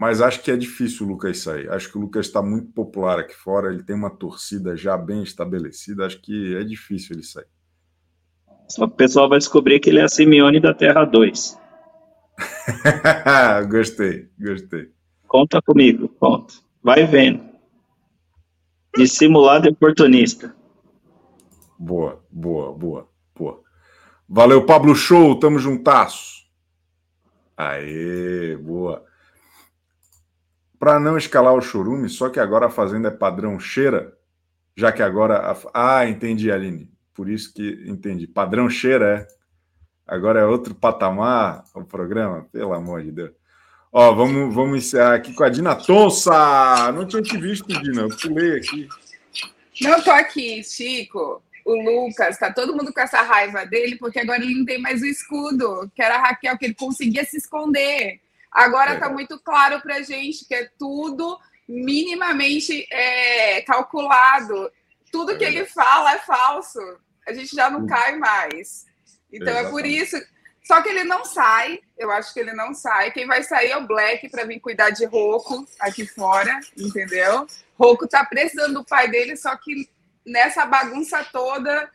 Mas 0.00 0.22
acho 0.22 0.42
que 0.42 0.50
é 0.50 0.56
difícil 0.56 1.04
o 1.04 1.10
Lucas 1.10 1.40
sair. 1.40 1.70
Acho 1.70 1.92
que 1.92 1.98
o 1.98 2.00
Lucas 2.00 2.24
está 2.24 2.40
muito 2.40 2.72
popular 2.72 3.18
aqui 3.18 3.34
fora. 3.34 3.70
Ele 3.70 3.82
tem 3.82 3.94
uma 3.94 4.08
torcida 4.08 4.74
já 4.74 4.96
bem 4.96 5.22
estabelecida. 5.22 6.06
Acho 6.06 6.22
que 6.22 6.56
é 6.56 6.64
difícil 6.64 7.16
ele 7.16 7.22
sair. 7.22 7.44
Só 8.66 8.86
que 8.86 8.94
o 8.94 8.96
pessoal 8.96 9.28
vai 9.28 9.36
descobrir 9.36 9.78
que 9.78 9.90
ele 9.90 9.98
é 9.98 10.04
a 10.04 10.08
Simeone 10.08 10.58
da 10.58 10.72
Terra 10.72 11.04
2. 11.04 11.60
gostei, 13.68 14.30
gostei. 14.40 14.90
Conta 15.28 15.60
comigo, 15.60 16.08
conta. 16.08 16.54
Vai 16.82 17.04
vendo. 17.04 17.44
Dissimulado 18.96 19.66
e 19.66 19.70
oportunista. 19.70 20.56
Boa, 21.78 22.24
boa, 22.30 22.72
boa, 22.72 23.08
boa. 23.36 23.60
Valeu, 24.26 24.64
Pablo 24.64 24.94
Show. 24.94 25.38
Tamo 25.38 25.58
juntasso. 25.58 26.46
Aê, 27.54 28.56
boa 28.56 29.09
para 30.80 30.98
não 30.98 31.18
escalar 31.18 31.52
o 31.52 31.60
churume, 31.60 32.08
só 32.08 32.30
que 32.30 32.40
agora 32.40 32.66
a 32.66 32.70
fazenda 32.70 33.08
é 33.08 33.10
padrão 33.10 33.60
cheira, 33.60 34.16
já 34.74 34.90
que 34.90 35.02
agora. 35.02 35.36
A... 35.36 35.98
Ah, 35.98 36.08
entendi, 36.08 36.50
Aline. 36.50 36.90
Por 37.12 37.28
isso 37.28 37.52
que 37.52 37.84
entendi. 37.86 38.26
Padrão 38.26 38.68
cheira 38.70 39.28
é. 39.28 39.40
Agora 40.06 40.40
é 40.40 40.44
outro 40.44 40.74
patamar 40.74 41.62
o 41.74 41.84
programa, 41.84 42.48
pelo 42.50 42.72
amor 42.72 43.02
de 43.02 43.12
Deus. 43.12 43.30
Ó, 43.92 44.12
vamos, 44.12 44.52
vamos 44.54 44.78
encerrar 44.78 45.14
aqui 45.14 45.34
com 45.34 45.44
a 45.44 45.50
Dina 45.50 45.76
Tonsa. 45.76 46.90
Não 46.92 47.06
tinha 47.06 47.22
te 47.22 47.36
visto, 47.36 47.68
Dina. 47.68 48.02
Eu 48.02 48.08
pulei 48.08 48.56
aqui. 48.56 48.88
Não 49.82 50.02
tô 50.02 50.10
aqui, 50.10 50.64
Chico. 50.64 51.42
O 51.64 51.74
Lucas, 51.74 52.38
tá 52.38 52.52
todo 52.52 52.74
mundo 52.74 52.92
com 52.92 53.00
essa 53.00 53.20
raiva 53.20 53.66
dele, 53.66 53.96
porque 53.96 54.18
agora 54.18 54.42
ele 54.42 54.54
não 54.54 54.64
tem 54.64 54.80
mais 54.80 55.02
o 55.02 55.06
escudo, 55.06 55.90
que 55.94 56.02
era 56.02 56.16
a 56.16 56.22
Raquel, 56.22 56.56
que 56.56 56.64
ele 56.64 56.74
conseguia 56.74 57.24
se 57.24 57.36
esconder. 57.36 58.20
Agora 58.50 58.94
está 58.94 59.08
muito 59.08 59.38
claro 59.38 59.80
para 59.80 59.96
a 59.96 60.02
gente 60.02 60.44
que 60.46 60.54
é 60.54 60.68
tudo 60.78 61.38
minimamente 61.68 62.86
é, 62.90 63.62
calculado. 63.62 64.70
Tudo 65.12 65.36
que 65.38 65.44
ele 65.44 65.64
fala 65.66 66.14
é 66.14 66.18
falso. 66.18 66.80
A 67.26 67.32
gente 67.32 67.54
já 67.54 67.70
não 67.70 67.86
cai 67.86 68.16
mais. 68.16 68.86
Então 69.32 69.56
é 69.56 69.70
por 69.70 69.86
isso. 69.86 70.16
Só 70.64 70.82
que 70.82 70.88
ele 70.88 71.04
não 71.04 71.24
sai. 71.24 71.80
Eu 71.96 72.10
acho 72.10 72.34
que 72.34 72.40
ele 72.40 72.52
não 72.52 72.74
sai. 72.74 73.10
Quem 73.12 73.26
vai 73.26 73.42
sair 73.42 73.70
é 73.70 73.76
o 73.76 73.86
Black 73.86 74.28
para 74.28 74.44
vir 74.44 74.60
cuidar 74.60 74.90
de 74.90 75.04
Roco 75.04 75.66
aqui 75.78 76.06
fora, 76.06 76.58
entendeu? 76.76 77.46
Roco 77.78 78.06
tá 78.06 78.24
precisando 78.24 78.74
do 78.74 78.84
pai 78.84 79.08
dele, 79.08 79.36
só 79.36 79.56
que 79.56 79.88
nessa 80.26 80.66
bagunça 80.66 81.24
toda 81.32 81.90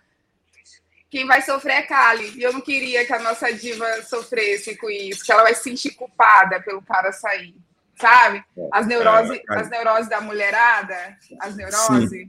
quem 1.09 1.25
vai 1.25 1.41
sofrer 1.41 1.77
é 1.77 1.81
Kali. 1.83 2.33
E 2.37 2.43
eu 2.43 2.53
não 2.53 2.61
queria 2.61 3.05
que 3.05 3.13
a 3.13 3.19
nossa 3.19 3.51
diva 3.53 3.85
sofresse 4.03 4.75
com 4.77 4.89
isso, 4.89 5.23
que 5.23 5.31
ela 5.31 5.43
vai 5.43 5.55
se 5.55 5.63
sentir 5.63 5.91
culpada 5.91 6.61
pelo 6.61 6.81
cara 6.81 7.11
sair. 7.11 7.55
sabe? 7.99 8.43
É. 8.57 8.69
As 8.71 8.85
neuroses, 8.87 9.39
é, 9.49 9.59
as 9.59 9.69
neuroses 9.69 10.09
da 10.09 10.21
mulherada, 10.21 11.17
as 11.39 11.55
neuroses. 11.55 12.09
Sim. 12.09 12.27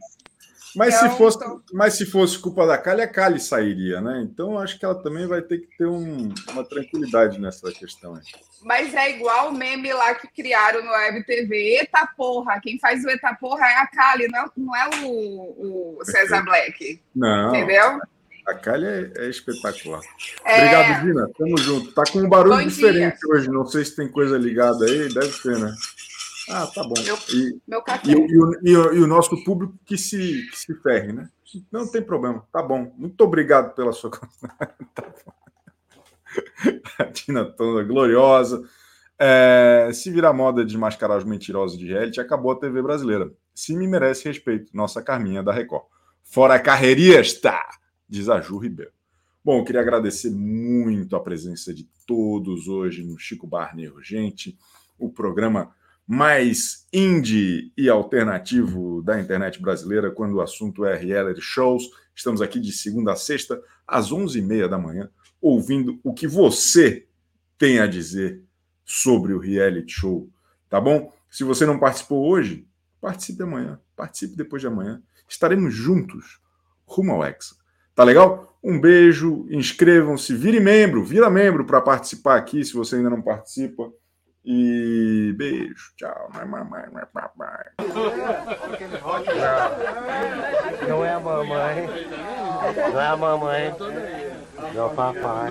Mas, 0.76 0.94
então, 0.94 1.10
se 1.10 1.16
fosse, 1.16 1.38
mas 1.72 1.94
se 1.94 2.04
fosse 2.04 2.38
culpa 2.38 2.66
da 2.66 2.76
Kali, 2.76 3.00
a 3.00 3.08
Kali 3.08 3.40
sairia, 3.40 3.98
né? 4.02 4.20
Então 4.20 4.58
acho 4.58 4.78
que 4.78 4.84
ela 4.84 5.02
também 5.02 5.26
vai 5.26 5.40
ter 5.40 5.58
que 5.58 5.68
ter 5.78 5.86
um, 5.86 6.34
uma 6.50 6.64
tranquilidade 6.64 7.40
nessa 7.40 7.72
questão 7.72 8.14
aí. 8.14 8.20
Mas 8.62 8.92
é 8.92 9.10
igual 9.10 9.48
o 9.48 9.54
meme 9.54 9.90
lá 9.94 10.14
que 10.14 10.28
criaram 10.28 10.84
no 10.84 10.90
Web 10.90 11.24
TV. 11.24 11.78
Eita 11.78 12.06
porra! 12.14 12.60
Quem 12.60 12.78
faz 12.78 13.02
o 13.02 13.08
Eita 13.08 13.34
porra 13.40 13.66
é 13.66 13.76
a 13.76 13.86
Kali, 13.86 14.28
não, 14.28 14.50
não 14.54 14.76
é 14.76 14.90
o, 15.02 15.98
o 15.98 16.04
César 16.04 16.42
Black. 16.42 17.00
Não. 17.14 17.48
Entendeu? 17.48 17.98
A 18.46 18.54
Kali 18.54 18.86
é, 18.86 19.12
é 19.16 19.28
espetacular. 19.28 20.00
É... 20.44 20.56
Obrigado, 20.58 21.04
Dina. 21.04 21.28
Tamo 21.36 21.58
junto. 21.58 21.92
Tá 21.92 22.04
com 22.10 22.20
um 22.20 22.28
barulho 22.28 22.56
Bom 22.56 22.66
diferente 22.66 23.18
dia. 23.18 23.34
hoje. 23.34 23.50
Não 23.50 23.66
sei 23.66 23.84
se 23.84 23.96
tem 23.96 24.08
coisa 24.08 24.38
ligada 24.38 24.84
aí. 24.84 25.12
Deve 25.12 25.32
ter, 25.42 25.58
né? 25.58 25.74
Ah, 26.48 26.66
tá 26.66 26.84
bom. 26.84 26.94
Meu, 27.02 27.18
e, 27.30 27.60
meu. 27.66 27.82
E, 28.04 28.10
e, 28.12 28.76
o, 28.76 28.94
e, 28.94 29.02
o, 29.02 29.06
nosso 29.06 29.42
público 29.42 29.74
que 29.84 29.98
se, 29.98 30.46
que 30.48 30.58
se 30.58 30.74
ferre, 30.76 31.12
né? 31.12 31.28
Não 31.72 31.90
tem 31.90 32.00
problema. 32.00 32.46
Tá 32.52 32.62
bom. 32.62 32.92
Muito 32.96 33.20
obrigado 33.22 33.74
pela 33.74 33.92
sua. 33.92 34.10
tá 34.94 35.12
A 37.00 37.04
Tina 37.06 37.44
toda 37.44 37.82
gloriosa. 37.82 38.62
É, 39.18 39.90
se 39.92 40.08
virar 40.10 40.32
moda 40.32 40.64
de 40.64 40.78
mascarar 40.78 41.16
os 41.16 41.24
mentirosos 41.24 41.76
de 41.76 41.88
reality, 41.88 42.20
acabou 42.20 42.52
a 42.52 42.60
TV 42.60 42.80
brasileira. 42.80 43.32
Se 43.52 43.74
me 43.74 43.88
merece 43.88 44.28
respeito, 44.28 44.70
nossa 44.72 45.02
Carminha 45.02 45.42
da 45.42 45.52
Record. 45.52 45.84
Fora 46.22 46.56
está 46.56 47.66
diz 48.08 48.28
a 48.28 48.40
Ju 48.40 48.58
Ribeiro. 48.58 48.92
Bom, 49.44 49.62
queria 49.64 49.80
agradecer 49.80 50.30
muito 50.30 51.14
a 51.14 51.20
presença 51.20 51.72
de 51.72 51.88
todos 52.06 52.68
hoje 52.68 53.04
no 53.04 53.18
Chico 53.18 53.46
Barney 53.46 53.88
Urgente, 53.88 54.58
o 54.98 55.08
programa 55.08 55.74
mais 56.06 56.86
indie 56.92 57.72
e 57.76 57.88
alternativo 57.88 59.02
da 59.02 59.20
internet 59.20 59.60
brasileira 59.60 60.10
quando 60.10 60.34
o 60.34 60.40
assunto 60.40 60.84
é 60.84 60.96
reality 60.96 61.40
shows. 61.40 61.84
Estamos 62.14 62.40
aqui 62.40 62.60
de 62.60 62.72
segunda 62.72 63.12
a 63.12 63.16
sexta, 63.16 63.60
às 63.86 64.10
11h30 64.10 64.68
da 64.68 64.78
manhã, 64.78 65.10
ouvindo 65.40 65.98
o 66.02 66.14
que 66.14 66.26
você 66.26 67.06
tem 67.58 67.80
a 67.80 67.86
dizer 67.86 68.42
sobre 68.84 69.32
o 69.32 69.38
reality 69.38 69.92
show, 69.92 70.30
tá 70.68 70.80
bom? 70.80 71.12
Se 71.28 71.42
você 71.42 71.66
não 71.66 71.78
participou 71.78 72.28
hoje, 72.28 72.66
participe 73.00 73.42
amanhã, 73.42 73.80
participe 73.96 74.36
depois 74.36 74.62
de 74.62 74.68
amanhã. 74.68 75.02
Estaremos 75.28 75.74
juntos 75.74 76.40
rumo 76.86 77.12
ao 77.12 77.24
Hexa. 77.24 77.56
Tá 77.96 78.04
legal? 78.04 78.58
Um 78.62 78.78
beijo, 78.78 79.46
inscrevam-se, 79.48 80.34
vire 80.34 80.60
membro, 80.60 81.02
vira 81.02 81.30
membro 81.30 81.64
para 81.64 81.80
participar 81.80 82.36
aqui 82.36 82.62
se 82.62 82.74
você 82.74 82.96
ainda 82.96 83.08
não 83.08 83.22
participa. 83.22 83.90
E 84.44 85.34
beijo, 85.36 85.92
tchau. 85.96 86.30
Não 90.86 91.04
é 91.04 91.14
a 91.14 91.18
mamãe. 91.18 91.86
Não 92.92 93.00
é 93.00 93.06
a 93.06 93.16
mamãe. 93.16 93.74
Não 94.74 94.82
é 94.82 94.84
o 94.84 94.90
papai. 94.90 95.50